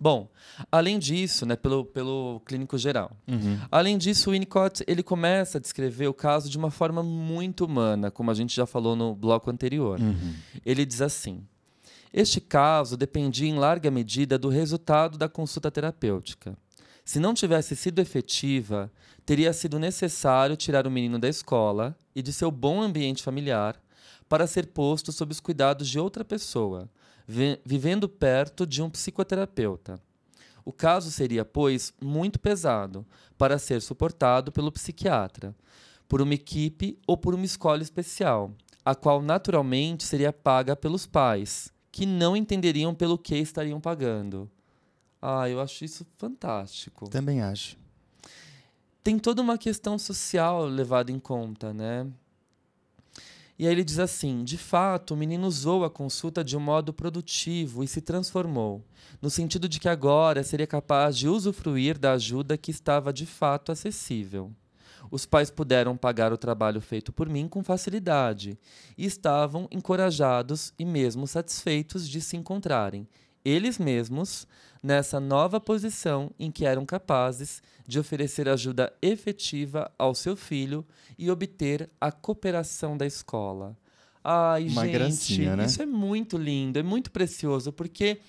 Bom, 0.00 0.30
além 0.72 0.98
disso, 0.98 1.44
né, 1.44 1.56
pelo, 1.56 1.84
pelo 1.84 2.40
clínico 2.46 2.78
geral. 2.78 3.14
Além 3.70 3.98
disso, 3.98 4.30
o 4.30 4.32
Winnicott 4.32 4.82
ele 4.86 5.02
começa 5.02 5.58
a 5.58 5.60
descrever 5.60 6.06
o 6.06 6.14
caso 6.14 6.48
de 6.48 6.56
uma 6.56 6.70
forma 6.70 7.02
muito 7.02 7.66
humana, 7.66 8.10
como 8.10 8.30
a 8.30 8.34
gente 8.34 8.56
já 8.56 8.64
falou 8.64 8.96
no 8.96 9.14
bloco 9.14 9.50
anterior. 9.50 9.98
Ele 10.64 10.86
diz 10.86 11.02
assim: 11.02 11.46
Este 12.14 12.40
caso 12.40 12.96
dependia 12.96 13.48
em 13.48 13.58
larga 13.58 13.90
medida 13.90 14.38
do 14.38 14.48
resultado 14.48 15.18
da 15.18 15.28
consulta 15.28 15.70
terapêutica. 15.70 16.56
Se 17.04 17.20
não 17.20 17.34
tivesse 17.34 17.76
sido 17.76 17.98
efetiva, 17.98 18.90
teria 19.26 19.52
sido 19.52 19.78
necessário 19.78 20.56
tirar 20.56 20.86
o 20.86 20.90
menino 20.90 21.18
da 21.18 21.28
escola 21.28 21.94
e 22.14 22.22
de 22.22 22.32
seu 22.32 22.50
bom 22.50 22.80
ambiente 22.80 23.22
familiar 23.22 23.78
para 24.30 24.46
ser 24.46 24.68
posto 24.68 25.10
sob 25.10 25.32
os 25.32 25.40
cuidados 25.40 25.88
de 25.88 25.98
outra 25.98 26.24
pessoa, 26.24 26.88
vi- 27.26 27.60
vivendo 27.66 28.08
perto 28.08 28.64
de 28.64 28.80
um 28.80 28.88
psicoterapeuta. 28.88 30.00
O 30.64 30.72
caso 30.72 31.10
seria, 31.10 31.44
pois, 31.44 31.92
muito 32.00 32.38
pesado 32.38 33.04
para 33.36 33.58
ser 33.58 33.82
suportado 33.82 34.52
pelo 34.52 34.70
psiquiatra, 34.70 35.52
por 36.08 36.22
uma 36.22 36.32
equipe 36.32 36.96
ou 37.08 37.16
por 37.16 37.34
uma 37.34 37.44
escola 37.44 37.82
especial, 37.82 38.52
a 38.84 38.94
qual 38.94 39.20
naturalmente 39.20 40.04
seria 40.04 40.32
paga 40.32 40.76
pelos 40.76 41.06
pais, 41.06 41.72
que 41.90 42.06
não 42.06 42.36
entenderiam 42.36 42.94
pelo 42.94 43.18
que 43.18 43.34
estariam 43.34 43.80
pagando. 43.80 44.48
Ah, 45.20 45.48
eu 45.48 45.60
acho 45.60 45.84
isso 45.84 46.06
fantástico. 46.16 47.10
Também 47.10 47.42
acho. 47.42 47.76
Tem 49.02 49.18
toda 49.18 49.42
uma 49.42 49.58
questão 49.58 49.98
social 49.98 50.66
levada 50.66 51.10
em 51.10 51.18
conta, 51.18 51.74
né? 51.74 52.06
E 53.60 53.66
aí 53.66 53.74
ele 53.74 53.84
diz 53.84 53.98
assim: 53.98 54.42
de 54.42 54.56
fato, 54.56 55.12
o 55.12 55.16
menino 55.18 55.46
usou 55.46 55.84
a 55.84 55.90
consulta 55.90 56.42
de 56.42 56.56
um 56.56 56.60
modo 56.60 56.94
produtivo 56.94 57.84
e 57.84 57.86
se 57.86 58.00
transformou, 58.00 58.82
no 59.20 59.28
sentido 59.28 59.68
de 59.68 59.78
que 59.78 59.86
agora 59.86 60.42
seria 60.42 60.66
capaz 60.66 61.14
de 61.14 61.28
usufruir 61.28 61.98
da 61.98 62.12
ajuda 62.12 62.56
que 62.56 62.70
estava 62.70 63.12
de 63.12 63.26
fato 63.26 63.70
acessível. 63.70 64.50
Os 65.10 65.26
pais 65.26 65.50
puderam 65.50 65.94
pagar 65.94 66.32
o 66.32 66.38
trabalho 66.38 66.80
feito 66.80 67.12
por 67.12 67.28
mim 67.28 67.46
com 67.46 67.62
facilidade 67.62 68.58
e 68.96 69.04
estavam 69.04 69.68
encorajados 69.70 70.72
e 70.78 70.84
mesmo 70.86 71.26
satisfeitos 71.26 72.08
de 72.08 72.22
se 72.22 72.38
encontrarem, 72.38 73.06
eles 73.44 73.78
mesmos, 73.78 74.46
nessa 74.82 75.20
nova 75.20 75.60
posição 75.60 76.30
em 76.38 76.50
que 76.50 76.64
eram 76.64 76.86
capazes 76.86 77.62
de 77.86 77.98
oferecer 77.98 78.48
ajuda 78.48 78.92
efetiva 79.02 79.90
ao 79.98 80.14
seu 80.14 80.36
filho 80.36 80.84
e 81.18 81.30
obter 81.30 81.90
a 82.00 82.10
cooperação 82.10 82.96
da 82.96 83.06
escola. 83.06 83.76
Ai, 84.22 84.68
Uma 84.68 84.86
gente, 84.86 85.38
né? 85.56 85.64
isso 85.64 85.82
é 85.82 85.86
muito 85.86 86.36
lindo, 86.36 86.78
é 86.78 86.82
muito 86.82 87.10
precioso, 87.10 87.72
porque 87.72 88.20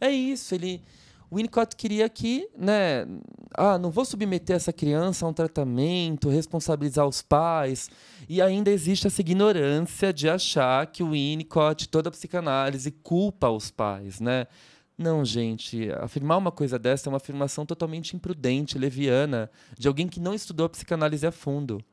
é 0.00 0.10
isso, 0.10 0.54
ele 0.54 0.82
o 1.30 1.36
Winnicott 1.36 1.74
queria 1.76 2.08
que, 2.08 2.48
né, 2.56 3.06
ah, 3.54 3.78
não 3.78 3.90
vou 3.90 4.04
submeter 4.04 4.56
essa 4.56 4.72
criança 4.72 5.24
a 5.24 5.28
um 5.28 5.32
tratamento, 5.32 6.28
responsabilizar 6.28 7.06
os 7.06 7.22
pais. 7.22 7.90
E 8.28 8.40
ainda 8.40 8.70
existe 8.70 9.06
essa 9.06 9.20
ignorância 9.20 10.12
de 10.12 10.28
achar 10.28 10.86
que 10.86 11.02
o 11.02 11.10
Winnicott, 11.10 11.88
toda 11.88 12.08
a 12.08 12.12
psicanálise, 12.12 12.90
culpa 12.90 13.48
os 13.50 13.70
pais, 13.70 14.20
né? 14.20 14.46
Não, 14.96 15.24
gente, 15.24 15.90
afirmar 16.00 16.38
uma 16.38 16.52
coisa 16.52 16.78
dessa 16.78 17.08
é 17.08 17.10
uma 17.10 17.16
afirmação 17.16 17.66
totalmente 17.66 18.14
imprudente, 18.14 18.78
leviana, 18.78 19.50
de 19.76 19.88
alguém 19.88 20.06
que 20.06 20.20
não 20.20 20.32
estudou 20.32 20.66
a 20.66 20.68
psicanálise 20.68 21.26
a 21.26 21.32
fundo. 21.32 21.84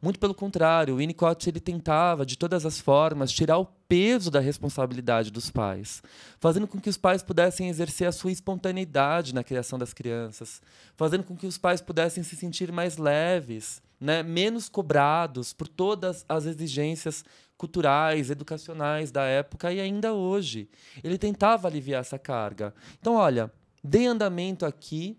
Muito 0.00 0.18
pelo 0.18 0.34
contrário, 0.34 0.94
o 0.94 0.96
Winnicott 0.98 1.48
ele 1.48 1.60
tentava, 1.60 2.26
de 2.26 2.36
todas 2.36 2.66
as 2.66 2.80
formas, 2.80 3.32
tirar 3.32 3.58
o 3.58 3.66
peso 3.88 4.30
da 4.30 4.40
responsabilidade 4.40 5.30
dos 5.30 5.50
pais, 5.50 6.02
fazendo 6.38 6.66
com 6.66 6.80
que 6.80 6.90
os 6.90 6.96
pais 6.96 7.22
pudessem 7.22 7.68
exercer 7.68 8.08
a 8.08 8.12
sua 8.12 8.32
espontaneidade 8.32 9.34
na 9.34 9.44
criação 9.44 9.78
das 9.78 9.92
crianças, 9.92 10.60
fazendo 10.96 11.24
com 11.24 11.36
que 11.36 11.46
os 11.46 11.58
pais 11.58 11.80
pudessem 11.80 12.22
se 12.22 12.36
sentir 12.36 12.72
mais 12.72 12.96
leves, 12.96 13.80
né, 14.00 14.22
menos 14.22 14.68
cobrados 14.68 15.52
por 15.52 15.68
todas 15.68 16.24
as 16.28 16.44
exigências 16.44 17.24
culturais, 17.56 18.30
educacionais 18.30 19.10
da 19.10 19.24
época 19.24 19.72
e 19.72 19.80
ainda 19.80 20.12
hoje. 20.12 20.68
Ele 21.02 21.16
tentava 21.16 21.66
aliviar 21.66 22.00
essa 22.00 22.18
carga. 22.18 22.74
Então, 23.00 23.14
olha, 23.14 23.50
dei 23.82 24.06
andamento 24.06 24.66
aqui, 24.66 25.18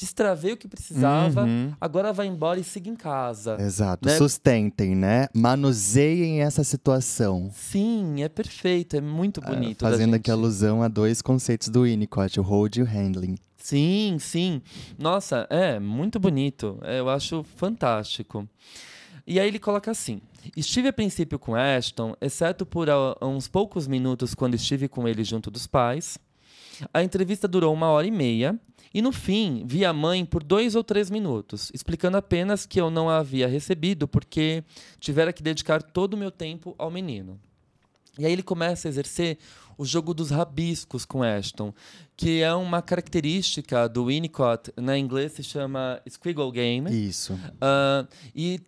destravei 0.00 0.52
o 0.52 0.56
que 0.56 0.66
precisava, 0.66 1.44
Uhum. 1.44 1.74
agora 1.78 2.10
vai 2.10 2.26
embora 2.26 2.58
e 2.58 2.64
siga 2.64 2.88
em 2.88 2.96
casa. 2.96 3.56
Exato. 3.60 4.08
Né? 4.08 4.16
Sustentem, 4.16 4.96
né? 4.96 5.28
Manuseiem 5.34 6.40
essa 6.40 6.64
situação. 6.64 7.50
Sim, 7.54 8.22
é 8.22 8.28
perfeito, 8.28 8.96
é 8.96 9.00
muito 9.00 9.42
bonito. 9.42 9.84
da 9.84 9.90
Fazendo 9.90 10.14
aqui 10.14 10.30
alusão 10.30 10.82
a 10.82 10.88
dois 10.88 11.20
conceitos 11.20 11.68
do 11.68 11.82
Winnicott, 11.82 12.40
o 12.40 12.42
hold 12.42 12.76
e 12.76 12.82
o 12.82 12.86
handling. 12.86 13.36
Sim, 13.58 14.16
sim. 14.18 14.62
Nossa, 14.98 15.46
é 15.50 15.78
muito 15.78 16.18
bonito. 16.18 16.78
É, 16.82 16.98
eu 16.98 17.10
acho 17.10 17.44
fantástico. 17.56 18.48
E 19.26 19.38
aí 19.38 19.46
ele 19.48 19.58
coloca 19.58 19.90
assim: 19.90 20.22
Estive 20.56 20.88
a 20.88 20.92
princípio 20.94 21.38
com 21.38 21.54
Ashton, 21.54 22.14
exceto 22.22 22.64
por 22.64 22.88
ah, 22.88 23.14
uns 23.20 23.46
poucos 23.48 23.86
minutos 23.86 24.34
quando 24.34 24.54
estive 24.54 24.88
com 24.88 25.06
ele 25.06 25.22
junto 25.22 25.50
dos 25.50 25.66
pais. 25.66 26.16
A 26.94 27.02
entrevista 27.02 27.46
durou 27.46 27.74
uma 27.74 27.88
hora 27.90 28.06
e 28.06 28.10
meia. 28.10 28.58
E 28.92 29.00
no 29.00 29.12
fim, 29.12 29.62
vi 29.66 29.84
a 29.84 29.92
mãe 29.92 30.24
por 30.24 30.42
dois 30.42 30.74
ou 30.74 30.82
três 30.82 31.10
minutos, 31.10 31.70
explicando 31.72 32.16
apenas 32.16 32.66
que 32.66 32.80
eu 32.80 32.90
não 32.90 33.08
a 33.08 33.18
havia 33.18 33.46
recebido 33.46 34.08
porque 34.08 34.64
tivera 34.98 35.32
que 35.32 35.42
dedicar 35.42 35.82
todo 35.82 36.14
o 36.14 36.16
meu 36.16 36.30
tempo 36.30 36.74
ao 36.76 36.90
menino. 36.90 37.38
E 38.18 38.26
aí 38.26 38.32
ele 38.32 38.42
começa 38.42 38.88
a 38.88 38.90
exercer 38.90 39.38
o 39.78 39.84
jogo 39.84 40.12
dos 40.12 40.30
rabiscos 40.30 41.04
com 41.04 41.22
Ashton, 41.22 41.72
que 42.16 42.42
é 42.42 42.52
uma 42.52 42.82
característica 42.82 43.88
do 43.88 44.06
Winnicott, 44.06 44.72
na 44.76 44.98
inglês 44.98 45.32
se 45.32 45.42
chama 45.42 46.02
Squiggle 46.08 46.50
Game. 46.50 47.08
Isso. 47.08 47.38
E 48.34 48.60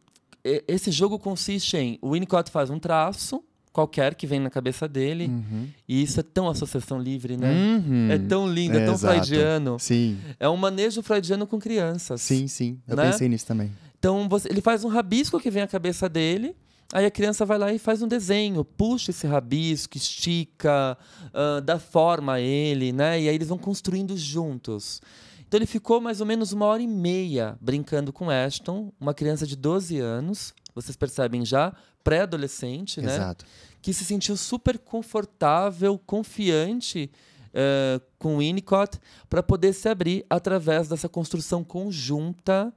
e- 0.44 0.64
esse 0.66 0.90
jogo 0.90 1.18
consiste 1.18 1.76
em 1.76 1.98
o 2.00 2.12
Winnicott 2.12 2.50
faz 2.50 2.70
um 2.70 2.78
traço 2.78 3.44
qualquer 3.72 4.14
que 4.14 4.26
vem 4.26 4.38
na 4.38 4.50
cabeça 4.50 4.86
dele, 4.86 5.26
Uhum. 5.26 5.68
e 5.88 6.02
isso 6.02 6.20
é 6.20 6.22
tão 6.22 6.48
associação 6.48 6.98
livre, 7.00 7.36
né? 7.36 7.50
Uhum. 7.52 8.10
É 8.10 8.18
tão 8.18 8.46
lindo, 8.46 8.76
é, 8.76 8.84
tão 8.84 8.94
Exato. 8.94 9.14
freudiano. 9.14 9.78
Sim, 9.78 10.18
É 10.38 10.48
um 10.48 10.56
manejo 10.56 11.02
freudiano 11.02 11.46
com 11.46 11.58
crianças. 11.58 12.20
sim, 12.20 12.46
sim. 12.46 12.78
Eu 12.86 12.96
Né? 12.96 13.10
pensei 13.10 13.28
nisso 13.28 13.46
também. 13.46 13.70
Então 13.98 14.28
você- 14.28 14.48
ele 14.48 14.60
faz 14.60 14.84
um 14.84 14.88
rabisco 14.88 15.38
que 15.40 15.50
vem 15.50 15.62
à 15.62 15.66
cabeça 15.66 16.08
dele, 16.08 16.54
aí 16.92 17.06
a 17.06 17.10
criança 17.10 17.46
vai 17.46 17.56
lá 17.56 17.72
e 17.72 17.78
faz 17.78 18.02
um 18.02 18.08
desenho, 18.08 18.64
puxa 18.64 19.10
esse 19.10 19.26
rabisco, 19.26 19.96
estica, 19.96 20.98
ah, 21.32 21.60
dá 21.64 21.78
forma 21.78 22.34
a 22.34 22.40
ele, 22.40 22.92
né? 22.92 23.20
E 23.20 23.28
aí 23.28 23.34
eles 23.34 23.48
vão 23.48 23.58
construindo 23.58 24.16
juntos. 24.16 25.00
Então 25.46 25.58
ele 25.58 25.66
ficou 25.66 26.00
mais 26.00 26.20
ou 26.20 26.26
menos 26.26 26.52
uma 26.52 26.64
hora 26.66 26.82
e 26.82 26.86
meia 26.86 27.56
brincando 27.60 28.12
com 28.12 28.30
Ashton, 28.30 28.90
uma 28.98 29.12
criança 29.14 29.46
de 29.46 29.54
12 29.54 29.98
anos, 29.98 30.54
vocês 30.74 30.96
percebem 30.96 31.44
já, 31.44 31.74
pré-adolescente, 32.02 33.00
né? 33.00 33.14
Exato. 33.14 33.44
que 33.80 33.92
se 33.92 34.04
sentiu 34.04 34.36
super 34.36 34.78
confortável, 34.78 35.98
confiante 35.98 37.10
eh, 37.54 38.00
com 38.18 38.38
Winnicott 38.38 38.98
para 39.28 39.42
poder 39.42 39.72
se 39.72 39.88
abrir 39.88 40.24
através 40.30 40.88
dessa 40.88 41.08
construção 41.08 41.62
conjunta 41.62 42.72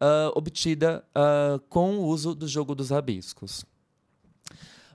ah, 0.00 0.30
obtida 0.34 1.04
ah, 1.14 1.60
com 1.68 1.98
o 1.98 2.04
uso 2.04 2.34
do 2.34 2.46
jogo 2.46 2.74
dos 2.74 2.90
rabiscos. 2.90 3.64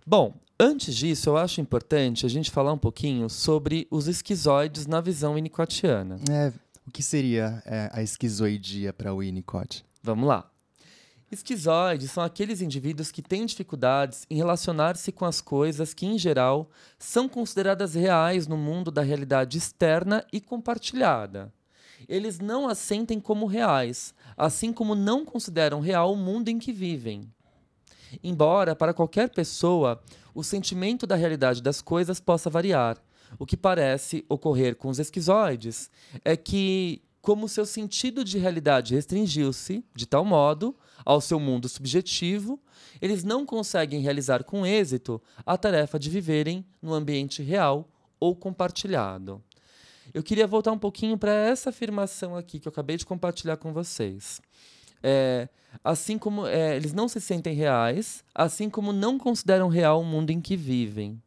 Bom, 0.05 0.35
antes 0.59 0.95
disso, 0.95 1.29
eu 1.29 1.37
acho 1.37 1.61
importante 1.61 2.25
a 2.25 2.29
gente 2.29 2.51
falar 2.51 2.73
um 2.73 2.77
pouquinho 2.77 3.29
sobre 3.29 3.87
os 3.89 4.07
esquizoides 4.07 4.85
na 4.85 5.01
visão 5.01 5.33
winnicottiana. 5.33 6.19
É, 6.29 6.51
o 6.85 6.91
que 6.91 7.01
seria 7.01 7.63
é, 7.65 7.89
a 7.91 8.03
esquizoidia 8.03 8.91
para 8.93 9.13
o 9.13 9.19
Winnicott? 9.19 9.85
Vamos 10.03 10.27
lá. 10.27 10.49
Esquizoides 11.33 12.11
são 12.11 12.23
aqueles 12.23 12.61
indivíduos 12.61 13.11
que 13.11 13.21
têm 13.21 13.45
dificuldades 13.45 14.25
em 14.29 14.35
relacionar-se 14.35 15.11
com 15.11 15.25
as 15.25 15.41
coisas 15.41 15.93
que, 15.93 16.05
em 16.05 16.17
geral, 16.17 16.69
são 16.97 17.27
consideradas 17.27 17.95
reais 17.95 18.47
no 18.47 18.55
mundo 18.55 18.91
da 18.91 19.01
realidade 19.01 19.57
externa 19.57 20.25
e 20.31 20.39
compartilhada. 20.39 21.51
Eles 22.07 22.39
não 22.39 22.67
as 22.67 22.77
sentem 22.77 23.19
como 23.19 23.45
reais, 23.45 24.13
assim 24.37 24.71
como 24.71 24.95
não 24.95 25.25
consideram 25.25 25.79
real 25.79 26.13
o 26.13 26.17
mundo 26.17 26.49
em 26.49 26.59
que 26.59 26.71
vivem. 26.71 27.29
Embora, 28.23 28.75
para 28.75 28.93
qualquer 28.93 29.29
pessoa, 29.29 30.01
o 30.35 30.43
sentimento 30.43 31.07
da 31.07 31.15
realidade 31.15 31.61
das 31.61 31.81
coisas 31.81 32.19
possa 32.19 32.49
variar, 32.49 32.97
o 33.39 33.45
que 33.45 33.57
parece 33.57 34.23
ocorrer 34.29 34.75
com 34.75 34.89
os 34.89 34.99
esquizoides 34.99 35.89
é 36.23 36.37
que, 36.37 37.01
como 37.21 37.49
seu 37.49 37.65
sentido 37.65 38.23
de 38.23 38.37
realidade 38.37 38.93
restringiu-se, 38.93 39.83
de 39.95 40.05
tal 40.05 40.23
modo, 40.23 40.75
ao 41.05 41.19
seu 41.21 41.39
mundo 41.39 41.67
subjetivo, 41.69 42.59
eles 43.01 43.23
não 43.23 43.45
conseguem 43.45 44.01
realizar 44.01 44.43
com 44.43 44.65
êxito 44.65 45.21
a 45.45 45.57
tarefa 45.57 45.97
de 45.99 46.09
viverem 46.09 46.65
no 46.81 46.93
ambiente 46.93 47.41
real 47.41 47.87
ou 48.19 48.35
compartilhado. 48.35 49.41
Eu 50.13 50.21
queria 50.23 50.45
voltar 50.47 50.71
um 50.71 50.77
pouquinho 50.77 51.17
para 51.17 51.31
essa 51.31 51.69
afirmação 51.69 52.35
aqui 52.35 52.59
que 52.59 52.67
eu 52.67 52.71
acabei 52.71 52.97
de 52.97 53.05
compartilhar 53.05 53.57
com 53.57 53.73
vocês. 53.73 54.41
É, 55.01 55.49
assim 55.83 56.17
como 56.17 56.45
é, 56.47 56.75
eles 56.75 56.93
não 56.93 57.07
se 57.07 57.19
sentem 57.19 57.53
reais, 57.55 58.23
assim 58.33 58.69
como 58.69 58.93
não 58.93 59.17
consideram 59.17 59.67
real 59.67 60.01
o 60.01 60.05
mundo 60.05 60.29
em 60.29 60.39
que 60.39 60.55
vivem. 60.55 61.21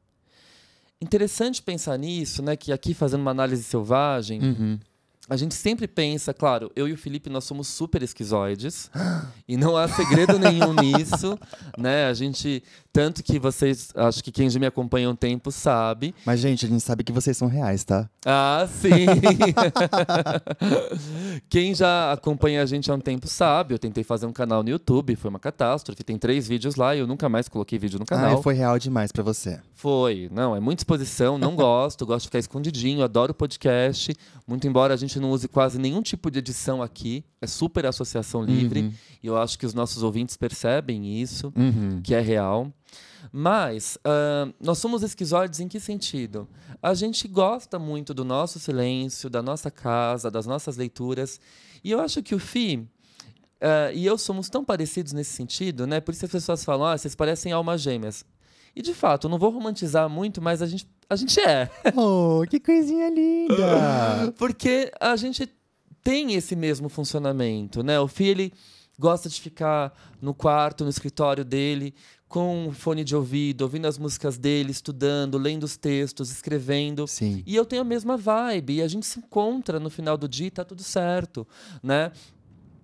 Interessante 1.00 1.62
pensar 1.62 1.98
nisso, 1.98 2.42
né? 2.42 2.56
Que 2.56 2.72
aqui 2.72 2.94
fazendo 2.94 3.20
uma 3.20 3.30
análise 3.30 3.62
selvagem, 3.62 4.40
Uhum. 4.42 4.78
A 5.28 5.36
gente 5.36 5.54
sempre 5.54 5.88
pensa, 5.88 6.32
claro, 6.32 6.70
eu 6.76 6.86
e 6.86 6.92
o 6.92 6.96
Felipe 6.96 7.28
nós 7.28 7.44
somos 7.44 7.68
super 7.68 8.02
esquizoides 8.02 8.90
e 9.46 9.56
não 9.56 9.76
há 9.76 9.88
segredo 9.88 10.38
nenhum 10.38 10.72
nisso, 10.80 11.38
né? 11.76 12.06
A 12.06 12.14
gente 12.14 12.62
tanto 12.96 13.22
que 13.22 13.38
vocês, 13.38 13.90
acho 13.94 14.24
que 14.24 14.32
quem 14.32 14.48
já 14.48 14.58
me 14.58 14.64
acompanha 14.64 15.06
há 15.06 15.10
um 15.10 15.14
tempo 15.14 15.52
sabe. 15.52 16.14
Mas, 16.24 16.40
gente, 16.40 16.64
a 16.64 16.68
gente 16.68 16.80
sabe 16.80 17.04
que 17.04 17.12
vocês 17.12 17.36
são 17.36 17.46
reais, 17.46 17.84
tá? 17.84 18.08
Ah, 18.24 18.66
sim. 18.80 19.04
quem 21.50 21.74
já 21.74 22.10
acompanha 22.10 22.62
a 22.62 22.64
gente 22.64 22.90
há 22.90 22.94
um 22.94 22.98
tempo 22.98 23.28
sabe, 23.28 23.74
eu 23.74 23.78
tentei 23.78 24.02
fazer 24.02 24.24
um 24.24 24.32
canal 24.32 24.62
no 24.62 24.70
YouTube, 24.70 25.14
foi 25.14 25.28
uma 25.28 25.38
catástrofe, 25.38 26.02
tem 26.02 26.16
três 26.16 26.48
vídeos 26.48 26.76
lá 26.76 26.96
e 26.96 27.00
eu 27.00 27.06
nunca 27.06 27.28
mais 27.28 27.50
coloquei 27.50 27.78
vídeo 27.78 27.98
no 27.98 28.06
canal. 28.06 28.36
Ai, 28.38 28.42
foi 28.42 28.54
real 28.54 28.78
demais 28.78 29.12
pra 29.12 29.22
você. 29.22 29.60
Foi, 29.74 30.30
não, 30.32 30.56
é 30.56 30.60
muita 30.60 30.80
exposição, 30.80 31.36
não 31.36 31.52
gosto, 31.54 32.06
gosto 32.06 32.22
de 32.22 32.28
ficar 32.28 32.38
escondidinho, 32.38 33.04
adoro 33.04 33.34
podcast, 33.34 34.16
muito 34.46 34.66
embora 34.66 34.94
a 34.94 34.96
gente 34.96 35.15
não 35.20 35.30
use 35.30 35.48
quase 35.48 35.78
nenhum 35.78 36.02
tipo 36.02 36.30
de 36.30 36.38
edição 36.38 36.82
aqui, 36.82 37.24
é 37.40 37.46
super 37.46 37.86
associação 37.86 38.42
livre, 38.42 38.80
Uhum. 38.82 38.92
e 39.22 39.26
eu 39.26 39.36
acho 39.36 39.58
que 39.58 39.66
os 39.66 39.74
nossos 39.74 40.02
ouvintes 40.02 40.36
percebem 40.36 41.20
isso, 41.20 41.52
Uhum. 41.56 42.00
que 42.02 42.14
é 42.14 42.20
real. 42.20 42.72
Mas 43.32 43.98
ahn, 44.04 44.52
nós 44.60 44.78
somos 44.78 45.02
esquizoides 45.02 45.60
em 45.60 45.68
que 45.68 45.80
sentido? 45.80 46.48
A 46.82 46.94
gente 46.94 47.26
gosta 47.26 47.78
muito 47.78 48.14
do 48.14 48.24
nosso 48.24 48.58
silêncio, 48.60 49.28
da 49.28 49.42
nossa 49.42 49.70
casa, 49.70 50.30
das 50.30 50.46
nossas 50.46 50.76
leituras, 50.76 51.40
e 51.82 51.90
eu 51.90 52.00
acho 52.00 52.22
que 52.22 52.34
o 52.34 52.38
Fi 52.38 52.86
ah, 53.60 53.90
e 53.92 54.04
eu 54.06 54.18
somos 54.18 54.48
tão 54.48 54.64
parecidos 54.64 55.12
nesse 55.12 55.32
sentido, 55.32 55.86
né? 55.86 55.98
Por 56.00 56.12
isso 56.12 56.24
as 56.24 56.30
pessoas 56.30 56.64
falam, 56.64 56.86
ah, 56.86 56.96
vocês 56.96 57.14
parecem 57.14 57.52
almas 57.52 57.80
gêmeas. 57.80 58.24
E 58.74 58.82
de 58.82 58.92
fato, 58.92 59.28
não 59.30 59.38
vou 59.38 59.50
romantizar 59.50 60.08
muito, 60.08 60.42
mas 60.42 60.60
a 60.60 60.66
gente, 60.66 60.86
a 61.08 61.16
gente 61.16 61.40
é. 61.40 61.70
Oh, 61.96 62.42
que 62.48 62.60
coisinha 62.60 63.08
linda! 63.08 64.32
Porque 64.38 64.90
a 65.00 65.16
gente 65.16 65.48
tem 66.02 66.34
esse 66.34 66.54
mesmo 66.54 66.88
funcionamento, 66.88 67.82
né? 67.82 67.98
O 67.98 68.06
Fih, 68.06 68.28
ele 68.28 68.52
gosta 68.98 69.28
de 69.28 69.40
ficar 69.40 69.92
no 70.20 70.32
quarto, 70.32 70.84
no 70.84 70.90
escritório 70.90 71.44
dele, 71.44 71.94
com 72.28 72.72
fone 72.72 73.04
de 73.04 73.14
ouvido, 73.14 73.62
ouvindo 73.62 73.86
as 73.86 73.98
músicas 73.98 74.36
dele, 74.36 74.70
estudando, 74.70 75.38
lendo 75.38 75.64
os 75.64 75.76
textos, 75.76 76.30
escrevendo. 76.30 77.06
Sim. 77.06 77.42
E 77.46 77.54
eu 77.54 77.64
tenho 77.64 77.82
a 77.82 77.84
mesma 77.84 78.16
vibe, 78.16 78.74
e 78.74 78.82
a 78.82 78.88
gente 78.88 79.06
se 79.06 79.18
encontra 79.18 79.78
no 79.78 79.90
final 79.90 80.16
do 80.16 80.28
dia 80.28 80.48
e 80.48 80.50
tá 80.50 80.64
tudo 80.64 80.82
certo, 80.82 81.46
né? 81.82 82.10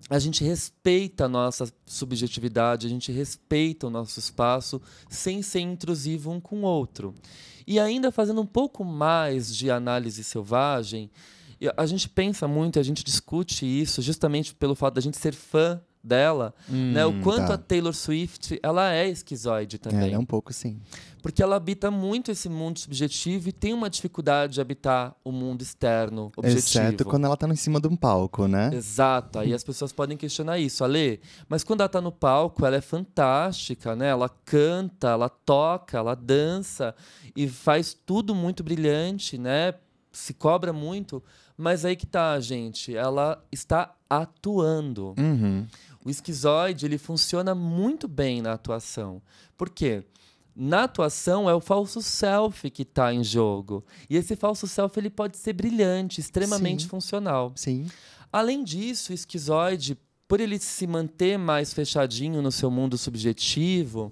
A 0.09 0.19
gente 0.19 0.43
respeita 0.43 1.25
a 1.25 1.29
nossa 1.29 1.71
subjetividade, 1.85 2.87
a 2.87 2.89
gente 2.89 3.11
respeita 3.11 3.87
o 3.87 3.89
nosso 3.89 4.19
espaço 4.19 4.81
sem 5.09 5.41
ser 5.41 5.61
intrusivo 5.61 6.31
um 6.31 6.39
com 6.39 6.61
o 6.61 6.65
outro. 6.65 7.15
E 7.65 7.79
ainda 7.79 8.11
fazendo 8.11 8.41
um 8.41 8.45
pouco 8.45 8.83
mais 8.83 9.55
de 9.55 9.71
análise 9.71 10.23
selvagem, 10.23 11.09
a 11.77 11.85
gente 11.85 12.09
pensa 12.09 12.47
muito, 12.47 12.79
a 12.79 12.83
gente 12.83 13.03
discute 13.03 13.65
isso 13.65 14.01
justamente 14.01 14.53
pelo 14.53 14.75
fato 14.75 14.95
da 14.95 15.01
gente 15.01 15.17
ser 15.17 15.33
fã 15.33 15.81
dela, 16.03 16.53
né? 16.67 17.05
O 17.05 17.09
Hum, 17.09 17.21
quanto 17.21 17.47
tá. 17.47 17.53
a 17.53 17.57
Taylor 17.57 17.93
Swift, 17.93 18.59
ela 18.61 18.91
é 18.93 19.07
esquizoide 19.07 19.77
também. 19.77 20.11
É, 20.11 20.13
é 20.13 20.19
um 20.19 20.25
pouco 20.25 20.51
sim. 20.51 20.79
Porque 21.21 21.41
ela 21.41 21.55
habita 21.55 21.89
muito 21.89 22.29
esse 22.31 22.49
mundo 22.49 22.77
subjetivo 22.79 23.47
e 23.47 23.53
tem 23.53 23.73
uma 23.73 23.89
dificuldade 23.89 24.55
de 24.55 24.61
habitar 24.61 25.15
o 25.23 25.31
mundo 25.31 25.61
externo, 25.61 26.29
objetivo. 26.35 26.59
Exceto 26.59 27.05
quando 27.05 27.23
ela 27.25 27.37
tá 27.37 27.47
em 27.47 27.55
cima 27.55 27.79
de 27.79 27.87
um 27.87 27.95
palco, 27.95 28.45
né? 28.45 28.71
Exato, 28.73 29.39
aí 29.39 29.53
as 29.53 29.63
pessoas 29.63 29.93
podem 29.93 30.17
questionar 30.17 30.59
isso, 30.59 30.83
Ale. 30.83 31.21
Mas 31.47 31.63
quando 31.63 31.79
ela 31.79 31.87
tá 31.87 32.01
no 32.01 32.11
palco, 32.11 32.65
ela 32.65 32.75
é 32.75 32.81
fantástica, 32.81 33.95
né? 33.95 34.09
Ela 34.09 34.27
canta, 34.27 35.07
ela 35.11 35.29
toca, 35.29 35.97
ela 35.97 36.13
dança 36.13 36.93
e 37.33 37.47
faz 37.47 37.93
tudo 38.05 38.35
muito 38.35 38.61
brilhante, 38.61 39.37
né? 39.37 39.75
Se 40.11 40.33
cobra 40.33 40.73
muito. 40.73 41.23
Mas 41.57 41.85
aí 41.85 41.95
que 41.95 42.05
tá, 42.05 42.37
gente. 42.41 42.93
Ela 42.95 43.41
está 43.51 43.95
atuando. 44.09 45.13
Uhum. 45.17 45.65
O 46.05 46.09
esquizoide, 46.09 46.85
ele 46.85 46.97
funciona 46.97 47.55
muito 47.55 48.07
bem 48.07 48.41
na 48.41 48.53
atuação. 48.53 49.21
Por 49.57 49.69
quê? 49.69 50.03
Na 50.55 50.83
atuação 50.83 51.49
é 51.49 51.55
o 51.55 51.59
falso 51.59 52.01
self 52.01 52.69
que 52.69 52.83
está 52.83 53.13
em 53.13 53.23
jogo. 53.23 53.83
E 54.09 54.15
esse 54.15 54.35
falso 54.35 54.67
self 54.67 54.99
ele 54.99 55.09
pode 55.09 55.37
ser 55.37 55.53
brilhante, 55.53 56.19
extremamente 56.19 56.83
Sim. 56.83 56.89
funcional. 56.89 57.51
Sim. 57.55 57.87
Além 58.31 58.63
disso, 58.63 59.11
o 59.11 59.15
esquizoide, 59.15 59.97
por 60.27 60.39
ele 60.39 60.59
se 60.59 60.85
manter 60.85 61.37
mais 61.37 61.73
fechadinho 61.73 62.41
no 62.41 62.51
seu 62.51 62.69
mundo 62.69 62.97
subjetivo, 62.97 64.11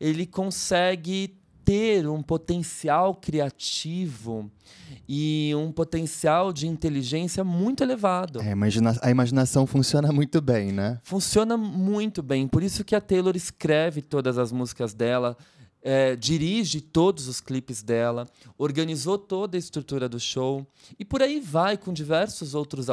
ele 0.00 0.26
consegue 0.26 1.36
ter 1.64 2.06
um 2.08 2.22
potencial 2.22 3.14
criativo 3.14 4.50
e 5.08 5.52
um 5.56 5.70
potencial 5.72 6.52
de 6.52 6.66
inteligência 6.66 7.42
muito 7.44 7.82
elevado. 7.82 8.40
É, 8.40 8.48
a, 8.48 8.52
imagina- 8.52 8.98
a 9.02 9.10
imaginação 9.10 9.66
funciona 9.66 10.12
muito 10.12 10.40
bem, 10.40 10.72
né? 10.72 10.98
Funciona 11.02 11.56
muito 11.56 12.22
bem. 12.22 12.46
Por 12.48 12.62
isso 12.62 12.84
que 12.84 12.94
a 12.94 13.00
Taylor 13.00 13.36
escreve 13.36 14.02
todas 14.02 14.38
as 14.38 14.50
músicas 14.52 14.94
dela, 14.94 15.36
é, 15.84 16.16
dirige 16.16 16.80
todos 16.80 17.28
os 17.28 17.42
clipes 17.42 17.82
dela, 17.82 18.26
organizou 18.56 19.18
toda 19.18 19.56
a 19.56 19.58
estrutura 19.58 20.08
do 20.08 20.18
show 20.18 20.66
e 20.98 21.04
por 21.04 21.22
aí 21.22 21.38
vai 21.38 21.76
com 21.76 21.92
diversos 21.92 22.54
outros, 22.54 22.86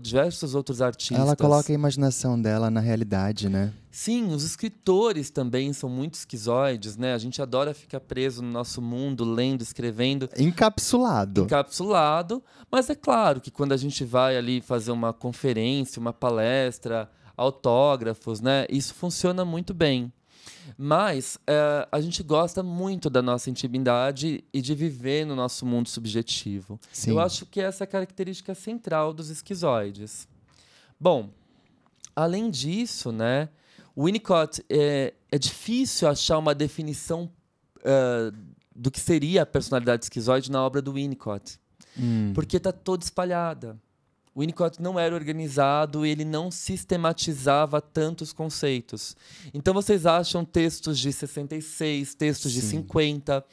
diversos 0.00 0.54
outros 0.54 0.80
artistas. 0.80 1.18
Ela 1.18 1.36
coloca 1.36 1.70
a 1.70 1.74
imaginação 1.74 2.40
dela 2.40 2.70
na 2.70 2.80
realidade, 2.80 3.50
né? 3.50 3.74
Sim, 3.90 4.32
os 4.32 4.44
escritores 4.44 5.30
também 5.30 5.72
são 5.72 5.90
muito 5.90 6.14
esquizoides, 6.14 6.96
né? 6.96 7.12
A 7.12 7.18
gente 7.18 7.42
adora 7.42 7.74
ficar 7.74 8.00
preso 8.00 8.40
no 8.40 8.50
nosso 8.50 8.80
mundo, 8.80 9.24
lendo, 9.24 9.62
escrevendo 9.62 10.28
Encapsulado. 10.38 11.42
encapsulado, 11.42 12.42
mas 12.70 12.88
é 12.88 12.94
claro 12.94 13.40
que 13.40 13.50
quando 13.50 13.72
a 13.72 13.76
gente 13.76 14.04
vai 14.04 14.36
ali 14.36 14.60
fazer 14.62 14.92
uma 14.92 15.12
conferência, 15.12 16.00
uma 16.00 16.12
palestra, 16.12 17.10
autógrafos, 17.36 18.40
né, 18.40 18.64
isso 18.70 18.94
funciona 18.94 19.44
muito 19.44 19.74
bem. 19.74 20.10
Mas 20.76 21.38
eh, 21.46 21.88
a 21.90 22.00
gente 22.00 22.22
gosta 22.22 22.62
muito 22.62 23.08
da 23.10 23.20
nossa 23.22 23.50
intimidade 23.50 24.42
e 24.52 24.60
de 24.60 24.74
viver 24.74 25.24
no 25.26 25.34
nosso 25.36 25.64
mundo 25.66 25.88
subjetivo. 25.88 26.78
Sim. 26.92 27.10
Eu 27.12 27.20
acho 27.20 27.46
que 27.46 27.60
essa 27.60 27.82
é 27.82 27.86
a 27.86 27.88
característica 27.88 28.54
central 28.54 29.12
dos 29.12 29.30
esquizoides. 29.30 30.28
Bom, 30.98 31.30
além 32.14 32.50
disso, 32.50 33.10
né, 33.12 33.48
o 33.94 34.04
Winnicott 34.04 34.64
é, 34.68 35.14
é 35.30 35.38
difícil 35.38 36.08
achar 36.08 36.38
uma 36.38 36.54
definição 36.54 37.30
eh, 37.84 38.32
do 38.74 38.90
que 38.90 39.00
seria 39.00 39.42
a 39.42 39.46
personalidade 39.46 40.04
esquizoide 40.04 40.50
na 40.50 40.62
obra 40.64 40.80
do 40.80 40.92
Winnicott, 40.94 41.58
Hum. 41.98 42.32
porque 42.34 42.56
está 42.56 42.70
toda 42.72 43.02
espalhada. 43.04 43.76
O 44.34 44.40
Winnicott 44.40 44.80
não 44.80 44.98
era 44.98 45.14
organizado 45.14 46.06
e 46.06 46.10
ele 46.10 46.24
não 46.24 46.50
sistematizava 46.50 47.80
tantos 47.80 48.32
conceitos. 48.32 49.16
Então 49.52 49.74
vocês 49.74 50.06
acham 50.06 50.44
textos 50.44 50.98
de 50.98 51.12
66, 51.12 52.14
textos 52.14 52.52
de 52.52 52.60
Sim. 52.60 52.78
50. 52.78 53.44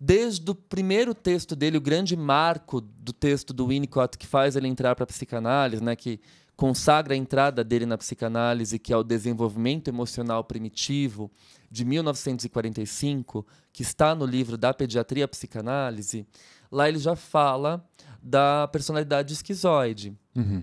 Desde 0.00 0.50
o 0.50 0.54
primeiro 0.54 1.14
texto 1.14 1.56
dele, 1.56 1.78
o 1.78 1.80
grande 1.80 2.14
marco 2.16 2.80
do 2.80 3.12
texto 3.12 3.52
do 3.52 3.66
Winnicott 3.66 4.18
que 4.18 4.26
faz 4.26 4.54
ele 4.54 4.68
entrar 4.68 4.94
para 4.94 5.04
a 5.04 5.06
psicanálise, 5.06 5.82
né, 5.82 5.96
que 5.96 6.20
consagra 6.54 7.14
a 7.14 7.16
entrada 7.16 7.64
dele 7.64 7.86
na 7.86 7.96
psicanálise, 7.96 8.78
que 8.78 8.92
é 8.92 8.96
o 8.96 9.04
desenvolvimento 9.04 9.88
emocional 9.88 10.44
primitivo, 10.44 11.30
de 11.70 11.84
1945, 11.84 13.46
que 13.72 13.82
está 13.82 14.14
no 14.14 14.26
livro 14.26 14.58
da 14.58 14.74
Pediatria 14.74 15.28
Psicanálise, 15.28 16.26
lá 16.70 16.88
ele 16.88 16.98
já 16.98 17.14
fala 17.14 17.87
da 18.22 18.68
personalidade 18.68 19.32
esquizoide. 19.32 20.14
Uhum. 20.34 20.62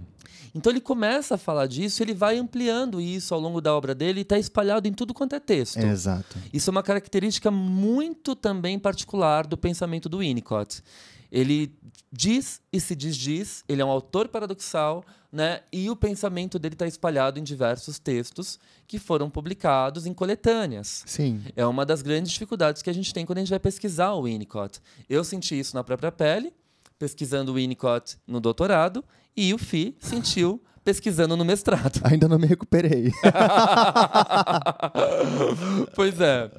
Então 0.53 0.71
ele 0.71 0.79
começa 0.79 1.35
a 1.35 1.37
falar 1.37 1.67
disso, 1.67 2.01
ele 2.01 2.13
vai 2.13 2.37
ampliando 2.37 3.01
isso 3.01 3.33
ao 3.33 3.39
longo 3.41 3.59
da 3.59 3.75
obra 3.75 3.93
dele 3.93 4.19
e 4.19 4.21
está 4.21 4.39
espalhado 4.39 4.87
em 4.87 4.93
tudo 4.93 5.13
quanto 5.13 5.35
é 5.35 5.39
texto. 5.39 5.79
Exato. 5.79 6.37
Isso 6.53 6.69
é 6.69 6.71
uma 6.71 6.81
característica 6.81 7.51
muito 7.51 8.35
também 8.37 8.79
particular 8.79 9.45
do 9.45 9.57
pensamento 9.57 10.07
do 10.07 10.19
Winnicott. 10.19 10.81
Ele 11.29 11.75
diz 12.09 12.61
e 12.71 12.79
se 12.79 12.95
desdiz, 12.95 13.65
ele 13.67 13.81
é 13.81 13.85
um 13.85 13.89
autor 13.89 14.29
paradoxal, 14.29 15.03
né? 15.29 15.59
E 15.73 15.89
o 15.89 15.95
pensamento 15.95 16.57
dele 16.57 16.75
está 16.75 16.87
espalhado 16.87 17.37
em 17.37 17.43
diversos 17.43 17.99
textos 17.99 18.57
que 18.87 18.97
foram 18.97 19.29
publicados 19.29 20.05
em 20.05 20.13
coletâneas. 20.13 21.03
Sim. 21.05 21.43
É 21.53 21.65
uma 21.65 21.85
das 21.85 22.01
grandes 22.01 22.31
dificuldades 22.31 22.81
que 22.81 22.89
a 22.89 22.93
gente 22.93 23.13
tem 23.13 23.25
quando 23.25 23.39
a 23.39 23.41
gente 23.41 23.49
vai 23.49 23.59
pesquisar 23.59 24.13
o 24.13 24.23
Winnicott. 24.23 24.79
Eu 25.09 25.25
senti 25.25 25.59
isso 25.59 25.75
na 25.75 25.83
própria 25.83 26.09
pele, 26.09 26.53
pesquisando 26.97 27.51
o 27.51 27.55
Winnicott 27.55 28.17
no 28.27 28.39
doutorado, 28.39 29.03
e 29.35 29.53
o 29.53 29.57
Fi 29.57 29.95
sentiu 29.99 30.61
pesquisando 30.85 31.35
no 31.35 31.43
mestrado. 31.43 31.99
Ainda 32.05 32.27
não 32.27 32.37
me 32.37 32.45
recuperei. 32.45 33.11
pois 35.95 36.21
é. 36.21 36.51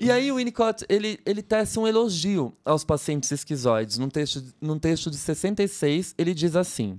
E 0.00 0.10
aí 0.10 0.32
o 0.32 0.36
Winnicott, 0.36 0.86
ele, 0.88 1.20
ele 1.26 1.42
tece 1.42 1.78
um 1.78 1.86
elogio 1.86 2.56
aos 2.64 2.82
pacientes 2.82 3.30
esquizoides. 3.30 3.98
Num 3.98 4.08
texto, 4.08 4.42
num 4.60 4.78
texto 4.78 5.10
de 5.10 5.16
66, 5.16 6.14
ele 6.16 6.32
diz 6.32 6.56
assim... 6.56 6.98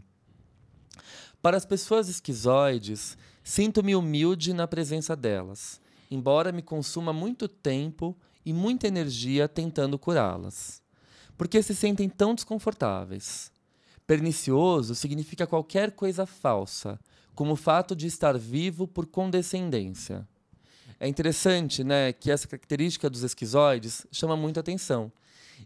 Para 1.42 1.58
as 1.58 1.66
pessoas 1.66 2.10
esquizoides, 2.10 3.16
sinto-me 3.44 3.96
humilde 3.96 4.52
na 4.52 4.68
presença 4.68 5.16
delas, 5.16 5.80
embora 6.10 6.52
me 6.52 6.64
consuma 6.64 7.14
muito 7.14 7.48
tempo 7.48 8.18
e 8.44 8.52
muita 8.52 8.88
energia 8.88 9.48
tentando 9.48 10.00
curá-las. 10.00 10.82
Porque 11.38 11.62
se 11.62 11.76
sentem 11.76 12.08
tão 12.08 12.34
desconfortáveis. 12.34 13.52
Pernicioso 14.08 14.94
significa 14.96 15.48
qualquer 15.48 15.92
coisa 15.92 16.26
falsa, 16.26 17.00
como 17.34 17.54
o 17.54 17.58
fato 17.58 17.96
de 17.96 18.08
estar 18.08 18.38
vivo 18.38 18.88
por 18.88 19.06
condescendência. 19.06 20.28
É 21.00 21.08
interessante 21.08 21.84
né, 21.84 22.14
que 22.14 22.32
essa 22.32 22.48
característica 22.48 23.10
dos 23.10 23.24
esquizoides 23.24 24.08
chama 24.12 24.38
muita 24.38 24.62
atenção, 24.62 25.12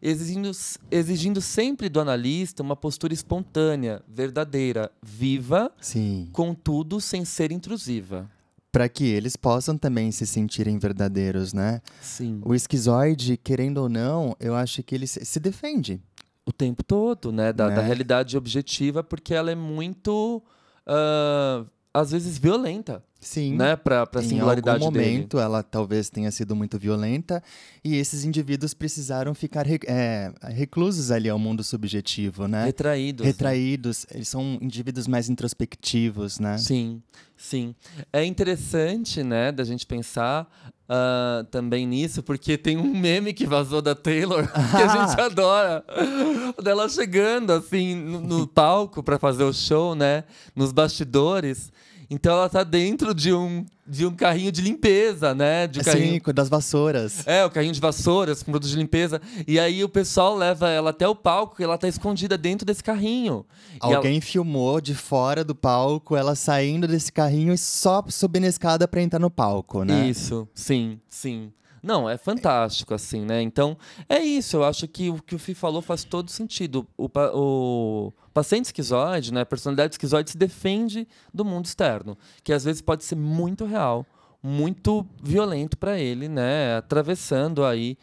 exigindo, 0.01 0.51
exigindo 0.89 1.41
sempre 1.41 1.89
do 1.89 1.99
analista 1.99 2.63
uma 2.63 2.75
postura 2.75 3.13
espontânea, 3.13 4.01
verdadeira, 4.07 4.91
viva, 5.01 5.71
Sim. 5.79 6.29
contudo 6.31 6.99
sem 6.99 7.23
ser 7.25 7.51
intrusiva. 7.51 8.29
Para 8.71 8.87
que 8.87 9.03
eles 9.05 9.35
possam 9.35 9.77
também 9.77 10.11
se 10.11 10.27
sentirem 10.27 10.77
verdadeiros, 10.77 11.53
né? 11.53 11.81
Sim. 12.01 12.39
O 12.45 12.53
esquizoide, 12.53 13.35
querendo 13.35 13.79
ou 13.79 13.89
não, 13.89 14.35
eu 14.39 14.55
acho 14.55 14.83
que 14.83 14.93
ele 14.93 15.07
se 15.07 15.39
defende. 15.39 15.99
O 16.45 16.51
tempo 16.51 16.83
todo, 16.83 17.31
né? 17.31 17.51
Da, 17.51 17.69
da 17.69 17.75
Né? 17.77 17.81
realidade 17.81 18.37
objetiva, 18.37 19.03
porque 19.03 19.33
ela 19.33 19.49
é 19.51 19.55
muito, 19.55 20.41
ah, 20.85 21.65
às 21.93 22.11
vezes, 22.11 22.37
violenta, 22.37 23.03
Sim. 23.19 23.55
né? 23.55 23.75
Para 23.75 24.03
a 24.03 24.19
em 24.19 24.27
singularidade 24.27 24.83
algum 24.83 24.93
dele. 24.93 25.11
momento 25.11 25.39
ela 25.39 25.61
talvez 25.61 26.09
tenha 26.09 26.31
sido 26.31 26.55
muito 26.55 26.79
violenta 26.79 27.43
e 27.83 27.95
esses 27.97 28.23
indivíduos 28.23 28.73
precisaram 28.73 29.33
ficar 29.35 29.65
é, 29.69 30.31
reclusos 30.43 31.11
ali 31.11 31.29
ao 31.29 31.37
mundo 31.37 31.63
subjetivo, 31.63 32.47
né? 32.47 32.65
Retraído. 32.65 33.23
Retraídos, 33.23 34.05
eles 34.11 34.29
são 34.29 34.57
indivíduos 34.61 35.07
mais 35.07 35.29
introspectivos, 35.29 36.39
né? 36.39 36.57
Sim, 36.57 37.01
sim. 37.35 37.75
É 38.13 38.23
interessante, 38.23 39.21
né, 39.21 39.51
da 39.51 39.63
gente 39.63 39.85
pensar 39.85 40.49
ah, 40.91 41.45
também 41.51 41.85
nisso, 41.85 42.23
porque 42.23 42.57
tem 42.57 42.75
um 42.75 42.97
meme 42.97 43.31
que 43.31 43.45
vazou 43.45 43.79
da 43.79 43.93
Taylor 43.93 44.47
que 44.51 44.81
a 44.81 44.87
gente 44.87 45.19
adora. 45.21 45.85
Dela 46.63 46.89
chegando, 46.89 47.51
assim, 47.51 47.95
no, 47.95 48.21
no 48.21 48.47
palco 48.47 49.03
para 49.03 49.19
fazer 49.19 49.43
o 49.43 49.53
show, 49.53 49.93
né, 49.93 50.23
nos 50.55 50.71
bastidores. 50.71 51.71
Então 52.11 52.33
ela 52.33 52.49
tá 52.49 52.63
dentro 52.63 53.13
de 53.13 53.31
um, 53.31 53.63
de 53.85 54.03
um 54.05 54.11
carrinho 54.15 54.51
de 54.51 54.61
limpeza, 54.61 55.35
né? 55.35 55.67
De 55.67 55.79
um 55.79 55.83
carrinho 55.83 56.21
Sim, 56.25 56.33
das 56.33 56.49
vassouras. 56.49 57.27
é, 57.27 57.45
o 57.45 57.51
carrinho 57.51 57.73
de 57.73 57.79
vassouras 57.79 58.41
com 58.41 58.51
produtos 58.51 58.71
de 58.71 58.77
limpeza. 58.77 59.21
E 59.47 59.59
aí 59.59 59.83
o 59.83 59.89
pessoal 59.89 60.35
leva 60.35 60.67
ela 60.69 60.89
até 60.89 61.07
o 61.07 61.13
palco 61.15 61.61
e 61.61 61.63
ela 61.63 61.77
tá 61.77 61.87
escondida 61.87 62.35
dentro 62.37 62.65
desse 62.65 62.83
carrinho. 62.83 63.45
E 63.75 63.77
ela- 63.85 63.97
Alguém 63.97 64.19
filmou 64.21 64.81
de 64.81 64.95
fora 64.95 65.43
do 65.43 65.53
palco, 65.53 66.15
ela 66.15 66.33
saindo 66.33 66.87
desse 66.87 67.11
carrinho 67.11 67.53
e 67.53 67.57
só 67.57 68.03
subindo 68.07 68.45
a 68.45 68.49
escada 68.49 68.87
pra 68.87 69.01
entrar 69.01 69.19
no 69.19 69.29
palco, 69.29 69.83
né? 69.83 70.07
Isso, 70.09 70.47
sim, 70.55 70.99
sim. 71.07 71.51
Não, 71.81 72.09
é 72.09 72.17
fantástico, 72.17 72.93
assim, 72.93 73.25
né? 73.25 73.41
Então, 73.41 73.77
é 74.07 74.19
isso. 74.19 74.57
Eu 74.57 74.63
acho 74.63 74.87
que 74.87 75.09
o 75.09 75.21
que 75.21 75.35
o 75.35 75.39
Fih 75.39 75.53
falou 75.53 75.81
faz 75.81 76.03
todo 76.03 76.29
sentido. 76.29 76.87
O, 76.97 77.09
o 77.33 78.13
paciente 78.33 78.65
esquizoide, 78.65 79.33
né, 79.33 79.41
a 79.41 79.45
personalidade 79.45 79.93
esquizoide 79.93 80.31
se 80.31 80.37
defende 80.37 81.07
do 81.33 81.43
mundo 81.43 81.65
externo, 81.65 82.17
que 82.43 82.53
às 82.53 82.63
vezes 82.63 82.81
pode 82.81 83.03
ser 83.03 83.15
muito 83.15 83.65
real, 83.65 84.05
muito 84.41 85.05
violento 85.21 85.77
para 85.77 85.99
ele, 85.99 86.29
né? 86.29 86.77
Atravessando 86.77 87.65
aí. 87.65 87.97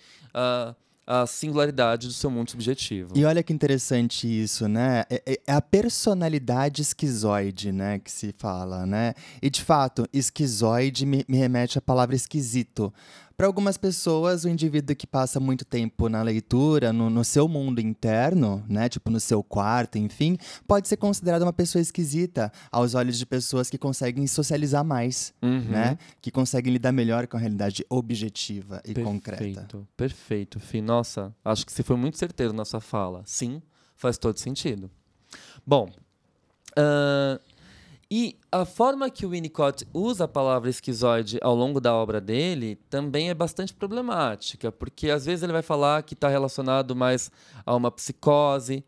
A 1.09 1.25
singularidade 1.25 2.09
do 2.09 2.13
seu 2.13 2.29
mundo 2.29 2.51
subjetivo. 2.51 3.13
E 3.15 3.25
olha 3.25 3.41
que 3.41 3.53
interessante 3.53 4.27
isso, 4.27 4.67
né? 4.67 5.05
É, 5.09 5.23
é, 5.25 5.41
é, 5.47 5.53
a 5.53 5.63
personalidade 5.63 6.83
esquizoide, 6.83 7.71
né, 7.71 8.01
que 8.01 8.11
se 8.11 8.35
fala, 8.37 8.85
né? 8.85 9.15
E 9.41 9.49
de 9.49 9.63
fato, 9.63 10.05
esquizoide 10.13 11.07
me, 11.07 11.25
me 11.29 11.37
remete 11.37 11.79
à 11.79 11.81
palavra 11.81 12.17
esquisito. 12.17 12.93
Para 13.37 13.47
algumas 13.47 13.77
pessoas, 13.77 14.47
o 14.47 14.49
indivíduo 14.49 14.97
que 14.97 15.07
passa 15.07 15.39
muito 15.39 15.63
tempo 15.63 16.09
na 16.09 16.23
leitura, 16.23 16.91
no, 16.91 17.11
no, 17.11 17.23
seu 17.23 17.47
mundo 17.47 17.83
interno, 17.83 18.65
né, 18.67 18.89
tipo 18.89 19.11
no 19.11 19.21
seu 19.21 19.43
quarto, 19.43 19.99
enfim, 19.99 20.39
pode 20.67 20.89
ser 20.89 20.97
considerado 20.97 21.43
uma 21.43 21.53
pessoa 21.53 21.83
esquisita 21.83 22.51
aos 22.73 22.95
olhos 22.95 23.19
de 23.19 23.27
pessoas 23.27 23.69
que 23.69 23.77
conseguem 23.77 24.27
socializar 24.27 24.83
mais, 24.83 25.35
uhum. 25.43 25.69
né, 25.69 25.99
que 26.23 26.31
conseguem 26.31 26.73
lidar 26.73 26.93
melhor 26.93 27.27
com 27.27 27.37
a 27.37 27.41
realidade 27.41 27.85
objetiva 27.91 28.81
e 28.83 28.95
perfeito, 28.95 29.05
concreta. 29.05 29.43
Perfeito, 29.43 29.89
perfeito, 29.95 30.61
Fih. 30.61 30.81
Nossa, 30.81 31.31
acho 31.45 31.67
que 31.67 31.73
você 31.73 31.83
foi 31.83 31.97
muito 31.97 32.17
certeiro 32.17 32.55
na 32.55 32.65
sua 32.65 32.81
fala. 32.81 33.23
Sim, 33.27 33.61
faz 33.97 34.17
todo 34.17 34.39
sentido. 34.39 34.91
Bom, 35.67 35.91
uh, 36.79 37.39
e 38.11 38.39
a 38.53 38.65
forma 38.65 39.11
que 39.11 39.27
o 39.27 39.31
Winnicott 39.31 39.87
usa 39.93 40.25
a 40.25 40.29
palavra 40.29 40.71
esquizoide 40.71 41.39
ao 41.43 41.55
longo 41.57 41.81
da 41.81 41.93
obra 41.93 42.21
dele 42.21 42.77
também 42.89 43.31
é 43.31 43.35
bastante 43.35 43.75
problemática, 43.75 44.71
porque 44.71 45.11
às 45.11 45.27
vezes 45.27 45.43
ele 45.43 45.53
vai 45.53 45.63
falar 45.63 46.03
que 46.05 46.15
está 46.15 46.29
relacionado 46.29 46.95
mais 46.95 47.31
a 47.65 47.75
uma 47.75 47.91
psicose, 47.91 48.85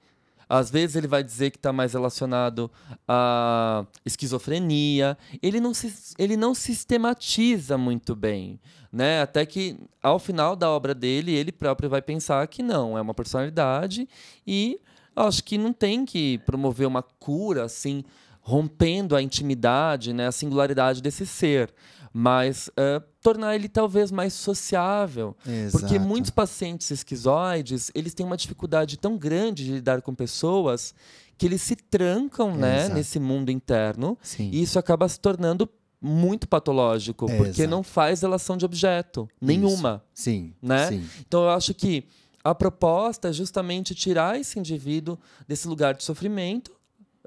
às 0.48 0.70
vezes 0.70 0.96
ele 0.96 1.08
vai 1.08 1.22
dizer 1.22 1.50
que 1.50 1.58
está 1.58 1.72
mais 1.72 1.92
relacionado 1.92 2.70
à 3.06 3.84
esquizofrenia. 4.06 5.18
Ele 5.42 5.60
não, 5.60 5.72
ele 6.18 6.36
não 6.36 6.54
sistematiza 6.54 7.76
muito 7.76 8.16
bem. 8.16 8.58
Né? 8.90 9.20
Até 9.20 9.44
que, 9.44 9.76
ao 10.02 10.18
final 10.18 10.56
da 10.56 10.70
obra 10.70 10.94
dele, 10.94 11.34
ele 11.34 11.52
próprio 11.52 11.90
vai 11.90 12.00
pensar 12.00 12.46
que 12.46 12.62
não, 12.62 12.96
é 12.96 13.00
uma 13.02 13.12
personalidade 13.12 14.08
e 14.46 14.80
acho 15.14 15.44
que 15.44 15.58
não 15.58 15.72
tem 15.72 16.06
que 16.06 16.38
promover 16.38 16.86
uma 16.86 17.02
cura 17.02 17.64
assim 17.64 18.02
rompendo 18.48 19.14
a 19.14 19.20
intimidade, 19.20 20.14
né, 20.14 20.26
a 20.26 20.32
singularidade 20.32 21.02
desse 21.02 21.26
ser, 21.26 21.70
mas 22.10 22.68
uh, 22.68 23.04
tornar 23.20 23.54
ele 23.54 23.68
talvez 23.68 24.10
mais 24.10 24.32
sociável, 24.32 25.36
Exato. 25.46 25.78
porque 25.84 25.98
muitos 25.98 26.30
pacientes 26.30 26.90
esquizoides 26.90 27.90
eles 27.94 28.14
têm 28.14 28.24
uma 28.24 28.38
dificuldade 28.38 28.96
tão 28.96 29.18
grande 29.18 29.66
de 29.66 29.72
lidar 29.72 30.00
com 30.00 30.14
pessoas 30.14 30.94
que 31.36 31.44
eles 31.44 31.60
se 31.60 31.76
trancam, 31.76 32.56
né, 32.56 32.88
nesse 32.88 33.20
mundo 33.20 33.50
interno 33.50 34.16
Sim. 34.22 34.48
e 34.50 34.62
isso 34.62 34.78
acaba 34.78 35.06
se 35.10 35.20
tornando 35.20 35.68
muito 36.00 36.48
patológico, 36.48 37.26
porque 37.36 37.66
não 37.66 37.82
faz 37.82 38.22
relação 38.22 38.56
de 38.56 38.64
objeto 38.64 39.28
nenhuma. 39.38 40.02
Isso. 40.14 40.24
Sim. 40.24 40.54
Né? 40.62 40.88
Sim. 40.88 41.04
Então 41.20 41.42
eu 41.42 41.50
acho 41.50 41.74
que 41.74 42.04
a 42.42 42.54
proposta 42.54 43.28
é 43.28 43.32
justamente 43.32 43.94
tirar 43.94 44.40
esse 44.40 44.58
indivíduo 44.58 45.18
desse 45.46 45.68
lugar 45.68 45.94
de 45.94 46.02
sofrimento 46.02 46.77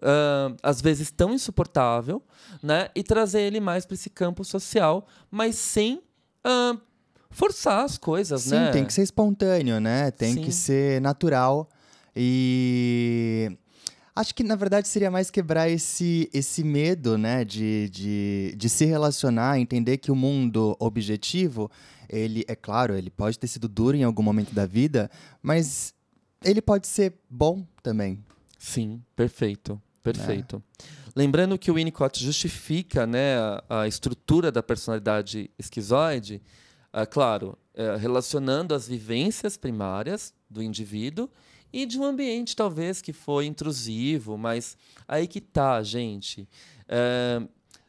uh, 0.01 0.55
às 0.61 0.81
vezes 0.81 1.11
tão 1.11 1.33
insuportável, 1.33 2.21
né? 2.61 2.89
E 2.95 3.03
trazer 3.03 3.41
ele 3.41 3.59
mais 3.59 3.85
para 3.85 3.95
esse 3.95 4.09
campo 4.09 4.43
social, 4.43 5.07
mas 5.29 5.55
sem 5.55 6.01
uh, 6.45 6.79
forçar 7.29 7.85
as 7.85 7.97
coisas, 7.97 8.43
Sim, 8.43 8.51
né? 8.51 8.67
Sim, 8.67 8.71
tem 8.73 8.85
que 8.85 8.93
ser 8.93 9.03
espontâneo, 9.03 9.79
né? 9.79 10.11
Tem 10.11 10.33
Sim. 10.33 10.41
que 10.41 10.51
ser 10.51 11.01
natural. 11.01 11.69
E 12.15 13.57
acho 14.15 14.35
que 14.35 14.43
na 14.43 14.55
verdade 14.55 14.87
seria 14.87 15.09
mais 15.09 15.31
quebrar 15.31 15.69
esse, 15.69 16.29
esse 16.33 16.63
medo, 16.63 17.17
né, 17.17 17.45
de, 17.45 17.89
de, 17.89 18.53
de 18.57 18.69
se 18.69 18.85
relacionar, 18.85 19.59
entender 19.59 19.97
que 19.97 20.11
o 20.11 20.15
mundo 20.15 20.75
objetivo, 20.79 21.71
ele, 22.09 22.43
é 22.47 22.55
claro, 22.55 22.93
ele 22.95 23.09
pode 23.09 23.39
ter 23.39 23.47
sido 23.47 23.69
duro 23.69 23.95
em 23.95 24.03
algum 24.03 24.21
momento 24.21 24.53
da 24.53 24.65
vida, 24.65 25.09
mas 25.41 25.93
ele 26.43 26.61
pode 26.61 26.87
ser 26.87 27.13
bom 27.29 27.65
também. 27.81 28.19
Sim, 28.57 29.01
perfeito. 29.15 29.81
Perfeito. 30.03 30.61
É. 30.79 31.01
Lembrando 31.15 31.57
que 31.57 31.69
o 31.69 31.75
Winnicott 31.75 32.23
justifica 32.23 33.05
né, 33.05 33.37
a, 33.37 33.81
a, 33.81 33.87
estrutura 33.87 34.51
da 34.51 34.63
personalidade 34.63 35.49
esquizoide, 35.59 36.41
é, 36.93 37.05
claro, 37.05 37.57
é, 37.73 37.95
relacionando 37.97 38.73
as 38.73 38.87
vivências 38.87 39.57
primárias 39.57 40.33
do 40.49 40.63
indivíduo 40.63 41.29
e 41.71 41.85
de 41.85 41.99
um 41.99 42.03
ambiente 42.03 42.55
talvez 42.55 43.01
que 43.01 43.13
foi 43.13 43.45
intrusivo, 43.45 44.37
mas 44.37 44.77
aí 45.07 45.27
que 45.27 45.41
tá, 45.41 45.81
gente. 45.83 46.47
É, 46.87 47.41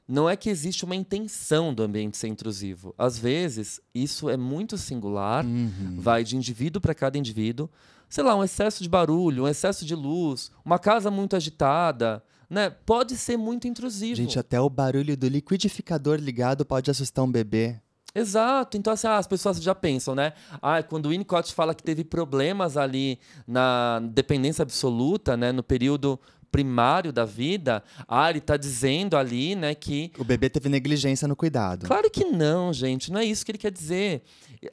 não 0.06 0.28
é 0.28 0.36
que 0.36 0.50
existe 0.50 0.84
uma 0.84 0.96
intenção 0.96 1.72
do 1.72 1.82
ambiente 1.82 2.16
ser 2.16 2.28
intrusivo. 2.28 2.94
Às 2.98 3.16
vezes, 3.18 3.80
isso 3.94 4.28
é 4.28 4.36
muito 4.36 4.76
singular, 4.76 5.44
uhum. 5.44 5.96
vai 5.98 6.24
de 6.24 6.36
indivíduo 6.36 6.80
para 6.80 6.94
cada 6.94 7.16
indivíduo 7.16 7.70
sei 8.12 8.22
lá, 8.22 8.36
um 8.36 8.44
excesso 8.44 8.82
de 8.82 8.90
barulho, 8.90 9.44
um 9.44 9.48
excesso 9.48 9.86
de 9.86 9.94
luz, 9.94 10.50
uma 10.62 10.78
casa 10.78 11.10
muito 11.10 11.34
agitada, 11.34 12.22
né? 12.48 12.68
Pode 12.68 13.16
ser 13.16 13.38
muito 13.38 13.66
intrusivo. 13.66 14.16
Gente, 14.16 14.38
até 14.38 14.60
o 14.60 14.68
barulho 14.68 15.16
do 15.16 15.26
liquidificador 15.26 16.18
ligado 16.18 16.62
pode 16.62 16.90
assustar 16.90 17.24
um 17.24 17.32
bebê. 17.32 17.80
Exato. 18.14 18.76
Então, 18.76 18.92
assim, 18.92 19.06
ah, 19.06 19.16
as 19.16 19.26
pessoas 19.26 19.62
já 19.62 19.74
pensam, 19.74 20.14
né? 20.14 20.34
Ah, 20.60 20.82
quando 20.82 21.06
o 21.06 21.08
Winnicott 21.08 21.54
fala 21.54 21.74
que 21.74 21.82
teve 21.82 22.04
problemas 22.04 22.76
ali 22.76 23.18
na 23.46 23.98
dependência 24.00 24.60
absoluta, 24.62 25.34
né? 25.34 25.50
No 25.50 25.62
período 25.62 26.20
primário 26.52 27.12
da 27.12 27.24
vida, 27.24 27.82
ah, 28.06 28.28
ele 28.28 28.38
está 28.38 28.58
dizendo 28.58 29.16
ali, 29.16 29.56
né, 29.56 29.74
que 29.74 30.12
o 30.18 30.22
bebê 30.22 30.50
teve 30.50 30.68
negligência 30.68 31.26
no 31.26 31.34
cuidado. 31.34 31.86
Claro 31.86 32.10
que 32.10 32.26
não, 32.26 32.72
gente, 32.72 33.10
não 33.10 33.18
é 33.18 33.24
isso 33.24 33.44
que 33.44 33.50
ele 33.50 33.58
quer 33.58 33.72
dizer. 33.72 34.22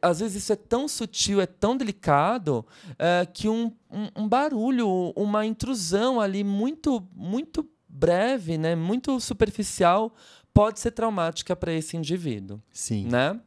Às 0.01 0.19
vezes 0.19 0.43
isso 0.43 0.53
é 0.53 0.57
tão 0.57 0.88
sutil, 0.88 1.39
é 1.39 1.47
tão 1.47 1.75
delicado 1.75 2.65
é, 2.99 3.25
que 3.25 3.47
um, 3.47 3.73
um, 3.89 4.23
um 4.23 4.27
barulho, 4.27 5.13
uma 5.15 5.45
intrusão 5.45 6.19
ali 6.19 6.43
muito, 6.43 7.01
muito 7.15 7.67
breve, 7.88 8.57
né, 8.57 8.75
muito 8.75 9.17
superficial, 9.21 10.13
pode 10.53 10.80
ser 10.82 10.91
traumática 10.91 11.55
para 11.55 11.71
esse 11.71 11.95
indivíduo. 11.95 12.61
Sim. 12.71 13.07
Né? 13.07 13.39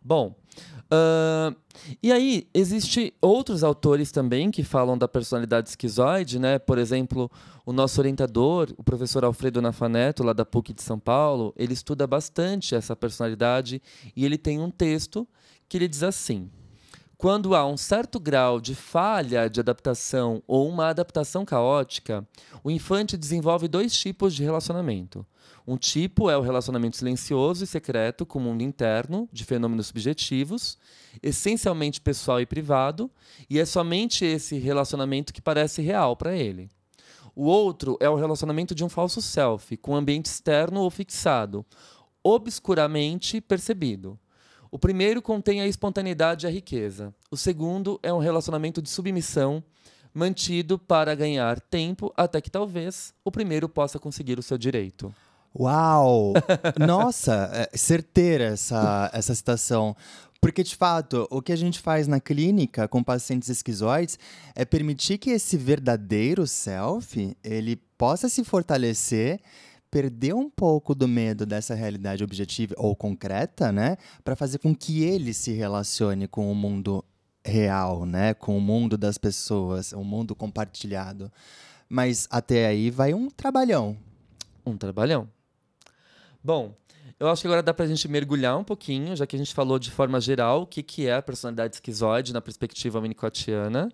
Bom, 0.00 0.36
Uh, 0.84 1.56
e 2.02 2.12
aí, 2.12 2.46
existe 2.54 3.12
outros 3.20 3.64
autores 3.64 4.12
também 4.12 4.50
que 4.50 4.62
falam 4.62 4.96
da 4.96 5.08
personalidade 5.08 5.68
esquizoide, 5.68 6.38
né? 6.38 6.58
Por 6.58 6.78
exemplo, 6.78 7.30
o 7.64 7.72
nosso 7.72 8.00
orientador, 8.00 8.72
o 8.76 8.84
professor 8.84 9.24
Alfredo 9.24 9.60
Nafaneto, 9.60 10.22
lá 10.22 10.32
da 10.32 10.44
PUC 10.44 10.72
de 10.72 10.82
São 10.82 10.98
Paulo, 10.98 11.52
ele 11.56 11.72
estuda 11.72 12.06
bastante 12.06 12.74
essa 12.74 12.94
personalidade 12.94 13.82
e 14.14 14.24
ele 14.24 14.38
tem 14.38 14.60
um 14.60 14.70
texto 14.70 15.26
que 15.68 15.76
ele 15.76 15.88
diz 15.88 16.02
assim: 16.02 16.50
quando 17.24 17.54
há 17.54 17.66
um 17.66 17.74
certo 17.74 18.20
grau 18.20 18.60
de 18.60 18.74
falha 18.74 19.48
de 19.48 19.58
adaptação 19.58 20.42
ou 20.46 20.68
uma 20.68 20.88
adaptação 20.88 21.42
caótica, 21.42 22.28
o 22.62 22.70
infante 22.70 23.16
desenvolve 23.16 23.66
dois 23.66 23.98
tipos 23.98 24.34
de 24.34 24.42
relacionamento. 24.42 25.24
Um 25.66 25.78
tipo 25.78 26.28
é 26.28 26.36
o 26.36 26.42
relacionamento 26.42 26.98
silencioso 26.98 27.64
e 27.64 27.66
secreto 27.66 28.26
com 28.26 28.38
o 28.38 28.42
mundo 28.42 28.60
interno, 28.60 29.26
de 29.32 29.42
fenômenos 29.42 29.86
subjetivos, 29.86 30.76
essencialmente 31.22 31.98
pessoal 31.98 32.42
e 32.42 32.46
privado, 32.46 33.10
e 33.48 33.58
é 33.58 33.64
somente 33.64 34.22
esse 34.22 34.58
relacionamento 34.58 35.32
que 35.32 35.40
parece 35.40 35.80
real 35.80 36.14
para 36.14 36.36
ele. 36.36 36.68
O 37.34 37.46
outro 37.46 37.96
é 38.00 38.08
o 38.10 38.16
relacionamento 38.16 38.74
de 38.74 38.84
um 38.84 38.88
falso 38.90 39.22
self, 39.22 39.78
com 39.78 39.96
ambiente 39.96 40.26
externo 40.26 40.82
ou 40.82 40.90
fixado, 40.90 41.64
obscuramente 42.22 43.40
percebido. 43.40 44.18
O 44.74 44.78
primeiro 44.78 45.22
contém 45.22 45.60
a 45.60 45.68
espontaneidade 45.68 46.44
e 46.44 46.48
a 46.48 46.50
riqueza. 46.50 47.14
O 47.30 47.36
segundo 47.36 48.00
é 48.02 48.12
um 48.12 48.18
relacionamento 48.18 48.82
de 48.82 48.90
submissão 48.90 49.62
mantido 50.12 50.80
para 50.80 51.14
ganhar 51.14 51.60
tempo 51.60 52.12
até 52.16 52.40
que 52.40 52.50
talvez 52.50 53.14
o 53.24 53.30
primeiro 53.30 53.68
possa 53.68 54.00
conseguir 54.00 54.36
o 54.36 54.42
seu 54.42 54.58
direito. 54.58 55.14
Uau! 55.56 56.32
Nossa, 56.76 57.50
é 57.52 57.76
certeira 57.76 58.46
essa, 58.46 59.12
essa 59.14 59.32
citação. 59.32 59.94
Porque, 60.40 60.64
de 60.64 60.74
fato, 60.74 61.28
o 61.30 61.40
que 61.40 61.52
a 61.52 61.56
gente 61.56 61.78
faz 61.78 62.08
na 62.08 62.18
clínica 62.18 62.88
com 62.88 63.00
pacientes 63.00 63.48
esquizoides 63.48 64.18
é 64.56 64.64
permitir 64.64 65.18
que 65.18 65.30
esse 65.30 65.56
verdadeiro 65.56 66.48
self 66.48 67.36
ele 67.44 67.76
possa 67.96 68.28
se 68.28 68.42
fortalecer, 68.42 69.40
perder 69.94 70.34
um 70.34 70.50
pouco 70.50 70.92
do 70.92 71.06
medo 71.06 71.46
dessa 71.46 71.72
realidade 71.72 72.24
objetiva 72.24 72.74
ou 72.76 72.96
concreta, 72.96 73.70
né? 73.70 73.96
Para 74.24 74.34
fazer 74.34 74.58
com 74.58 74.74
que 74.74 75.04
ele 75.04 75.32
se 75.32 75.52
relacione 75.52 76.26
com 76.26 76.50
o 76.50 76.54
mundo 76.54 77.04
real, 77.46 78.04
né? 78.04 78.34
Com 78.34 78.58
o 78.58 78.60
mundo 78.60 78.98
das 78.98 79.18
pessoas, 79.18 79.92
o 79.92 80.02
mundo 80.02 80.34
compartilhado. 80.34 81.30
Mas 81.88 82.26
até 82.28 82.66
aí 82.66 82.90
vai 82.90 83.14
um 83.14 83.30
trabalhão. 83.30 83.96
Um 84.66 84.76
trabalhão. 84.76 85.28
Bom, 86.42 86.74
Eu 87.20 87.28
acho 87.28 87.42
que 87.42 87.46
agora 87.46 87.62
dá 87.62 87.72
pra 87.72 87.86
gente 87.86 88.08
mergulhar 88.08 88.58
um 88.58 88.64
pouquinho, 88.64 89.14
já 89.14 89.24
que 89.24 89.36
a 89.36 89.38
gente 89.38 89.54
falou 89.54 89.78
de 89.78 89.92
forma 89.92 90.20
geral 90.20 90.62
o 90.62 90.66
que, 90.66 90.82
que 90.82 91.06
é 91.06 91.14
a 91.14 91.22
personalidade 91.22 91.76
esquizoide 91.76 92.32
na 92.32 92.40
perspectiva 92.40 92.98
winnicottiana. 92.98 93.92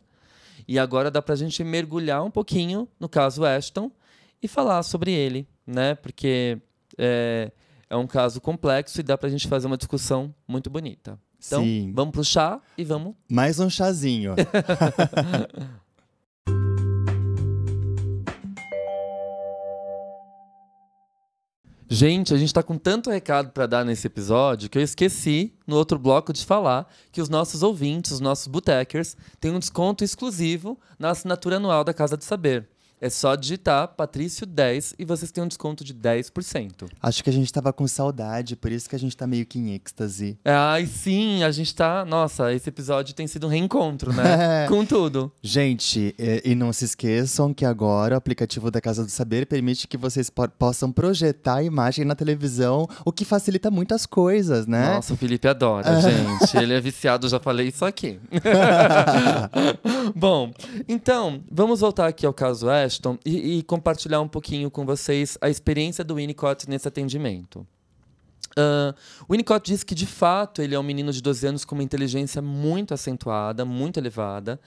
E 0.66 0.78
agora 0.78 1.10
dá 1.10 1.20
pra 1.20 1.36
gente 1.36 1.62
mergulhar 1.62 2.24
um 2.24 2.30
pouquinho 2.30 2.88
no 2.98 3.06
caso 3.06 3.44
Ashton 3.44 3.90
e 4.42 4.48
falar 4.48 4.82
sobre 4.82 5.12
ele, 5.12 5.46
né? 5.70 5.94
Porque 5.94 6.58
é, 6.98 7.50
é 7.88 7.96
um 7.96 8.06
caso 8.06 8.40
complexo 8.40 9.00
e 9.00 9.02
dá 9.02 9.16
pra 9.16 9.28
gente 9.28 9.48
fazer 9.48 9.66
uma 9.66 9.76
discussão 9.76 10.34
muito 10.46 10.68
bonita. 10.68 11.18
Então, 11.46 11.62
Sim. 11.62 11.92
vamos 11.94 12.12
pro 12.12 12.24
chá 12.24 12.60
e 12.76 12.84
vamos. 12.84 13.14
Mais 13.28 13.58
um 13.58 13.70
chazinho. 13.70 14.34
Gente, 21.92 22.32
a 22.32 22.36
gente 22.36 22.54
tá 22.54 22.62
com 22.62 22.78
tanto 22.78 23.10
recado 23.10 23.50
para 23.50 23.66
dar 23.66 23.84
nesse 23.84 24.06
episódio 24.06 24.70
que 24.70 24.78
eu 24.78 24.82
esqueci 24.82 25.52
no 25.66 25.74
outro 25.74 25.98
bloco 25.98 26.32
de 26.32 26.46
falar 26.46 26.88
que 27.10 27.20
os 27.20 27.28
nossos 27.28 27.64
ouvintes, 27.64 28.12
os 28.12 28.20
nossos 28.20 28.46
botecers, 28.46 29.16
têm 29.40 29.50
um 29.50 29.58
desconto 29.58 30.04
exclusivo 30.04 30.78
na 30.96 31.10
assinatura 31.10 31.56
anual 31.56 31.82
da 31.82 31.92
Casa 31.92 32.16
do 32.16 32.22
Saber. 32.22 32.68
É 33.00 33.08
só 33.08 33.34
digitar 33.34 33.88
Patrício 33.88 34.44
10 34.46 34.94
e 34.98 35.04
vocês 35.06 35.32
têm 35.32 35.42
um 35.42 35.48
desconto 35.48 35.82
de 35.82 35.94
10%. 35.94 36.86
Acho 37.02 37.24
que 37.24 37.30
a 37.30 37.32
gente 37.32 37.50
tava 37.50 37.72
com 37.72 37.86
saudade, 37.88 38.56
por 38.56 38.70
isso 38.70 38.88
que 38.90 38.94
a 38.94 38.98
gente 38.98 39.16
tá 39.16 39.26
meio 39.26 39.46
que 39.46 39.58
em 39.58 39.74
êxtase. 39.74 40.38
Ai, 40.44 40.84
sim, 40.86 41.42
a 41.42 41.50
gente 41.50 41.74
tá. 41.74 42.04
Nossa, 42.04 42.52
esse 42.52 42.68
episódio 42.68 43.14
tem 43.14 43.26
sido 43.26 43.46
um 43.46 43.50
reencontro, 43.50 44.12
né? 44.12 44.66
com 44.68 44.84
tudo. 44.84 45.32
Gente, 45.42 46.14
e, 46.18 46.42
e 46.50 46.54
não 46.54 46.72
se 46.74 46.84
esqueçam 46.84 47.54
que 47.54 47.64
agora 47.64 48.14
o 48.14 48.18
aplicativo 48.18 48.70
da 48.70 48.80
Casa 48.82 49.02
do 49.04 49.10
Saber 49.10 49.46
permite 49.46 49.88
que 49.88 49.96
vocês 49.96 50.28
po- 50.28 50.48
possam 50.50 50.92
projetar 50.92 51.56
a 51.56 51.62
imagem 51.62 52.04
na 52.04 52.14
televisão, 52.14 52.86
o 53.04 53.10
que 53.12 53.24
facilita 53.24 53.70
muitas 53.70 54.04
coisas, 54.04 54.66
né? 54.66 54.94
Nossa, 54.94 55.14
o 55.14 55.16
Felipe 55.16 55.48
adora, 55.48 55.88
gente. 56.02 56.56
Ele 56.56 56.74
é 56.74 56.80
viciado, 56.80 57.28
já 57.30 57.40
falei 57.40 57.68
isso 57.68 57.84
aqui. 57.84 58.20
Bom, 60.14 60.52
então, 60.88 61.42
vamos 61.50 61.80
voltar 61.80 62.06
aqui 62.06 62.26
ao 62.26 62.32
caso 62.34 62.68
Ashton 62.90 63.16
e, 63.24 63.58
e 63.58 63.62
compartilhar 63.62 64.20
um 64.20 64.28
pouquinho 64.28 64.70
com 64.70 64.84
vocês 64.84 65.38
a 65.40 65.48
experiência 65.48 66.02
do 66.02 66.16
Winnicott 66.16 66.68
nesse 66.68 66.88
atendimento. 66.88 67.64
Ah, 68.56 68.94
o 69.28 69.32
Winnicott 69.32 69.70
diz 69.70 69.84
que, 69.84 69.94
de 69.94 70.06
fato, 70.06 70.60
ele 70.60 70.74
é 70.74 70.78
um 70.78 70.82
menino 70.82 71.12
de 71.12 71.22
12 71.22 71.46
anos 71.46 71.64
com 71.64 71.76
uma 71.76 71.84
inteligência 71.84 72.42
muito 72.42 72.92
acentuada, 72.92 73.64
muito 73.64 73.98
elevada. 73.98 74.60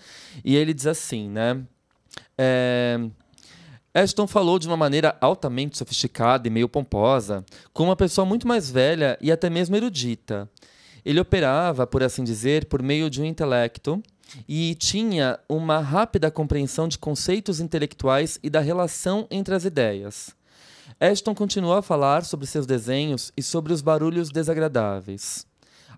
E 0.43 0.55
ele 0.55 0.73
diz 0.73 0.87
assim, 0.87 1.29
né? 1.29 1.61
É, 2.37 2.99
Ashton 3.93 4.25
falou 4.25 4.57
de 4.57 4.67
uma 4.67 4.77
maneira 4.77 5.15
altamente 5.19 5.77
sofisticada 5.77 6.47
e 6.47 6.51
meio 6.51 6.69
pomposa, 6.69 7.45
com 7.73 7.83
uma 7.83 7.95
pessoa 7.95 8.25
muito 8.25 8.47
mais 8.47 8.71
velha 8.71 9.17
e 9.21 9.31
até 9.31 9.49
mesmo 9.49 9.75
erudita. 9.75 10.49
Ele 11.05 11.19
operava, 11.19 11.85
por 11.85 12.01
assim 12.01 12.23
dizer, 12.23 12.65
por 12.65 12.81
meio 12.81 13.09
de 13.09 13.21
um 13.21 13.25
intelecto 13.25 14.01
e 14.47 14.75
tinha 14.75 15.39
uma 15.47 15.79
rápida 15.79 16.31
compreensão 16.31 16.87
de 16.87 16.97
conceitos 16.97 17.59
intelectuais 17.59 18.39
e 18.41 18.49
da 18.49 18.59
relação 18.59 19.27
entre 19.29 19.55
as 19.55 19.65
ideias. 19.65 20.35
Ashton 20.99 21.33
continuou 21.33 21.75
a 21.75 21.81
falar 21.81 22.23
sobre 22.23 22.45
seus 22.45 22.65
desenhos 22.65 23.31
e 23.35 23.41
sobre 23.41 23.73
os 23.73 23.81
barulhos 23.81 24.29
desagradáveis. 24.29 25.45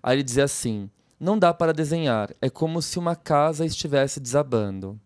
Aí 0.02 0.16
ele 0.16 0.22
dizia 0.22 0.44
assim: 0.44 0.90
Não 1.18 1.38
dá 1.38 1.52
para 1.52 1.72
desenhar, 1.72 2.34
é 2.40 2.48
como 2.48 2.80
se 2.80 2.98
uma 2.98 3.16
casa 3.16 3.64
estivesse 3.64 4.20
desabando. 4.20 4.98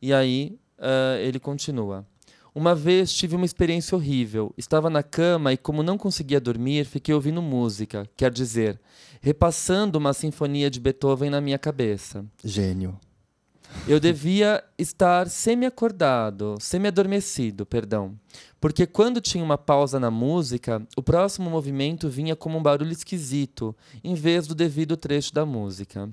E 0.00 0.12
aí 0.12 0.58
ah, 0.78 1.16
ele 1.20 1.38
continua. 1.38 2.04
Uma 2.54 2.74
vez 2.74 3.12
tive 3.12 3.34
uma 3.34 3.46
experiência 3.46 3.96
horrível. 3.96 4.52
Estava 4.58 4.90
na 4.90 5.02
cama 5.02 5.52
e, 5.52 5.56
como 5.56 5.82
não 5.82 5.96
conseguia 5.96 6.40
dormir, 6.40 6.84
fiquei 6.84 7.14
ouvindo 7.14 7.40
música, 7.40 8.06
quer 8.14 8.30
dizer, 8.30 8.78
repassando 9.22 9.98
uma 9.98 10.12
sinfonia 10.12 10.70
de 10.70 10.78
Beethoven 10.78 11.30
na 11.30 11.40
minha 11.40 11.58
cabeça. 11.58 12.24
Gênio. 12.44 12.98
Eu 13.88 13.98
devia 13.98 14.62
estar 14.78 15.28
semi-acordado, 15.28 16.56
semi-adormecido, 16.60 17.64
perdão. 17.64 18.18
Porque 18.60 18.86
quando 18.86 19.20
tinha 19.20 19.42
uma 19.42 19.56
pausa 19.56 19.98
na 19.98 20.10
música, 20.10 20.86
o 20.94 21.02
próximo 21.02 21.48
movimento 21.48 22.08
vinha 22.08 22.36
como 22.36 22.58
um 22.58 22.62
barulho 22.62 22.92
esquisito, 22.92 23.74
em 24.04 24.14
vez 24.14 24.46
do 24.46 24.54
devido 24.54 24.96
trecho 24.96 25.32
da 25.32 25.46
música. 25.46 26.08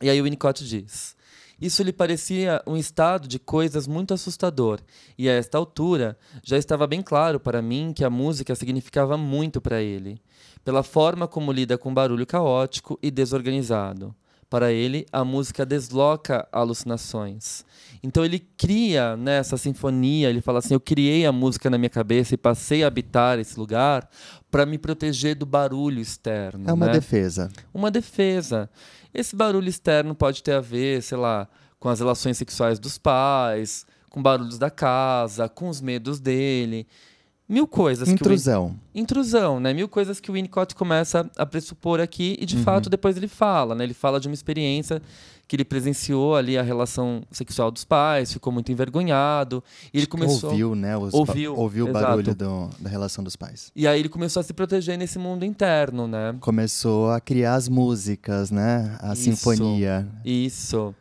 E 0.00 0.10
aí 0.10 0.20
o 0.20 0.24
Winnicott 0.24 0.64
diz: 0.66 1.14
Isso 1.62 1.80
lhe 1.84 1.92
parecia 1.92 2.60
um 2.66 2.76
estado 2.76 3.28
de 3.28 3.38
coisas 3.38 3.86
muito 3.86 4.12
assustador, 4.12 4.80
e 5.16 5.28
a 5.28 5.32
esta 5.32 5.56
altura 5.56 6.18
já 6.42 6.58
estava 6.58 6.88
bem 6.88 7.00
claro 7.00 7.38
para 7.38 7.62
mim 7.62 7.92
que 7.94 8.04
a 8.04 8.10
música 8.10 8.52
significava 8.56 9.16
muito 9.16 9.60
para 9.60 9.80
ele, 9.80 10.20
pela 10.64 10.82
forma 10.82 11.28
como 11.28 11.52
lida 11.52 11.78
com 11.78 11.94
barulho 11.94 12.26
caótico 12.26 12.98
e 13.00 13.12
desorganizado. 13.12 14.12
Para 14.50 14.72
ele, 14.72 15.06
a 15.10 15.24
música 15.24 15.64
desloca 15.64 16.46
alucinações. 16.52 17.64
Então 18.02 18.22
ele 18.22 18.38
cria 18.38 19.16
nessa 19.16 19.56
sinfonia, 19.56 20.28
ele 20.28 20.42
fala 20.42 20.58
assim: 20.58 20.74
Eu 20.74 20.80
criei 20.80 21.24
a 21.24 21.32
música 21.32 21.70
na 21.70 21.78
minha 21.78 21.88
cabeça 21.88 22.34
e 22.34 22.36
passei 22.36 22.84
a 22.84 22.86
habitar 22.86 23.38
esse 23.38 23.58
lugar 23.58 24.10
para 24.50 24.66
me 24.66 24.76
proteger 24.76 25.34
do 25.36 25.46
barulho 25.46 26.00
externo. 26.00 26.68
É 26.68 26.72
uma 26.74 26.84
né? 26.84 26.92
defesa. 26.92 27.50
uma 27.72 27.90
defesa. 27.90 28.68
Esse 29.14 29.34
barulho 29.36 29.68
externo 29.68 30.14
pode 30.14 30.42
ter 30.42 30.52
a 30.52 30.60
ver, 30.60 31.02
sei 31.02 31.18
lá, 31.18 31.48
com 31.78 31.88
as 31.88 31.98
relações 32.00 32.36
sexuais 32.38 32.78
dos 32.78 32.96
pais, 32.98 33.84
com 34.08 34.22
barulhos 34.22 34.58
da 34.58 34.70
casa, 34.70 35.48
com 35.48 35.68
os 35.68 35.80
medos 35.80 36.20
dele. 36.20 36.86
Mil 37.48 37.66
coisas 37.66 38.06
que 38.08 38.12
o 38.14 38.16
Win- 38.16 38.20
Intrusão. 38.22 38.76
intrusão, 38.94 39.60
né? 39.60 39.74
Mil 39.74 39.88
coisas 39.88 40.20
que 40.20 40.30
o 40.30 40.34
Winnicott 40.34 40.74
começa 40.74 41.28
a 41.36 41.44
pressupor 41.44 42.00
aqui 42.00 42.36
e 42.40 42.46
de 42.46 42.56
Uhum. 42.56 42.62
fato 42.62 42.88
depois 42.88 43.16
ele 43.16 43.28
fala, 43.28 43.74
né? 43.74 43.84
Ele 43.84 43.92
fala 43.92 44.18
de 44.18 44.28
uma 44.28 44.34
experiência 44.34 45.02
que 45.52 45.56
ele 45.56 45.66
presenciou 45.66 46.34
ali 46.34 46.56
a 46.56 46.62
relação 46.62 47.22
sexual 47.30 47.70
dos 47.70 47.84
pais, 47.84 48.32
ficou 48.32 48.50
muito 48.50 48.72
envergonhado 48.72 49.62
e 49.92 49.98
ele 49.98 50.06
começou 50.06 50.48
Ouviu, 50.48 50.74
né? 50.74 50.96
os 50.96 51.12
Ouviu, 51.12 51.54
ouviu 51.54 51.88
o 51.90 51.92
barulho 51.92 52.34
do- 52.34 52.70
da 52.80 52.88
relação 52.88 53.22
dos 53.22 53.36
pais. 53.36 53.70
e 53.76 53.86
aí 53.86 54.00
ele 54.00 54.08
começou 54.08 54.40
a 54.40 54.42
se 54.42 54.54
proteger 54.54 54.96
nesse 54.96 55.18
mundo 55.18 55.44
interno, 55.44 56.08
né? 56.08 56.34
Começou 56.40 57.10
a 57.10 57.20
criar 57.20 57.56
as 57.56 57.68
músicas, 57.68 58.50
né? 58.50 58.96
A 58.98 59.12
Isso. 59.12 59.24
sinfonia. 59.24 60.08
Isso. 60.24 60.94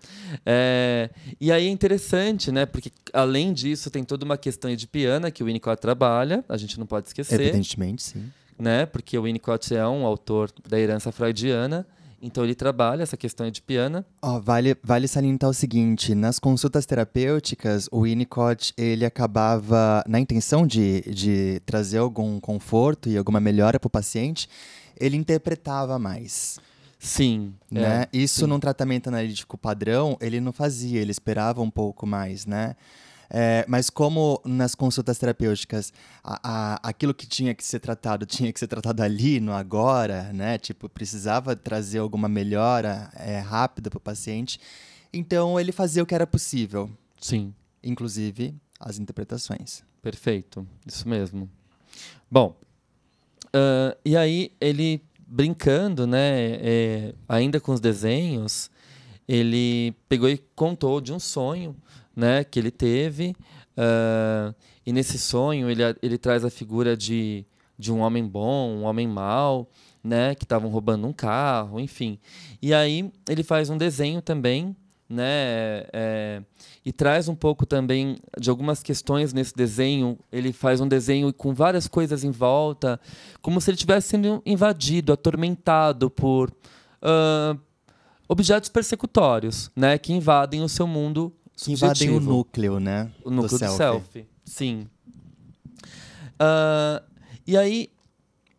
É, 0.45 1.09
e 1.39 1.49
aí 1.49 1.65
é 1.67 1.69
interessante, 1.69 2.51
né? 2.51 2.65
Porque 2.65 2.91
além 3.13 3.53
disso 3.53 3.89
tem 3.89 4.03
toda 4.03 4.25
uma 4.25 4.35
questão 4.37 4.75
de 4.75 4.85
piano 4.85 5.31
que 5.31 5.41
o 5.41 5.45
Winnicott 5.45 5.81
trabalha, 5.81 6.43
a 6.49 6.57
gente 6.57 6.77
não 6.77 6.85
pode 6.85 7.07
esquecer, 7.07 7.39
Evidentemente, 7.39 8.03
sim. 8.03 8.29
né? 8.59 8.85
Porque 8.85 9.17
o 9.17 9.23
Winnicott 9.23 9.73
é 9.73 9.87
um 9.87 10.05
autor 10.05 10.51
da 10.67 10.77
herança 10.77 11.09
freudiana, 11.09 11.87
então 12.22 12.43
ele 12.43 12.53
trabalha 12.55 13.03
essa 13.03 13.17
questão 13.17 13.49
de 13.49 13.61
piano. 13.61 14.05
Ó, 14.22 14.39
vale, 14.39 14.78
vale 14.84 15.07
salientar 15.07 15.49
o 15.49 15.53
seguinte, 15.53 16.13
nas 16.13 16.38
consultas 16.39 16.86
terapêuticas, 16.86 17.89
o 17.91 18.01
Winnicott, 18.01 18.74
ele 18.78 19.05
acabava, 19.05 20.03
na 20.07 20.19
intenção 20.19 20.67
de, 20.67 21.01
de 21.01 21.61
trazer 21.65 21.97
algum 21.97 22.39
conforto 22.39 23.09
e 23.09 23.17
alguma 23.17 23.39
melhora 23.39 23.80
para 23.80 23.88
o 23.88 23.89
paciente, 23.89 24.47
ele 24.99 25.17
interpretava 25.17 25.97
mais, 25.97 26.59
Sim, 27.01 27.55
né? 27.69 28.03
é, 28.03 28.09
Isso 28.13 28.41
sim. 28.41 28.45
num 28.45 28.59
tratamento 28.59 29.07
analítico 29.07 29.57
padrão, 29.57 30.15
ele 30.22 30.39
não 30.39 30.53
fazia, 30.53 31.01
ele 31.01 31.09
esperava 31.09 31.59
um 31.59 31.69
pouco 31.69 32.05
mais, 32.05 32.45
né? 32.45 32.76
É, 33.34 33.63
mas 33.65 33.89
como 33.89 34.41
nas 34.43 34.75
consultas 34.75 35.17
terapêuticas, 35.17 35.93
a- 36.21 36.39
a- 36.43 36.79
aquilo 36.89 37.13
que 37.13 37.25
tinha 37.25 37.55
que 37.55 37.63
ser 37.63 37.79
tratado 37.79 38.25
tinha 38.25 38.51
que 38.51 38.59
ser 38.59 38.67
tratado 38.67 39.01
ali, 39.01 39.39
no 39.39 39.53
agora, 39.53 40.34
né? 40.34 40.57
Tipo, 40.57 40.89
precisava 40.89 41.55
trazer 41.55 41.99
alguma 41.99 42.27
melhora 42.27 43.09
é, 43.15 43.39
rápida 43.39 43.89
para 43.89 43.97
o 43.97 44.01
paciente. 44.01 44.59
Então, 45.13 45.57
ele 45.57 45.71
fazia 45.71 46.03
o 46.03 46.05
que 46.05 46.13
era 46.13 46.27
possível, 46.27 46.89
Sim, 47.21 47.53
inclusive 47.82 48.53
as 48.79 48.99
interpretações. 48.99 49.82
perfeito, 50.01 50.67
isso 50.86 51.07
mesmo. 51.07 51.49
Bom, 52.29 52.55
ah, 53.53 53.95
e 54.03 54.17
aí 54.17 54.51
ele 54.59 55.01
brincando, 55.25 56.05
né? 56.05 56.57
é, 56.61 57.13
ainda 57.29 57.59
com 57.61 57.71
os 57.71 57.79
desenhos, 57.79 58.69
ele 59.27 59.93
pegou 60.09 60.27
e 60.29 60.38
contou 60.55 60.99
de 60.99 61.13
um 61.13 61.19
sonho, 61.19 61.73
né? 62.16 62.43
Que 62.43 62.59
ele 62.59 62.72
teve. 62.72 63.36
ah, 63.78 64.53
e 64.86 64.91
nesse 64.91 65.20
sonho 65.20 65.70
ele, 65.70 65.84
ele 66.01 66.18
traz 66.18 66.43
a 66.43 66.49
figura 66.49 66.97
de, 66.97 67.45
de 67.78 67.91
um 67.91 67.99
homem 67.99 68.26
bom, 68.26 68.78
um 68.78 68.84
homem 68.84 69.07
mau, 69.07 69.70
né? 70.03 70.36
Que 70.36 70.43
estavam 70.43 70.70
roubando 70.70 71.07
um 71.07 71.14
carro, 71.14 71.80
enfim. 71.80 72.20
E 72.62 72.74
aí 72.74 73.12
ele 73.30 73.43
faz 73.43 73.70
um 73.70 73.78
desenho 73.78 74.22
também, 74.22 74.76
né? 75.07 75.86
é, 75.93 76.41
e 76.86 76.91
traz 76.91 77.28
um 77.28 77.36
pouco 77.36 77.66
também 77.66 78.18
de 78.39 78.49
algumas 78.49 78.82
questões 78.82 79.34
nesse 79.34 79.53
desenho. 79.53 80.18
Ele 80.32 80.51
faz 80.51 80.82
um 80.82 80.88
desenho 80.88 81.32
com 81.34 81.53
várias 81.53 81.88
coisas 81.88 82.24
em 82.24 82.32
volta, 82.32 82.99
como 83.41 83.62
se 83.62 83.70
ele 83.70 83.76
estivesse 83.76 84.09
sendo 84.09 84.41
invadido, 84.45 85.14
atormentado 85.14 86.09
por 86.09 86.51
ah, 87.01 87.55
objetos 88.28 88.70
persecutórios, 88.70 89.70
né? 89.76 89.97
Que 89.97 90.14
invadem 90.14 90.64
o 90.64 90.70
seu 90.70 90.88
mundo 90.88 91.34
Que 91.55 91.73
invadem 91.73 92.09
o 92.09 92.19
núcleo, 92.19 92.79
né? 92.79 93.11
O 93.23 93.29
núcleo 93.29 93.51
do 93.51 93.57
self. 93.57 93.77
selfie. 93.77 94.25
Sim. 94.43 94.87
Ah, 96.39 97.03
e 97.45 97.55
aí, 97.55 97.89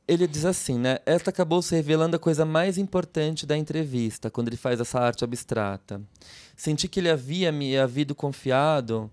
ele 0.06 0.26
diz 0.26 0.44
assim, 0.44 0.78
né? 0.78 0.98
Esta 1.04 1.30
acabou 1.30 1.62
se 1.62 1.74
revelando 1.74 2.16
a 2.16 2.18
coisa 2.18 2.44
mais 2.44 2.78
importante 2.78 3.46
da 3.46 3.56
entrevista, 3.56 4.30
quando 4.30 4.48
ele 4.48 4.56
faz 4.56 4.80
essa 4.80 5.00
arte 5.00 5.24
abstrata. 5.24 6.00
Senti 6.56 6.86
que 6.86 7.00
ele 7.00 7.10
havia 7.10 7.50
me 7.50 7.76
havido 7.76 8.14
confiado, 8.14 9.10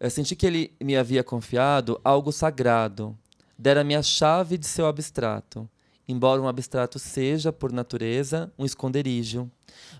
eh, 0.00 0.08
senti 0.08 0.36
que 0.36 0.46
ele 0.46 0.72
me 0.82 0.96
havia 0.96 1.22
confiado 1.22 2.00
algo 2.04 2.32
sagrado. 2.32 3.16
Dera-me 3.58 3.94
a 3.94 4.02
chave 4.02 4.56
de 4.56 4.66
seu 4.66 4.86
abstrato, 4.86 5.68
embora 6.08 6.40
um 6.40 6.48
abstrato 6.48 6.98
seja, 6.98 7.52
por 7.52 7.70
natureza, 7.70 8.50
um 8.58 8.64
esconderijo, 8.64 9.50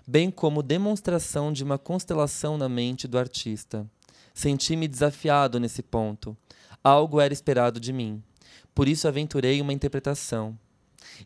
bem 0.07 0.31
como 0.31 0.63
demonstração 0.63 1.53
de 1.53 1.63
uma 1.63 1.77
constelação 1.77 2.57
na 2.57 2.67
mente 2.67 3.07
do 3.07 3.19
artista. 3.19 3.85
Senti-me 4.33 4.87
desafiado 4.87 5.59
nesse 5.59 5.83
ponto. 5.83 6.35
Algo 6.83 7.21
era 7.21 7.33
esperado 7.33 7.79
de 7.79 7.93
mim. 7.93 8.23
Por 8.73 8.87
isso 8.87 9.07
aventurei 9.07 9.61
uma 9.61 9.73
interpretação, 9.73 10.57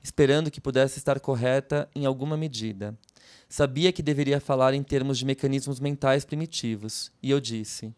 esperando 0.04 0.52
que 0.52 0.60
pudesse 0.60 0.98
estar 0.98 1.20
correta 1.20 1.90
em 1.96 2.06
alguma 2.06 2.36
medida. 2.36 2.98
Sabia 3.48 3.92
que 3.92 4.02
deveria 4.02 4.40
falar 4.42 4.74
em 4.74 4.82
termos 4.82 5.18
de 5.18 5.26
mecanismos 5.26 5.80
mentais 5.80 6.26
primitivos, 6.26 7.12
e 7.22 7.30
eu 7.30 7.40
disse: 7.40 7.94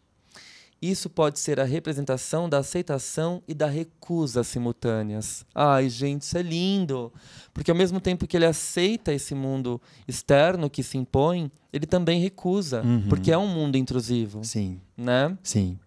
Isso 0.80 1.08
pode 1.08 1.38
ser 1.38 1.58
a 1.58 1.64
representação 1.64 2.48
da 2.48 2.58
aceitação 2.58 3.42
e 3.48 3.54
da 3.54 3.66
recusa 3.66 4.44
simultâneas. 4.44 5.44
Ai, 5.54 5.88
gente, 5.88 6.22
isso 6.22 6.36
é 6.36 6.42
lindo! 6.42 7.12
Porque 7.54 7.70
ao 7.70 7.76
mesmo 7.76 7.98
tempo 8.00 8.26
que 8.26 8.36
ele 8.36 8.44
aceita 8.44 9.12
esse 9.12 9.34
mundo 9.34 9.80
externo 10.06 10.68
que 10.68 10.82
se 10.82 10.98
impõe, 10.98 11.50
ele 11.72 11.86
também 11.86 12.20
recusa, 12.20 12.82
Uhum. 12.82 13.08
porque 13.08 13.32
é 13.32 13.38
um 13.38 13.48
mundo 13.48 13.76
intrusivo, 13.76 14.44
Sim, 14.44 14.80
né? 14.96 15.36
sim. 15.42 15.78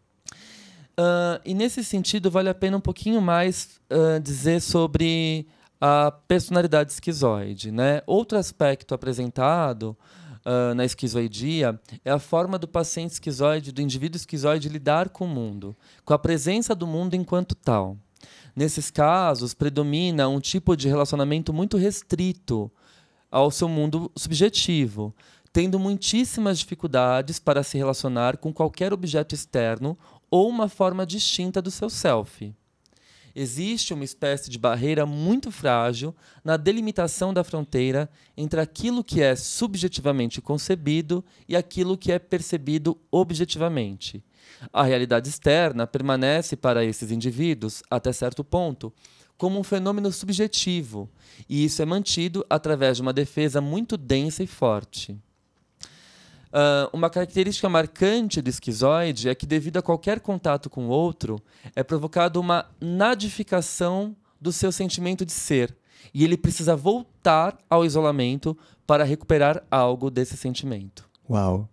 Ah, 0.97 1.39
e 1.45 1.53
nesse 1.53 1.83
sentido, 1.83 2.29
vale 2.29 2.49
a 2.49 2.53
pena 2.55 2.75
um 2.77 2.81
pouquinho 2.81 3.21
mais 3.21 3.79
ah, 3.89 4.19
dizer 4.19 4.59
sobre 4.61 5.47
a 5.79 6.11
personalidade 6.27 6.91
esquizoide. 6.91 7.71
Né? 7.71 8.01
Outro 8.05 8.37
aspecto 8.37 8.93
apresentado 8.93 9.95
ah, 10.45 10.73
na 10.73 10.85
esquizoidia 10.85 11.79
é 12.03 12.11
a 12.11 12.19
forma 12.19 12.57
do 12.57 12.67
paciente 12.67 13.11
esquizoide, 13.11 13.71
do 13.71 13.81
indivíduo 13.81 14.17
esquizoide, 14.17 14.69
lidar 14.69 15.09
com 15.09 15.25
o 15.25 15.27
mundo, 15.27 15.75
com 16.05 16.13
a 16.13 16.19
presença 16.19 16.73
do 16.73 16.87
mundo 16.87 17.15
enquanto 17.15 17.55
tal. 17.55 17.97
Nesses 18.55 18.91
casos, 18.91 19.53
predomina 19.53 20.27
um 20.27 20.39
tipo 20.39 20.75
de 20.75 20.87
relacionamento 20.87 21.53
muito 21.53 21.77
restrito 21.77 22.71
ao 23.31 23.51
seu 23.51 23.69
mundo 23.69 24.11
subjetivo, 24.15 25.13
tendo 25.53 25.79
muitíssimas 25.79 26.59
dificuldades 26.59 27.39
para 27.39 27.63
se 27.63 27.77
relacionar 27.77 28.37
com 28.37 28.53
qualquer 28.53 28.93
objeto 28.93 29.33
externo 29.33 29.97
ou 30.29 30.47
uma 30.49 30.67
forma 30.67 31.05
distinta 31.05 31.61
do 31.61 31.71
seu 31.71 31.89
self. 31.89 32.53
Existe 33.35 33.93
uma 33.93 34.03
espécie 34.03 34.49
de 34.49 34.57
barreira 34.57 35.05
muito 35.05 35.51
frágil 35.51 36.15
na 36.43 36.57
delimitação 36.57 37.33
da 37.33 37.43
fronteira 37.43 38.09
entre 38.35 38.59
aquilo 38.59 39.03
que 39.03 39.21
é 39.21 39.35
subjetivamente 39.35 40.41
concebido 40.41 41.23
e 41.47 41.55
aquilo 41.55 41.97
que 41.97 42.11
é 42.11 42.19
percebido 42.19 42.97
objetivamente. 43.11 44.23
A 44.73 44.83
realidade 44.83 45.29
externa 45.29 45.87
permanece 45.87 46.55
para 46.55 46.83
esses 46.83 47.11
indivíduos, 47.11 47.83
até 47.89 48.11
certo 48.11 48.43
ponto, 48.43 48.91
como 49.37 49.57
um 49.57 49.63
fenômeno 49.63 50.11
subjetivo, 50.11 51.09
e 51.47 51.63
isso 51.63 51.81
é 51.81 51.85
mantido 51.85 52.45
através 52.49 52.97
de 52.97 53.01
uma 53.01 53.13
defesa 53.13 53.61
muito 53.61 53.95
densa 53.95 54.43
e 54.43 54.47
forte. 54.47 55.17
Ah, 56.51 56.89
uma 56.91 57.09
característica 57.09 57.69
marcante 57.69 58.41
do 58.41 58.49
esquizoide 58.49 59.29
é 59.29 59.35
que, 59.35 59.45
devido 59.45 59.77
a 59.77 59.81
qualquer 59.81 60.19
contato 60.19 60.69
com 60.69 60.87
o 60.87 60.89
outro, 60.89 61.41
é 61.75 61.83
provocada 61.83 62.39
uma 62.39 62.65
nadificação 62.81 64.15
do 64.39 64.51
seu 64.51 64.71
sentimento 64.71 65.25
de 65.25 65.31
ser. 65.31 65.75
E 66.13 66.23
ele 66.23 66.37
precisa 66.37 66.75
voltar 66.75 67.57
ao 67.69 67.85
isolamento 67.85 68.57
para 68.87 69.03
recuperar 69.03 69.63
algo 69.69 70.09
desse 70.09 70.35
sentimento. 70.35 71.07
Uau. 71.29 71.69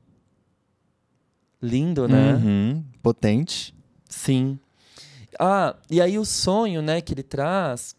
Lindo, 1.63 2.07
né? 2.07 2.35
Uhum. 2.35 2.85
Potente. 3.03 3.75
Sim. 4.09 4.59
Ah, 5.39 5.75
e 5.91 6.01
aí 6.01 6.19
o 6.19 6.25
sonho, 6.25 6.83
né, 6.83 7.01
que 7.01 7.15
ele 7.15 7.23
traz, 7.23 7.97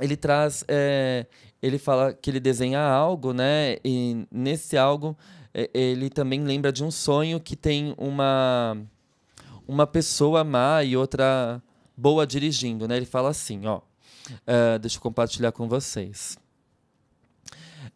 ele 0.00 0.16
traz, 0.16 0.64
é, 0.66 1.26
ele 1.62 1.78
fala 1.78 2.12
que 2.12 2.30
ele 2.30 2.40
desenha 2.40 2.80
algo, 2.80 3.32
né, 3.32 3.76
e 3.84 4.26
nesse 4.30 4.76
algo 4.76 5.16
ele 5.72 6.10
também 6.10 6.42
lembra 6.42 6.72
de 6.72 6.82
um 6.82 6.90
sonho 6.90 7.38
que 7.40 7.54
tem 7.54 7.94
uma 7.96 8.76
uma 9.66 9.86
pessoa 9.86 10.44
má 10.44 10.82
e 10.82 10.96
outra 10.96 11.62
boa 11.96 12.26
dirigindo, 12.26 12.86
né? 12.86 12.96
Ele 12.96 13.06
fala 13.06 13.30
assim, 13.30 13.66
ó, 13.66 13.80
é, 14.46 14.78
deixa 14.78 14.98
eu 14.98 15.00
compartilhar 15.00 15.52
com 15.52 15.68
vocês. 15.68 16.36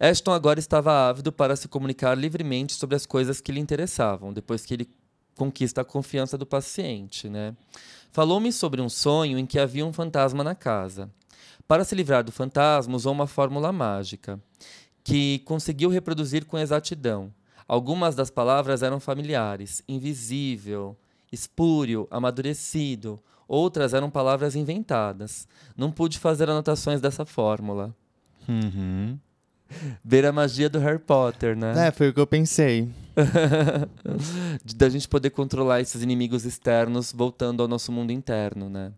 Ashton 0.00 0.32
agora 0.32 0.60
estava 0.60 1.08
ávido 1.08 1.32
para 1.32 1.56
se 1.56 1.66
comunicar 1.66 2.16
livremente 2.16 2.74
sobre 2.74 2.94
as 2.94 3.04
coisas 3.04 3.40
que 3.40 3.50
lhe 3.50 3.60
interessavam, 3.60 4.32
depois 4.32 4.64
que 4.64 4.74
ele 4.74 4.88
conquista 5.36 5.80
a 5.80 5.84
confiança 5.84 6.38
do 6.38 6.46
paciente. 6.46 7.28
Né? 7.28 7.54
Falou-me 8.12 8.52
sobre 8.52 8.80
um 8.80 8.88
sonho 8.88 9.38
em 9.38 9.46
que 9.46 9.58
havia 9.58 9.84
um 9.84 9.92
fantasma 9.92 10.44
na 10.44 10.54
casa. 10.54 11.10
Para 11.66 11.84
se 11.84 11.94
livrar 11.94 12.22
do 12.22 12.32
fantasma, 12.32 12.96
usou 12.96 13.12
uma 13.12 13.26
fórmula 13.26 13.72
mágica, 13.72 14.40
que 15.02 15.40
conseguiu 15.40 15.90
reproduzir 15.90 16.44
com 16.44 16.58
exatidão. 16.58 17.32
Algumas 17.68 18.14
das 18.14 18.30
palavras 18.30 18.82
eram 18.82 18.98
familiares: 18.98 19.82
invisível, 19.86 20.96
espúrio, 21.30 22.08
amadurecido. 22.10 23.20
Outras 23.46 23.94
eram 23.94 24.10
palavras 24.10 24.56
inventadas. 24.56 25.46
Não 25.76 25.90
pude 25.90 26.18
fazer 26.18 26.50
anotações 26.50 27.00
dessa 27.00 27.24
fórmula. 27.24 27.94
Uhum. 28.48 29.18
Ver 30.02 30.24
a 30.24 30.32
magia 30.32 30.68
do 30.68 30.78
Harry 30.78 30.98
Potter, 30.98 31.56
né? 31.56 31.88
É, 31.88 31.90
foi 31.90 32.08
o 32.08 32.14
que 32.14 32.20
eu 32.20 32.26
pensei. 32.26 32.88
Da 34.76 34.88
gente 34.88 35.08
poder 35.08 35.30
controlar 35.30 35.80
esses 35.80 36.02
inimigos 36.02 36.44
externos 36.44 37.12
voltando 37.12 37.62
ao 37.62 37.68
nosso 37.68 37.90
mundo 37.92 38.12
interno, 38.12 38.70
né? 38.70 38.92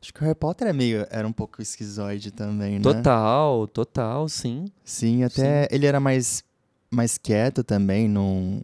Acho 0.00 0.12
que 0.12 0.20
o 0.20 0.24
Harry 0.24 0.34
Potter 0.34 0.68
é 0.68 0.72
meio, 0.72 1.06
era 1.10 1.26
um 1.26 1.32
pouco 1.32 1.62
esquizoide 1.62 2.32
também, 2.32 2.74
né? 2.74 2.82
Total, 2.82 3.66
total, 3.68 4.28
sim. 4.28 4.66
Sim, 4.84 5.22
até 5.22 5.68
ele 5.70 5.86
era 5.86 6.00
mais, 6.00 6.44
mais 6.92 7.16
quieto 7.18 7.64
também, 7.64 8.08
não, 8.08 8.60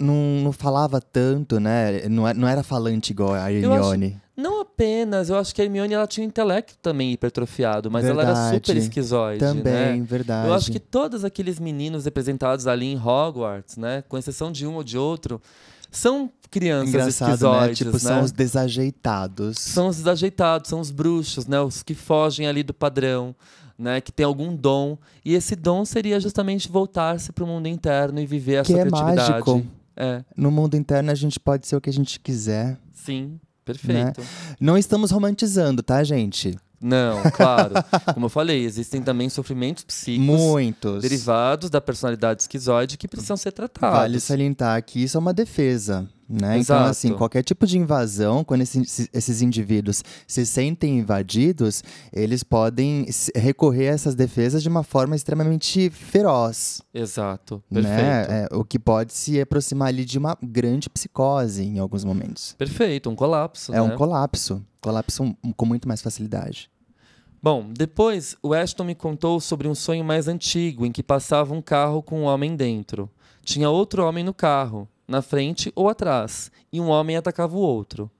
não, 0.00 0.14
não 0.42 0.52
falava 0.52 1.00
tanto, 1.00 1.60
né? 1.60 2.08
Não, 2.08 2.26
é- 2.26 2.34
não 2.34 2.48
era 2.48 2.62
falante 2.62 3.12
igual 3.12 3.34
a 3.34 3.44
acho- 3.44 3.54
Hermione. 3.54 4.20
Não 4.36 4.60
apenas, 4.60 5.28
eu 5.30 5.36
acho 5.36 5.52
que 5.52 5.60
a 5.60 5.64
Hermione 5.64 5.94
ela 5.94 6.06
tinha 6.06 6.24
um 6.24 6.28
intelecto 6.28 6.76
também 6.80 7.12
hipertrofiado, 7.12 7.90
mas 7.90 8.04
ela 8.04 8.22
era 8.22 8.34
Verdade. 8.34 8.54
super 8.56 8.76
esquizoide, 8.76 9.40
Também, 9.40 9.98
né? 10.00 10.06
verdade. 10.06 10.46
Eu 10.48 10.54
acho 10.54 10.70
que 10.70 10.78
todos 10.78 11.24
aqueles 11.24 11.58
meninos 11.58 12.04
representados 12.04 12.68
ali 12.68 12.86
em 12.86 12.96
Hogwarts, 12.96 13.76
né, 13.76 14.04
com 14.08 14.16
exceção 14.16 14.52
de 14.52 14.64
um 14.64 14.74
ou 14.76 14.84
de 14.84 14.96
outro, 14.96 15.42
são 15.90 16.30
crianças 16.50 16.88
Engraçado, 16.90 17.28
né? 17.30 17.34
esquizoides, 17.34 17.78
Tipo, 17.78 17.92
né? 17.92 17.98
são 17.98 18.22
os 18.22 18.30
desajeitados. 18.30 19.58
São 19.58 19.88
os 19.88 19.96
desajeitados, 19.96 20.70
são 20.70 20.78
os 20.80 20.90
bruxos, 20.92 21.46
né? 21.48 21.60
Os 21.60 21.82
que 21.82 21.94
fogem 21.94 22.46
ali 22.46 22.62
do 22.62 22.72
padrão, 22.72 23.34
né? 23.78 24.00
Que 24.00 24.10
tem 24.10 24.26
algum 24.26 24.54
dom. 24.56 24.98
E 25.24 25.34
esse 25.34 25.54
dom 25.54 25.84
seria 25.84 26.18
justamente 26.20 26.68
voltar-se 26.68 27.32
para 27.32 27.44
o 27.44 27.46
mundo 27.46 27.68
interno 27.68 28.18
e 28.20 28.26
viver 28.26 28.58
a 28.58 28.62
Que 28.62 28.72
sua 28.72 28.80
é 28.80 28.84
criatividade. 28.86 29.30
mágico. 29.30 29.66
É, 29.96 30.22
No 30.36 30.50
mundo 30.50 30.76
interno 30.76 31.10
a 31.10 31.14
gente 31.14 31.38
pode 31.40 31.66
ser 31.66 31.76
o 31.76 31.80
que 31.80 31.90
a 31.90 31.92
gente 31.92 32.20
quiser. 32.20 32.78
sim, 32.92 33.38
perfeito. 33.64 34.22
Não 34.60 34.76
estamos 34.78 35.10
romantizando, 35.10 35.82
tá, 35.82 36.02
gente? 36.04 36.56
Não, 36.80 37.20
claro. 37.32 37.74
Como 38.14 38.26
eu 38.26 38.30
falei, 38.30 38.64
existem 38.64 39.02
também 39.02 39.28
sofrimentos 39.28 39.82
psíquicos 39.84 40.24
Muitos. 40.40 41.02
derivados 41.02 41.68
da 41.68 41.80
personalidade 41.80 42.42
esquizoide 42.42 42.96
que 42.96 43.08
precisam 43.08 43.36
ser 43.36 43.50
tratados. 43.50 43.98
Vale 43.98 44.20
salientar 44.20 44.80
que 44.84 45.02
isso 45.02 45.16
é 45.16 45.20
uma 45.20 45.34
defesa, 45.34 46.08
né? 46.28 46.58
Então, 46.58 46.84
assim, 46.84 47.14
qualquer 47.14 47.42
tipo 47.42 47.66
de 47.66 47.78
invasão, 47.78 48.44
quando 48.44 48.60
esses, 48.60 49.08
esses 49.12 49.40
indivíduos 49.40 50.04
se 50.26 50.44
sentem 50.44 50.98
invadidos, 50.98 51.82
eles 52.12 52.42
podem 52.42 53.06
recorrer 53.34 53.88
a 53.88 53.94
essas 53.94 54.14
defesas 54.14 54.62
de 54.62 54.68
uma 54.68 54.82
forma 54.82 55.16
extremamente 55.16 55.88
feroz, 55.88 56.82
Exato, 56.92 57.62
perfeito. 57.72 57.96
né? 57.96 58.46
É, 58.50 58.54
o 58.54 58.62
que 58.64 58.78
pode 58.78 59.14
se 59.14 59.40
aproximar 59.40 59.88
ali 59.88 60.04
de 60.04 60.18
uma 60.18 60.36
grande 60.42 60.90
psicose 60.90 61.64
em 61.64 61.78
alguns 61.78 62.04
momentos. 62.04 62.54
Perfeito, 62.58 63.08
um 63.08 63.16
colapso. 63.16 63.72
É 63.72 63.76
né? 63.76 63.82
um 63.82 63.96
colapso. 63.96 64.62
Colapso 64.80 65.34
com 65.56 65.66
muito 65.66 65.88
mais 65.88 66.02
facilidade. 66.02 66.70
Bom, 67.40 67.70
depois 67.72 68.36
o 68.42 68.52
Ashton 68.52 68.84
me 68.84 68.94
contou 68.94 69.40
sobre 69.40 69.68
um 69.68 69.74
sonho 69.74 70.04
mais 70.04 70.28
antigo 70.28 70.84
em 70.84 70.92
que 70.92 71.02
passava 71.02 71.54
um 71.54 71.62
carro 71.62 72.02
com 72.02 72.22
um 72.22 72.24
homem 72.24 72.56
dentro. 72.56 73.08
Tinha 73.44 73.70
outro 73.70 74.04
homem 74.04 74.24
no 74.24 74.34
carro, 74.34 74.88
na 75.08 75.22
frente 75.22 75.72
ou 75.74 75.88
atrás, 75.88 76.52
e 76.72 76.80
um 76.80 76.88
homem 76.88 77.16
atacava 77.16 77.56
o 77.56 77.60
outro. 77.60 78.10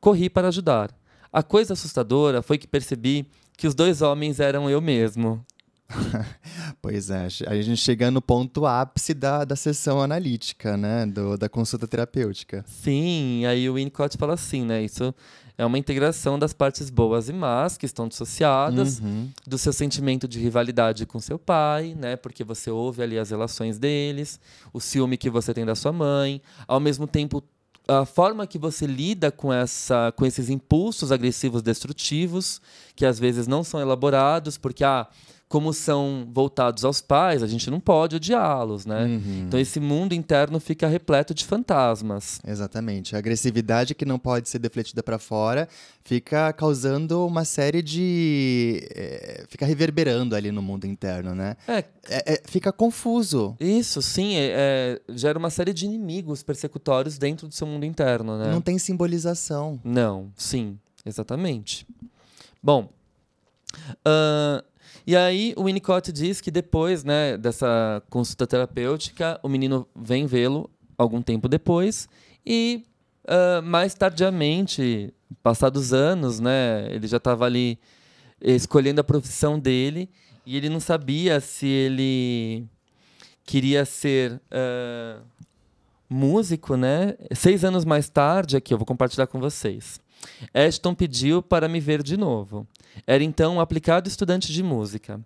Corri 0.00 0.28
para 0.28 0.48
ajudar. 0.48 0.94
A 1.32 1.42
coisa 1.42 1.72
assustadora 1.72 2.42
foi 2.42 2.58
que 2.58 2.68
percebi 2.68 3.26
que 3.56 3.66
os 3.66 3.74
dois 3.74 4.02
homens 4.02 4.38
eram 4.38 4.68
eu 4.68 4.80
mesmo. 4.80 5.44
Pois 6.80 7.08
é, 7.08 7.26
a 7.46 7.62
gente 7.62 7.78
chega 7.78 8.10
no 8.10 8.20
ponto 8.20 8.66
ápice 8.66 9.14
da, 9.14 9.42
da 9.42 9.56
sessão 9.56 10.02
analítica, 10.02 10.76
né? 10.76 11.06
Do, 11.06 11.38
da 11.38 11.48
consulta 11.48 11.88
terapêutica. 11.88 12.62
Sim, 12.66 13.46
aí 13.46 13.68
o 13.70 13.74
Winnicott 13.74 14.18
fala 14.18 14.34
assim, 14.34 14.64
né? 14.64 14.82
Isso 14.82 15.14
É 15.56 15.64
uma 15.64 15.78
integração 15.78 16.36
das 16.38 16.52
partes 16.52 16.90
boas 16.90 17.28
e 17.28 17.32
más 17.32 17.76
que 17.76 17.86
estão 17.86 18.08
dissociadas, 18.08 18.98
Uhum. 18.98 19.30
do 19.46 19.56
seu 19.56 19.72
sentimento 19.72 20.26
de 20.26 20.38
rivalidade 20.40 21.06
com 21.06 21.20
seu 21.20 21.38
pai, 21.38 21.94
né? 21.96 22.16
Porque 22.16 22.42
você 22.42 22.70
ouve 22.70 23.02
ali 23.02 23.18
as 23.18 23.30
relações 23.30 23.78
deles, 23.78 24.40
o 24.72 24.80
ciúme 24.80 25.16
que 25.16 25.30
você 25.30 25.54
tem 25.54 25.64
da 25.64 25.74
sua 25.76 25.92
mãe, 25.92 26.42
ao 26.66 26.80
mesmo 26.80 27.06
tempo 27.06 27.42
a 27.86 28.06
forma 28.06 28.46
que 28.46 28.58
você 28.58 28.86
lida 28.86 29.30
com 29.30 29.52
essa 29.52 30.10
com 30.16 30.24
esses 30.24 30.48
impulsos 30.48 31.12
agressivos 31.12 31.60
destrutivos, 31.62 32.60
que 32.96 33.04
às 33.04 33.18
vezes 33.18 33.46
não 33.46 33.62
são 33.62 33.78
elaborados, 33.78 34.56
porque 34.56 34.82
ah, 34.82 35.06
como 35.54 35.72
são 35.72 36.26
voltados 36.32 36.84
aos 36.84 37.00
pais, 37.00 37.40
a 37.40 37.46
gente 37.46 37.70
não 37.70 37.78
pode 37.78 38.16
odiá-los, 38.16 38.84
né? 38.84 39.04
Uhum. 39.04 39.44
Então 39.46 39.60
esse 39.60 39.78
mundo 39.78 40.12
interno 40.12 40.58
fica 40.58 40.88
repleto 40.88 41.32
de 41.32 41.44
fantasmas. 41.44 42.40
Exatamente. 42.44 43.14
A 43.14 43.20
agressividade 43.20 43.94
que 43.94 44.04
não 44.04 44.18
pode 44.18 44.48
ser 44.48 44.58
defletida 44.58 45.00
para 45.00 45.16
fora 45.16 45.68
fica 46.02 46.52
causando 46.54 47.24
uma 47.24 47.44
série 47.44 47.82
de. 47.82 48.84
eh, 48.96 49.44
fica 49.48 49.64
reverberando 49.64 50.34
ali 50.34 50.50
no 50.50 50.60
mundo 50.60 50.88
interno, 50.88 51.36
né? 51.36 51.56
É, 51.68 51.78
É- 52.08 52.34
é- 52.34 52.42
fica 52.46 52.72
confuso. 52.72 53.54
isso 53.60 54.02
sim, 54.02 54.34
é- 54.34 54.50
é, 55.08 55.14
gera 55.16 55.38
uma 55.38 55.50
série 55.50 55.72
de 55.72 55.84
inimigos 55.86 56.42
persecutórios 56.42 57.16
dentro 57.16 57.46
do 57.46 57.54
seu 57.54 57.64
mundo 57.68 57.86
interno, 57.86 58.36
né? 58.36 58.50
Não 58.50 58.60
tem 58.60 58.76
simbolização. 58.76 59.80
Não, 59.84 60.32
sim, 60.36 60.76
exatamente. 61.06 61.86
Bom, 62.60 62.88
ahn, 64.04 64.60
e 65.06 65.16
aí 65.16 65.54
o 65.56 65.64
Winnicott 65.64 66.12
diz 66.12 66.40
que 66.40 66.50
depois 66.50 67.04
né, 67.04 67.36
dessa 67.36 68.02
consulta 68.10 68.46
terapêutica, 68.46 69.38
o 69.42 69.48
menino 69.48 69.86
vem 69.94 70.26
vê-lo 70.26 70.70
algum 70.96 71.20
tempo 71.20 71.48
depois 71.48 72.08
e 72.46 72.84
ah, 73.26 73.62
mais 73.62 73.94
tardiamente, 73.94 75.12
passados 75.42 75.92
anos, 75.92 76.40
né, 76.40 76.86
ele 76.90 77.06
já 77.06 77.16
estava 77.16 77.44
ali 77.44 77.78
escolhendo 78.40 79.00
a 79.00 79.04
profissão 79.04 79.58
dele 79.58 80.08
e 80.46 80.56
ele 80.56 80.68
não 80.68 80.80
sabia 80.80 81.40
se 81.40 81.66
ele 81.66 82.66
queria 83.44 83.84
ser 83.84 84.40
ah, 84.50 85.20
músico, 86.08 86.76
né? 86.76 87.16
Seis 87.32 87.64
anos 87.64 87.84
mais 87.84 88.08
tarde, 88.08 88.56
aqui 88.56 88.72
eu 88.72 88.78
vou 88.78 88.86
compartilhar 88.86 89.26
com 89.26 89.40
vocês. 89.40 90.00
Ashton 90.52 90.94
pediu 90.94 91.42
para 91.42 91.68
me 91.68 91.80
ver 91.80 92.02
de 92.02 92.16
novo. 92.16 92.66
Era 93.06 93.24
então 93.24 93.56
um 93.56 93.60
aplicado 93.60 94.08
estudante 94.08 94.52
de 94.52 94.62
música. 94.62 95.20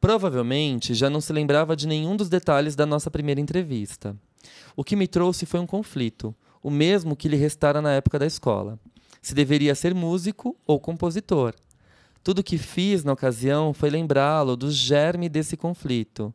Provavelmente 0.00 0.94
já 0.94 1.08
não 1.08 1.20
se 1.20 1.32
lembrava 1.32 1.74
de 1.74 1.86
nenhum 1.86 2.16
dos 2.16 2.28
detalhes 2.28 2.76
da 2.76 2.84
nossa 2.84 3.10
primeira 3.10 3.40
entrevista. 3.40 4.16
O 4.76 4.84
que 4.84 4.96
me 4.96 5.08
trouxe 5.08 5.46
foi 5.46 5.60
um 5.60 5.66
conflito, 5.66 6.34
o 6.62 6.70
mesmo 6.70 7.16
que 7.16 7.28
lhe 7.28 7.36
restara 7.36 7.80
na 7.80 7.92
época 7.92 8.18
da 8.18 8.26
escola. 8.26 8.78
Se 9.22 9.34
deveria 9.34 9.74
ser 9.74 9.94
músico 9.94 10.56
ou 10.66 10.78
compositor. 10.78 11.54
Tudo 12.22 12.38
o 12.40 12.42
que 12.42 12.58
fiz 12.58 13.04
na 13.04 13.12
ocasião 13.12 13.74
foi 13.74 13.90
lembrá-lo 13.90 14.56
do 14.56 14.70
germe 14.70 15.28
desse 15.28 15.56
conflito, 15.56 16.32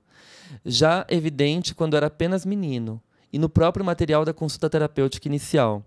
já 0.66 1.06
evidente 1.10 1.74
quando 1.74 1.98
era 1.98 2.08
apenas 2.08 2.46
menino, 2.46 3.02
e 3.34 3.40
no 3.40 3.50
próprio 3.50 3.84
material 3.84 4.24
da 4.24 4.34
consulta 4.34 4.70
terapêutica 4.70 5.28
inicial. 5.28 5.84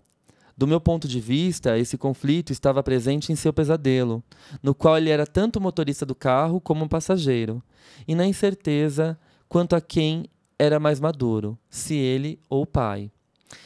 Do 0.55 0.67
meu 0.67 0.79
ponto 0.79 1.07
de 1.07 1.19
vista, 1.19 1.77
esse 1.77 1.97
conflito 1.97 2.51
estava 2.51 2.83
presente 2.83 3.31
em 3.31 3.35
seu 3.35 3.51
pesadelo, 3.51 4.23
no 4.61 4.75
qual 4.75 4.97
ele 4.97 5.09
era 5.09 5.25
tanto 5.25 5.59
motorista 5.59 6.05
do 6.05 6.13
carro 6.13 6.61
como 6.61 6.85
um 6.85 6.87
passageiro, 6.87 7.61
e 8.07 8.13
na 8.13 8.25
incerteza 8.25 9.17
quanto 9.49 9.75
a 9.75 9.81
quem 9.81 10.25
era 10.57 10.79
mais 10.79 10.99
maduro, 10.99 11.57
se 11.69 11.95
ele 11.95 12.39
ou 12.49 12.63
o 12.63 12.67
pai. 12.67 13.11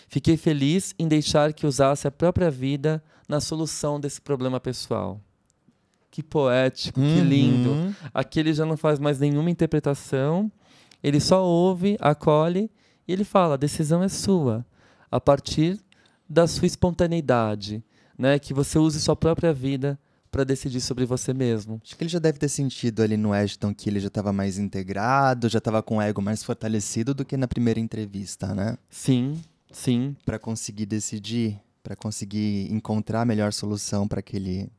Fiquei 0.08 0.38
feliz 0.38 0.96
em 0.98 1.08
deixar 1.08 1.54
que 1.54 1.68
usasse 1.68 2.08
a 2.08 2.12
própria 2.12 2.50
vida 2.50 3.04
na 3.28 3.42
solução 3.42 4.00
desse 4.00 4.22
problema 4.22 4.60
pessoal. 4.60 5.20
Que 6.10 6.24
poético, 6.24 7.00
que 7.00 7.22
lindo. 7.22 7.70
Uhum. 7.70 7.94
Aqui 8.14 8.40
ele 8.40 8.54
já 8.54 8.66
não 8.66 8.78
faz 8.78 8.98
mais 8.98 9.20
nenhuma 9.20 9.52
interpretação, 9.52 10.52
ele 11.04 11.20
só 11.20 11.44
ouve, 11.44 11.98
acolhe 12.00 12.72
e 13.08 13.14
ele 13.14 13.24
fala: 13.24 13.54
a 13.54 13.58
decisão 13.58 14.02
é 14.02 14.10
sua, 14.10 14.66
a 15.12 15.20
partir 15.20 15.80
da 16.30 16.48
sua 16.48 16.66
espontaneidade, 16.66 17.84
né? 18.18 18.40
que 18.40 18.54
você 18.54 18.78
use 18.78 19.00
sua 19.00 19.16
própria 19.16 19.54
vida 19.54 20.00
para 20.30 20.44
decidir 20.44 20.82
sobre 20.82 21.06
você 21.06 21.34
mesmo. 21.34 21.82
Acho 21.84 21.96
que 21.96 22.04
ele 22.04 22.10
já 22.10 22.20
deve 22.20 22.38
ter 22.38 22.50
sentido 22.50 23.02
ali 23.02 23.18
no 23.18 23.34
Ashton 23.34 23.74
que 23.74 23.90
ele 23.90 24.00
já 24.00 24.08
estava 24.08 24.34
mais 24.34 24.58
integrado, 24.58 25.50
já 25.50 25.58
estava 25.58 25.82
com 25.82 25.98
o 25.98 26.02
ego 26.02 26.22
mais 26.22 26.44
fortalecido 26.44 27.14
do 27.14 27.26
que 27.26 27.38
na 27.38 27.48
primeira 27.48 27.80
entrevista, 27.80 28.54
né? 28.54 28.78
Sim, 28.90 29.42
sim. 29.72 30.16
Para 30.26 30.38
conseguir 30.38 30.86
decidir, 30.86 31.60
para 31.82 31.96
conseguir 31.96 32.72
encontrar 32.72 33.22
a 33.22 33.26
melhor 33.26 33.54
solução 33.54 34.08
para 34.08 34.20
aquele 34.20 34.70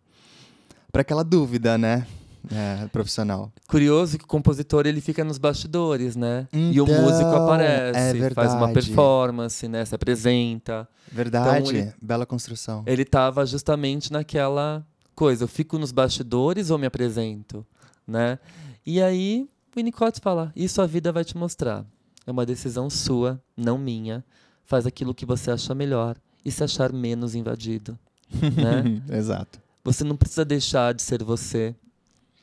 para 0.92 1.02
aquela 1.02 1.22
dúvida, 1.22 1.76
né? 1.76 2.06
É, 2.50 2.86
profissional. 2.88 3.52
Curioso 3.68 4.16
que 4.18 4.24
o 4.24 4.26
compositor 4.26 4.86
ele 4.86 5.00
fica 5.00 5.22
nos 5.24 5.38
bastidores, 5.38 6.16
né? 6.16 6.46
e 6.52 6.80
o 6.80 6.84
Então, 6.84 7.02
músico 7.02 7.30
é 7.30 7.36
aparece, 7.36 8.34
faz 8.34 8.54
uma 8.54 8.72
performance, 8.72 9.68
né? 9.68 9.84
Se 9.84 9.94
apresenta. 9.94 10.88
Verdade, 11.10 11.68
ele- 11.76 11.92
bela 12.00 12.24
construção. 12.26 12.82
Ele 12.86 13.02
estava 13.02 13.44
justamente 13.46 14.12
naquela 14.12 14.86
coisa, 15.14 15.44
eu 15.44 15.48
fico 15.48 15.78
nos 15.78 15.92
bastidores 15.92 16.70
ou 16.70 16.78
me 16.78 16.86
apresento, 16.86 17.66
né? 18.06 18.38
E 18.86 19.02
aí 19.02 19.48
o 19.72 19.76
Winnicott 19.76 20.20
fala, 20.20 20.52
isso 20.56 20.80
a 20.80 20.86
vida 20.86 21.12
vai 21.12 21.24
te 21.24 21.36
mostrar. 21.36 21.84
É 22.26 22.30
uma 22.30 22.46
decisão 22.46 22.88
sua, 22.90 23.40
não 23.56 23.76
minha. 23.78 24.24
Faz 24.64 24.86
aquilo 24.86 25.14
que 25.14 25.24
você 25.26 25.50
acha 25.50 25.74
melhor 25.74 26.16
e 26.44 26.50
se 26.50 26.62
achar 26.62 26.92
menos 26.92 27.34
invadido, 27.34 27.98
né? 28.32 29.02
Exato. 29.16 29.58
Você 29.84 30.04
não 30.04 30.16
precisa 30.16 30.44
deixar 30.44 30.92
de 30.94 31.02
ser 31.02 31.22
você 31.22 31.74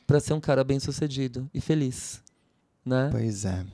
para 0.06 0.20
ser 0.20 0.34
um 0.34 0.40
cara 0.40 0.62
bem-sucedido 0.62 1.48
e 1.52 1.60
feliz, 1.60 2.22
né? 2.84 3.08
Pois 3.10 3.44
é. 3.44 3.64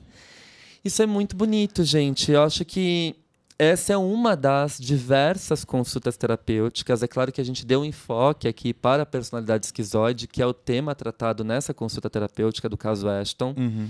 Isso 0.83 1.01
é 1.01 1.05
muito 1.05 1.35
bonito, 1.35 1.83
gente. 1.83 2.31
Eu 2.31 2.43
acho 2.43 2.65
que 2.65 3.15
essa 3.57 3.93
é 3.93 3.97
uma 3.97 4.35
das 4.35 4.77
diversas 4.77 5.63
consultas 5.63 6.17
terapêuticas. 6.17 7.03
É 7.03 7.07
claro 7.07 7.31
que 7.31 7.39
a 7.39 7.43
gente 7.43 7.65
deu 7.65 7.81
um 7.81 7.85
enfoque 7.85 8.47
aqui 8.47 8.73
para 8.73 9.03
a 9.03 9.05
personalidade 9.05 9.67
esquizoide, 9.67 10.27
que 10.27 10.41
é 10.41 10.45
o 10.45 10.53
tema 10.53 10.93
tratado 10.95 11.43
nessa 11.43 11.73
consulta 11.73 12.09
terapêutica 12.09 12.67
do 12.67 12.77
caso 12.77 13.07
Ashton. 13.07 13.53
Uhum. 13.57 13.89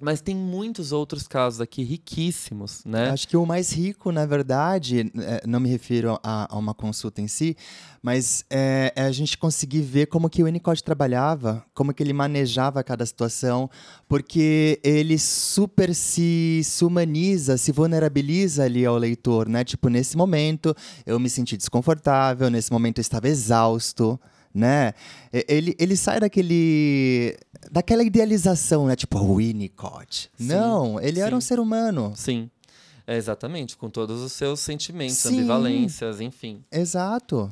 Mas 0.00 0.22
tem 0.22 0.34
muitos 0.34 0.92
outros 0.92 1.28
casos 1.28 1.60
aqui 1.60 1.82
riquíssimos, 1.82 2.82
né? 2.86 3.10
Acho 3.10 3.28
que 3.28 3.36
o 3.36 3.44
mais 3.44 3.70
rico, 3.70 4.10
na 4.10 4.24
verdade, 4.24 5.12
é, 5.18 5.46
não 5.46 5.60
me 5.60 5.68
refiro 5.68 6.18
a, 6.22 6.54
a 6.54 6.58
uma 6.58 6.72
consulta 6.72 7.20
em 7.20 7.28
si, 7.28 7.54
mas 8.02 8.44
é, 8.48 8.92
é 8.96 9.02
a 9.02 9.12
gente 9.12 9.36
conseguir 9.36 9.82
ver 9.82 10.06
como 10.06 10.30
que 10.30 10.42
o 10.42 10.46
Winnicott 10.46 10.82
trabalhava, 10.82 11.62
como 11.74 11.92
que 11.92 12.02
ele 12.02 12.14
manejava 12.14 12.82
cada 12.82 13.04
situação, 13.04 13.68
porque 14.08 14.80
ele 14.82 15.18
super 15.18 15.94
se, 15.94 16.62
se 16.64 16.82
humaniza, 16.82 17.58
se 17.58 17.70
vulnerabiliza 17.70 18.64
ali 18.64 18.86
ao 18.86 18.96
leitor, 18.96 19.48
né? 19.48 19.64
Tipo, 19.64 19.90
nesse 19.90 20.16
momento 20.16 20.74
eu 21.04 21.20
me 21.20 21.28
senti 21.28 21.58
desconfortável, 21.58 22.48
nesse 22.48 22.72
momento 22.72 22.98
eu 22.98 23.02
estava 23.02 23.28
exausto, 23.28 24.18
né? 24.54 24.94
Ele, 25.46 25.76
ele 25.78 25.96
sai 25.96 26.20
daquele 26.20 27.36
daquela 27.70 28.02
idealização, 28.02 28.86
né? 28.86 28.96
Tipo, 28.96 29.18
o 29.18 29.36
Winnicott. 29.36 30.30
Sim, 30.36 30.46
Não, 30.46 31.00
ele 31.00 31.20
era 31.20 31.30
sim. 31.30 31.36
um 31.36 31.40
ser 31.40 31.60
humano. 31.60 32.12
Sim. 32.16 32.50
É 33.06 33.16
exatamente, 33.16 33.76
com 33.76 33.90
todos 33.90 34.20
os 34.20 34.32
seus 34.32 34.60
sentimentos, 34.60 35.16
Sim. 35.16 35.38
ambivalências, 35.38 36.20
enfim. 36.20 36.62
Exato. 36.70 37.50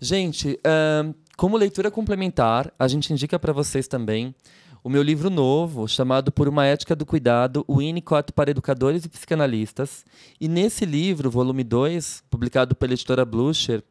Gente, 0.00 0.58
ahn, 0.64 1.12
como 1.36 1.56
leitura 1.56 1.90
complementar, 1.90 2.72
a 2.78 2.88
gente 2.88 3.12
indica 3.12 3.38
para 3.38 3.52
vocês 3.52 3.86
também 3.86 4.34
o 4.82 4.88
meu 4.88 5.02
livro 5.02 5.30
novo, 5.30 5.88
chamado 5.88 6.30
Por 6.30 6.46
uma 6.48 6.66
Ética 6.66 6.94
do 6.94 7.06
Cuidado, 7.06 7.64
o 7.66 7.78
Winnicott 7.78 8.32
para 8.32 8.50
Educadores 8.50 9.04
e 9.04 9.08
Psicanalistas. 9.08 10.04
E 10.40 10.46
nesse 10.48 10.84
livro, 10.84 11.30
volume 11.30 11.64
2, 11.64 12.22
publicado 12.30 12.74
pela 12.74 12.92
editora 12.92 13.24
Blucher, 13.24 13.82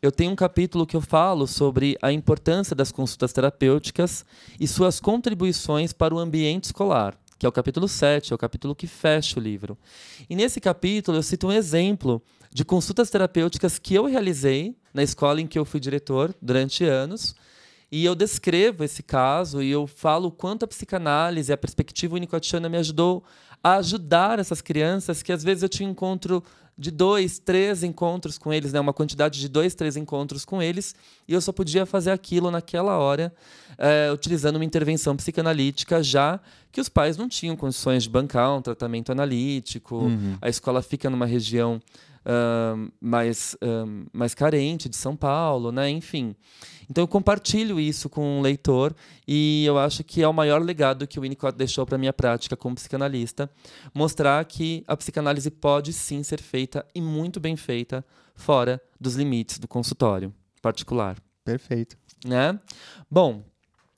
eu 0.00 0.10
tenho 0.10 0.32
um 0.32 0.36
capítulo 0.36 0.86
que 0.86 0.96
eu 0.96 1.00
falo 1.00 1.46
sobre 1.46 1.96
a 2.02 2.12
importância 2.12 2.74
das 2.74 2.92
consultas 2.92 3.32
terapêuticas 3.32 4.24
e 4.58 4.66
suas 4.66 5.00
contribuições 5.00 5.92
para 5.92 6.14
o 6.14 6.18
ambiente 6.18 6.64
escolar, 6.64 7.18
que 7.38 7.46
é 7.46 7.48
o 7.48 7.52
capítulo 7.52 7.88
7, 7.88 8.32
é 8.32 8.34
o 8.34 8.38
capítulo 8.38 8.74
que 8.74 8.86
fecha 8.86 9.38
o 9.38 9.42
livro. 9.42 9.76
E 10.28 10.36
nesse 10.36 10.60
capítulo 10.60 11.18
eu 11.18 11.22
cito 11.22 11.46
um 11.46 11.52
exemplo 11.52 12.22
de 12.52 12.64
consultas 12.64 13.10
terapêuticas 13.10 13.78
que 13.78 13.94
eu 13.94 14.06
realizei 14.06 14.74
na 14.94 15.02
escola 15.02 15.40
em 15.40 15.46
que 15.46 15.58
eu 15.58 15.64
fui 15.64 15.78
diretor 15.78 16.34
durante 16.40 16.84
anos. 16.84 17.34
E 17.92 18.04
eu 18.04 18.14
descrevo 18.14 18.82
esse 18.82 19.02
caso 19.02 19.62
e 19.62 19.70
eu 19.70 19.86
falo 19.86 20.30
quanto 20.30 20.64
a 20.64 20.68
psicanálise, 20.68 21.52
a 21.52 21.56
perspectiva 21.56 22.16
unicottiana 22.16 22.68
me 22.68 22.78
ajudou 22.78 23.22
a 23.62 23.76
ajudar 23.76 24.38
essas 24.38 24.60
crianças 24.60 25.22
que 25.22 25.32
às 25.32 25.42
vezes 25.42 25.62
eu 25.62 25.68
tinha 25.68 25.88
encontro 25.88 26.42
de 26.78 26.90
dois, 26.90 27.38
três 27.38 27.82
encontros 27.82 28.36
com 28.36 28.52
eles, 28.52 28.72
né? 28.72 28.78
uma 28.78 28.92
quantidade 28.92 29.40
de 29.40 29.48
dois, 29.48 29.74
três 29.74 29.96
encontros 29.96 30.44
com 30.44 30.62
eles, 30.62 30.94
e 31.26 31.32
eu 31.32 31.40
só 31.40 31.50
podia 31.50 31.86
fazer 31.86 32.10
aquilo 32.10 32.50
naquela 32.50 32.98
hora, 32.98 33.32
eh, 33.78 34.10
utilizando 34.12 34.56
uma 34.56 34.64
intervenção 34.64 35.16
psicanalítica, 35.16 36.02
já 36.02 36.38
que 36.70 36.80
os 36.80 36.90
pais 36.90 37.16
não 37.16 37.28
tinham 37.30 37.56
condições 37.56 38.02
de 38.02 38.10
bancar 38.10 38.54
um 38.54 38.60
tratamento 38.60 39.10
analítico, 39.10 40.10
a 40.42 40.50
escola 40.50 40.82
fica 40.82 41.08
numa 41.08 41.24
região 41.24 41.80
mais, 43.00 43.56
mais 44.12 44.34
carente 44.34 44.88
de 44.88 44.96
São 44.96 45.16
Paulo, 45.16 45.70
né? 45.70 45.88
Enfim. 45.88 46.34
Então 46.88 47.02
eu 47.02 47.08
compartilho 47.08 47.80
isso 47.80 48.08
com 48.08 48.38
o 48.38 48.42
leitor 48.42 48.94
e 49.26 49.64
eu 49.64 49.78
acho 49.78 50.04
que 50.04 50.22
é 50.22 50.28
o 50.28 50.32
maior 50.32 50.62
legado 50.62 51.06
que 51.06 51.18
o 51.18 51.22
Winnicott 51.22 51.56
deixou 51.56 51.84
para 51.84 51.98
minha 51.98 52.12
prática 52.12 52.56
como 52.56 52.76
psicanalista, 52.76 53.50
mostrar 53.92 54.44
que 54.44 54.84
a 54.86 54.96
psicanálise 54.96 55.50
pode 55.50 55.92
sim 55.92 56.22
ser 56.22 56.40
feita 56.40 56.86
e 56.94 57.00
muito 57.00 57.40
bem 57.40 57.56
feita 57.56 58.04
fora 58.36 58.80
dos 59.00 59.16
limites 59.16 59.58
do 59.58 59.66
consultório 59.66 60.32
particular. 60.62 61.16
Perfeito. 61.44 61.96
Né? 62.24 62.58
Bom, 63.10 63.44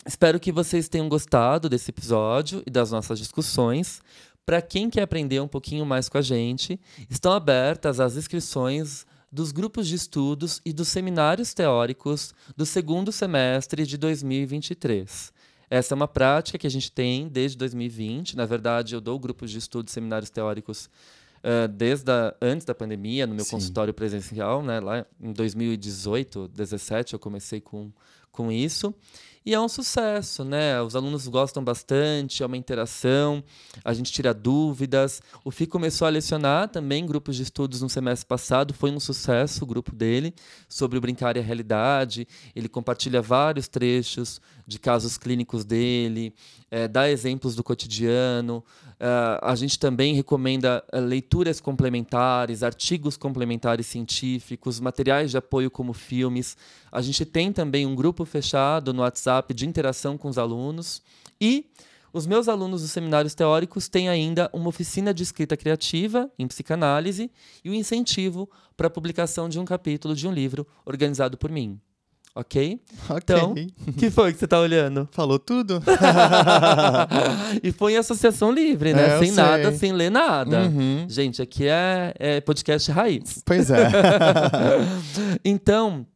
espero 0.07 0.41
que 0.41 0.53
vocês 0.53 0.89
tenham 0.89 1.09
gostado 1.09 1.68
desse 1.68 1.91
episódio 1.91 2.62
e 2.66 2.70
das 2.70 2.91
nossas 2.91 3.18
discussões. 3.18 4.01
Para 4.49 4.62
quem 4.62 4.88
quer 4.88 5.03
aprender 5.03 5.40
um 5.40 5.46
pouquinho 5.46 5.84
mais 5.84 6.09
com 6.09 6.16
a 6.16 6.22
gente, 6.22 6.80
estão 7.11 7.32
abertas 7.32 8.01
as 8.01 8.16
inscrições 8.16 9.05
dos 9.30 9.53
grupos 9.53 9.86
de 9.86 9.94
estudos 9.94 10.62
e 10.64 10.72
dos 10.72 10.88
seminários 10.88 11.53
teóricos 11.53 12.34
do 12.57 12.64
segundo 12.64 13.12
semestre 13.12 13.84
de 13.84 13.99
2023. 13.99 15.34
Essa 15.68 15.92
é 15.92 15.94
uma 15.94 16.09
prática 16.09 16.57
que 16.57 16.66
a 16.66 16.70
gente 16.70 16.90
tem 16.90 17.28
desde 17.28 17.59
2020. 17.59 18.38
Na 18.38 18.46
verdade, 18.46 18.94
eu 18.94 19.03
dou 19.03 19.18
grupos 19.18 19.51
de 19.51 19.59
estudos 19.59 19.92
e 19.92 19.94
seminários 19.94 20.30
teóricos 20.30 20.88
uh, 21.44 21.68
desde 21.68 22.11
a, 22.11 22.34
antes 22.40 22.64
da 22.64 22.74
pandemia, 22.74 23.26
no 23.26 23.34
meu 23.34 23.44
Sim. 23.44 23.51
consultório 23.51 23.92
presencial. 23.92 24.62
Né? 24.62 24.80
Lá 24.80 25.05
em 25.20 25.30
2018, 25.30 26.49
2017, 26.49 27.12
eu 27.12 27.18
comecei 27.18 27.61
com, 27.61 27.92
com 28.32 28.51
isso. 28.51 28.94
E 29.45 29.55
é 29.55 29.61
um 29.61 29.68
sucesso, 29.68 30.45
né? 30.45 30.80
Os 30.82 30.95
alunos 30.95 31.26
gostam 31.28 31.62
bastante, 31.62 32.43
é 32.43 32.47
uma 32.47 32.57
interação, 32.57 33.43
a 33.84 33.95
gente 33.95 34.12
tira 34.12 34.34
dúvidas. 34.34 35.22
O 35.45 35.51
FI 35.51 35.66
começou 35.66 36.07
a 36.07 36.11
lecionar 36.11 36.68
também 36.68 37.07
grupos 37.07 37.36
de 37.36 37.43
estudos 37.43 37.80
no 37.80 37.89
semestre 37.89 38.26
passado, 38.26 38.74
foi 38.74 38.91
um 38.91 39.01
sucesso 39.01 39.64
o 39.64 39.66
grupo 39.66 39.95
dele, 39.95 40.34
sobre 40.68 40.99
o 40.99 41.01
brincar 41.01 41.36
e 41.36 41.41
a 41.41 41.43
realidade. 41.43 42.26
Ele 42.55 42.68
compartilha 42.68 43.22
vários 43.22 43.68
trechos 43.68 44.41
de 44.66 44.78
casos 44.78 45.16
clínicos 45.16 45.64
dele, 45.64 46.34
é, 46.70 46.86
dá 46.86 47.09
exemplos 47.09 47.55
do 47.55 47.64
cotidiano. 47.64 48.62
Uh, 49.01 49.39
a 49.43 49.55
gente 49.55 49.78
também 49.78 50.12
recomenda 50.12 50.84
uh, 50.93 50.99
leituras 50.99 51.61
complementares, 51.61 52.64
artigos 52.64 53.16
complementares 53.16 53.86
científicos, 53.86 54.80
materiais 54.80 55.30
de 55.30 55.36
apoio 55.36 55.70
como 55.70 55.93
filmes. 55.93 56.57
A 56.91 57.01
gente 57.01 57.24
tem 57.24 57.53
também 57.53 57.86
um 57.86 57.95
grupo 57.95 58.24
fechado 58.24 58.93
no 58.93 59.03
WhatsApp 59.03 59.28
de 59.55 59.66
interação 59.66 60.16
com 60.16 60.29
os 60.29 60.39
alunos. 60.39 61.03
E 61.41 61.70
os 62.12 62.26
meus 62.26 62.49
alunos 62.49 62.83
dos 62.83 62.91
seminários 62.91 63.35
teóricos 63.35 63.89
têm 63.89 64.09
ainda 64.09 64.49
uma 64.53 64.68
oficina 64.68 65.12
de 65.12 65.22
escrita 65.22 65.57
criativa 65.57 66.31
em 66.39 66.47
psicanálise 66.47 67.31
e 67.64 67.68
o 67.68 67.72
um 67.72 67.74
incentivo 67.74 68.49
para 68.76 68.87
a 68.87 68.91
publicação 68.91 69.49
de 69.49 69.59
um 69.59 69.64
capítulo 69.64 70.14
de 70.14 70.26
um 70.26 70.33
livro 70.33 70.66
organizado 70.87 71.37
por 71.37 71.51
mim. 71.51 71.79
Ok? 72.35 72.81
Então, 73.16 73.55
o 73.87 73.93
que 73.95 74.11
foi 74.11 74.33
que 74.33 74.39
você 74.39 74.45
está 74.45 74.61
olhando? 74.61 75.09
Falou 75.11 75.41
tudo. 75.41 75.83
e 77.64 77.72
foi 77.72 77.95
em 77.95 77.97
associação 77.97 78.53
livre, 78.53 78.95
né? 78.95 79.16
É, 79.16 79.18
sem 79.18 79.33
nada, 79.33 79.72
sem 79.72 79.93
ler 79.93 80.11
nada. 80.11 80.62
Uhum. 80.62 81.05
Gente, 81.09 81.43
aqui 81.43 81.66
é, 81.66 82.14
é 82.16 82.41
podcast 82.41 82.93
raiz. 82.93 83.43
Pois 83.45 83.70
é. 83.70 83.89
então, 85.45 86.07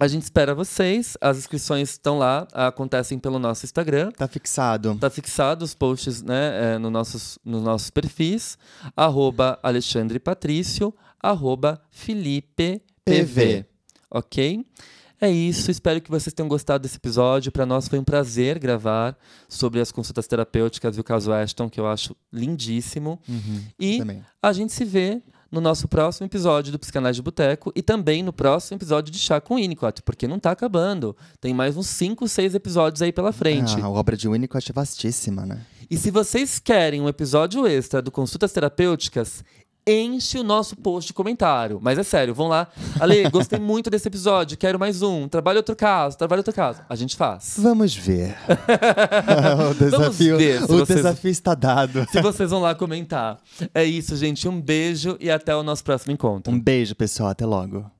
a 0.00 0.08
gente 0.08 0.22
espera 0.22 0.54
vocês. 0.54 1.14
As 1.20 1.36
inscrições 1.36 1.90
estão 1.90 2.18
lá, 2.18 2.48
acontecem 2.54 3.18
pelo 3.18 3.38
nosso 3.38 3.66
Instagram. 3.66 4.10
Tá 4.12 4.26
fixado. 4.26 4.96
Tá 4.96 5.10
fixado 5.10 5.62
os 5.62 5.74
posts, 5.74 6.22
né, 6.22 6.74
é, 6.74 6.78
no 6.78 6.88
nossos, 6.88 7.38
nos 7.44 7.62
nossos 7.62 7.90
perfis. 7.90 8.56
Arroba 8.96 9.58
Alexandre 9.62 10.18
Patrício, 10.18 10.94
arroba 11.22 11.78
Felipe 11.90 12.82
PV. 13.04 13.66
Ok? 14.10 14.64
É 15.20 15.30
isso, 15.30 15.70
espero 15.70 16.00
que 16.00 16.10
vocês 16.10 16.32
tenham 16.32 16.48
gostado 16.48 16.80
desse 16.82 16.96
episódio. 16.96 17.52
Para 17.52 17.66
nós 17.66 17.86
foi 17.86 17.98
um 17.98 18.04
prazer 18.04 18.58
gravar 18.58 19.14
sobre 19.46 19.78
as 19.78 19.92
consultas 19.92 20.26
terapêuticas 20.26 20.96
e 20.96 21.00
o 21.00 21.04
caso 21.04 21.30
Ashton, 21.30 21.68
que 21.68 21.78
eu 21.78 21.86
acho 21.86 22.16
lindíssimo. 22.32 23.20
Uhum, 23.28 23.62
e 23.78 23.98
também. 23.98 24.24
a 24.42 24.52
gente 24.54 24.72
se 24.72 24.82
vê 24.82 25.20
no 25.50 25.60
nosso 25.60 25.88
próximo 25.88 26.26
episódio 26.26 26.70
do 26.70 26.78
Psicanálise 26.78 27.16
de 27.16 27.22
Boteco 27.22 27.72
e 27.74 27.82
também 27.82 28.22
no 28.22 28.32
próximo 28.32 28.76
episódio 28.76 29.12
de 29.12 29.18
Chá 29.18 29.40
com 29.40 29.56
Winnicott, 29.56 30.02
porque 30.02 30.28
não 30.28 30.36
está 30.36 30.52
acabando. 30.52 31.16
Tem 31.40 31.52
mais 31.52 31.76
uns 31.76 31.88
5, 31.88 32.28
6 32.28 32.54
episódios 32.54 33.02
aí 33.02 33.12
pela 33.12 33.32
frente. 33.32 33.74
Ah, 33.80 33.86
a 33.86 33.90
obra 33.90 34.16
de 34.16 34.28
Winnicott 34.28 34.70
é 34.70 34.72
vastíssima, 34.72 35.44
né? 35.44 35.60
E 35.90 35.96
se 35.96 36.10
vocês 36.10 36.60
querem 36.60 37.00
um 37.00 37.08
episódio 37.08 37.66
extra 37.66 38.00
do 38.00 38.12
Consultas 38.12 38.52
Terapêuticas, 38.52 39.42
enche 39.90 40.38
o 40.38 40.42
nosso 40.42 40.76
post 40.76 41.08
de 41.08 41.12
comentário. 41.12 41.78
Mas 41.82 41.98
é 41.98 42.02
sério, 42.02 42.34
vão 42.34 42.48
lá. 42.48 42.68
Ale, 42.98 43.28
gostei 43.30 43.58
muito 43.58 43.90
desse 43.90 44.08
episódio, 44.08 44.56
quero 44.56 44.78
mais 44.78 45.02
um. 45.02 45.28
Trabalho 45.28 45.58
outro 45.58 45.74
caso, 45.74 46.16
trabalho 46.16 46.40
outro 46.40 46.52
caso. 46.52 46.80
A 46.88 46.94
gente 46.94 47.16
faz. 47.16 47.56
Vamos 47.58 47.94
ver. 47.94 48.36
o 49.70 49.74
desafio, 49.74 50.38
ver 50.38 50.62
o 50.64 50.66
vocês, 50.66 50.98
desafio 50.98 51.30
está 51.30 51.54
dado. 51.54 52.06
Se 52.10 52.20
vocês 52.20 52.50
vão 52.50 52.60
lá 52.60 52.74
comentar. 52.74 53.38
É 53.74 53.84
isso, 53.84 54.16
gente. 54.16 54.48
Um 54.48 54.60
beijo 54.60 55.16
e 55.20 55.30
até 55.30 55.54
o 55.54 55.62
nosso 55.62 55.82
próximo 55.82 56.12
encontro. 56.12 56.52
Um 56.52 56.60
beijo, 56.60 56.94
pessoal. 56.94 57.30
Até 57.30 57.46
logo. 57.46 57.90